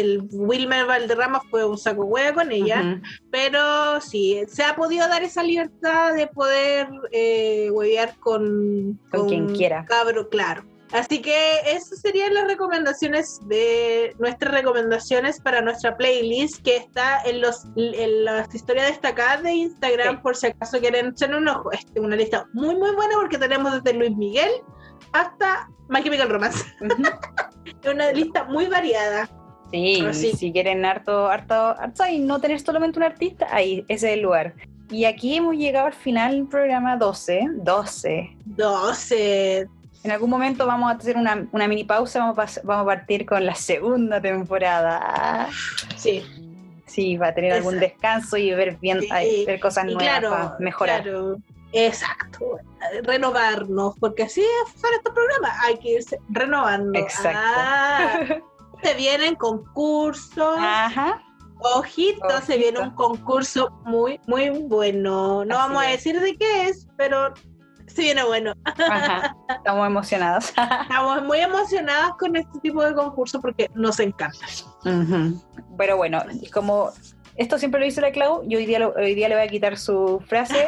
el 0.00 0.28
Wilmer 0.30 0.86
Valderrama 0.86 1.40
fue 1.50 1.64
un 1.64 1.78
saco 1.78 2.04
hueá 2.04 2.32
con 2.34 2.52
ella, 2.52 2.80
Ujú. 2.80 3.02
pero 3.30 4.00
sí, 4.00 4.42
se 4.48 4.62
ha 4.64 4.76
podido 4.76 5.08
dar 5.08 5.22
esa 5.22 5.42
libertad 5.42 6.14
de 6.14 6.26
poder 6.26 6.88
eh, 7.12 7.70
huevear 7.72 8.16
con, 8.18 9.00
Con 9.10 9.28
quien 9.28 9.54
quiera. 9.54 9.84
Cabro, 9.86 10.28
claro. 10.28 10.64
Así 10.92 11.20
que 11.20 11.56
esas 11.66 12.00
serían 12.00 12.32
las 12.32 12.46
recomendaciones 12.46 13.40
de 13.48 14.14
nuestras 14.20 14.54
recomendaciones 14.54 15.40
para 15.40 15.60
nuestra 15.60 15.96
playlist 15.96 16.62
que 16.62 16.76
está 16.76 17.20
en 17.24 17.40
los 17.40 17.64
en 17.74 18.24
las 18.24 18.54
historias 18.54 18.86
destacadas 18.86 19.42
de 19.42 19.52
Instagram 19.52 20.14
Sí. 20.16 20.20
por 20.22 20.36
si 20.36 20.46
acaso 20.46 20.78
quieren 20.78 21.08
echar 21.08 21.34
un 21.34 21.48
ojo. 21.48 21.72
Es 21.72 21.84
una 21.96 22.14
lista 22.14 22.46
muy 22.52 22.76
muy 22.76 22.94
buena 22.94 23.14
porque 23.16 23.36
tenemos 23.36 23.82
desde 23.82 23.98
Luis 23.98 24.16
Miguel 24.16 24.50
hasta 25.12 25.68
My 25.88 26.04
Chemical 26.04 26.28
Romance. 26.30 26.64
Ujú. 26.80 27.02
Es 27.82 27.92
una 27.92 28.12
lista 28.12 28.44
muy 28.44 28.66
variada. 28.66 29.28
Sí, 29.70 30.04
Así. 30.06 30.32
si 30.32 30.52
quieren 30.52 30.84
harto, 30.84 31.26
harto, 31.28 31.54
harto 31.54 32.06
y 32.06 32.18
no 32.18 32.40
tener 32.40 32.60
solamente 32.60 32.98
un 32.98 33.04
artista, 33.04 33.46
ahí, 33.50 33.84
ese 33.88 34.08
es 34.08 34.14
el 34.14 34.20
lugar. 34.22 34.54
Y 34.90 35.04
aquí 35.04 35.36
hemos 35.36 35.56
llegado 35.56 35.86
al 35.86 35.92
final 35.92 36.32
del 36.32 36.46
programa 36.46 36.96
12, 36.96 37.48
12. 37.56 38.36
12. 38.44 39.68
En 40.04 40.10
algún 40.12 40.30
momento 40.30 40.66
vamos 40.66 40.92
a 40.92 40.94
hacer 40.96 41.16
una, 41.16 41.48
una 41.50 41.66
mini 41.66 41.82
pausa, 41.82 42.20
vamos 42.20 42.38
a, 42.38 42.60
vamos 42.62 42.82
a 42.84 42.86
partir 42.86 43.26
con 43.26 43.44
la 43.44 43.56
segunda 43.56 44.20
temporada. 44.20 45.48
Sí. 45.96 46.22
Sí, 46.86 47.16
va 47.16 47.28
a 47.28 47.34
tener 47.34 47.52
algún 47.52 47.74
Exacto. 47.74 47.94
descanso 47.94 48.36
y 48.36 48.54
ver 48.54 48.76
bien, 48.76 49.00
Sí, 49.00 49.08
ay, 49.10 49.44
ver 49.44 49.58
cosas 49.58 49.84
Y 49.84 49.94
nuevas 49.94 50.04
claro, 50.20 50.30
para 50.30 50.56
mejorar. 50.60 51.02
claro, 51.02 51.36
exacto. 51.72 52.58
Renovarnos, 53.02 53.94
porque 53.98 54.22
así 54.22 54.42
son 54.80 54.90
estos 54.94 55.12
programas, 55.12 55.52
hay 55.64 55.76
que 55.78 55.90
irse 55.94 56.18
renovando. 56.28 56.96
Exacto. 56.98 57.38
Ah, 57.42 58.20
se 58.82 58.94
vienen 58.94 59.34
concursos, 59.36 60.56
Ajá. 60.58 61.22
ojito, 61.58 62.40
se 62.44 62.56
viene 62.58 62.80
un 62.80 62.90
concurso 62.90 63.70
muy, 63.84 64.20
muy 64.26 64.50
bueno. 64.50 65.44
No 65.44 65.58
Así 65.58 65.68
vamos 65.68 65.82
a 65.84 65.88
decir 65.88 66.20
de 66.20 66.36
qué 66.36 66.68
es, 66.68 66.86
pero 66.96 67.32
se 67.86 68.02
viene 68.02 68.24
bueno. 68.24 68.52
Ajá. 68.64 69.34
Estamos 69.48 69.86
emocionados. 69.86 70.48
Estamos 70.82 71.22
muy 71.24 71.38
emocionadas 71.38 72.12
con 72.18 72.36
este 72.36 72.58
tipo 72.60 72.82
de 72.84 72.94
concurso 72.94 73.40
porque 73.40 73.70
nos 73.74 73.98
encanta. 74.00 74.38
Ujú. 74.84 75.42
Pero 75.78 75.96
bueno, 75.96 76.22
como 76.52 76.90
esto 77.36 77.58
siempre 77.58 77.80
lo 77.80 77.86
hizo 77.86 78.00
la 78.00 78.12
Clau, 78.12 78.42
yo 78.48 78.58
hoy 78.58 78.66
día, 78.66 78.78
lo- 78.78 78.94
hoy 78.94 79.14
día 79.14 79.28
le 79.28 79.36
voy 79.36 79.44
a 79.44 79.48
quitar 79.48 79.76
su 79.78 80.22
frase. 80.28 80.66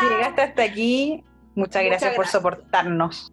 Si 0.00 0.06
llegaste 0.08 0.42
hasta 0.42 0.62
aquí, 0.62 1.24
muchas 1.54 1.82
Muchas 1.82 1.84
gracias 1.84 2.14
por 2.14 2.26
soportarnos. 2.26 3.32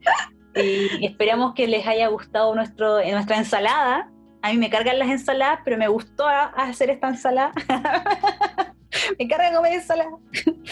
Y 0.56 1.06
esperamos 1.06 1.54
que 1.54 1.68
les 1.68 1.86
haya 1.88 2.08
gustado 2.08 2.54
nuestro, 2.56 3.02
nuestra 3.04 3.38
ensalada. 3.38 4.10
A 4.41 4.52
mí 4.52 4.58
me 4.58 4.70
cargan 4.70 4.99
las 4.99 5.10
ensaladas, 5.10 5.60
pero 5.64 5.78
me 5.78 5.88
gustó 5.88 6.28
hacer 6.28 6.89
esta 6.89 7.08
ensalada. 7.10 7.52
me 9.20 9.28
carga 9.28 9.56
comer 9.56 9.74
ensalada. 9.74 10.10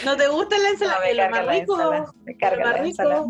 ¿No 0.05 0.17
te 0.17 0.27
gusta 0.27 0.57
la 0.57 0.63
No, 0.63 0.69
ensalada? 0.73 0.99
me 1.05 1.15
carga 1.15 1.43
la 1.43 1.57
ensalada. 1.57 2.05
Me 2.25 2.37
carga 2.37 2.71
la 2.71 2.77
ensalada. 2.85 3.25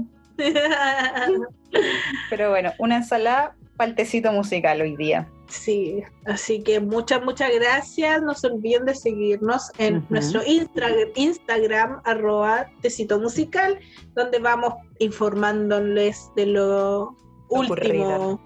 Pero 2.30 2.50
bueno, 2.50 2.74
una 2.80 2.97
ensalada 2.97 3.56
para 3.80 3.92
el 3.92 3.96
tecito 3.96 4.30
musical 4.34 4.82
hoy 4.82 4.98
día. 4.98 5.26
Sí, 5.48 6.04
así 6.26 6.62
que 6.62 6.82
muchas, 6.82 7.24
muchas 7.24 7.50
gracias. 7.56 8.22
No 8.22 8.36
se 8.36 8.48
olviden 8.48 8.84
de 8.86 8.94
seguirnos 8.94 9.72
en 9.78 10.00
Ujú. 10.00 10.06
nuestro 10.10 10.42
Instra- 10.44 10.92
Instagram, 11.16 12.02
arroba 12.04 12.68
tecito 12.82 13.18
musical, 13.20 13.80
donde 14.16 14.40
vamos 14.40 14.74
informándoles 15.00 16.30
de 16.36 16.46
lo 16.48 17.16
último 17.50 18.40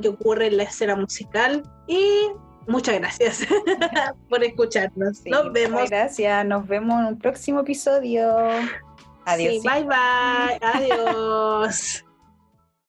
que 0.00 0.08
ocurre 0.08 0.46
en 0.46 0.58
la 0.58 0.62
escena 0.62 0.94
musical. 0.94 1.64
Y 1.88 2.28
muchas 2.68 3.00
gracias 3.00 3.40
por 4.28 4.44
escucharnos. 4.44 5.18
Sí, 5.18 5.30
Nos 5.30 5.46
muchas 5.46 5.52
vemos. 5.52 5.90
Gracias, 5.90 6.46
nos 6.46 6.66
vemos 6.68 7.00
en 7.00 7.06
un 7.06 7.18
próximo 7.18 7.60
episodio. 7.60 8.36
Adiós. 9.24 9.54
Sí, 9.54 9.68
bye 9.68 9.82
bye. 9.84 10.58
Adiós. 10.62 12.04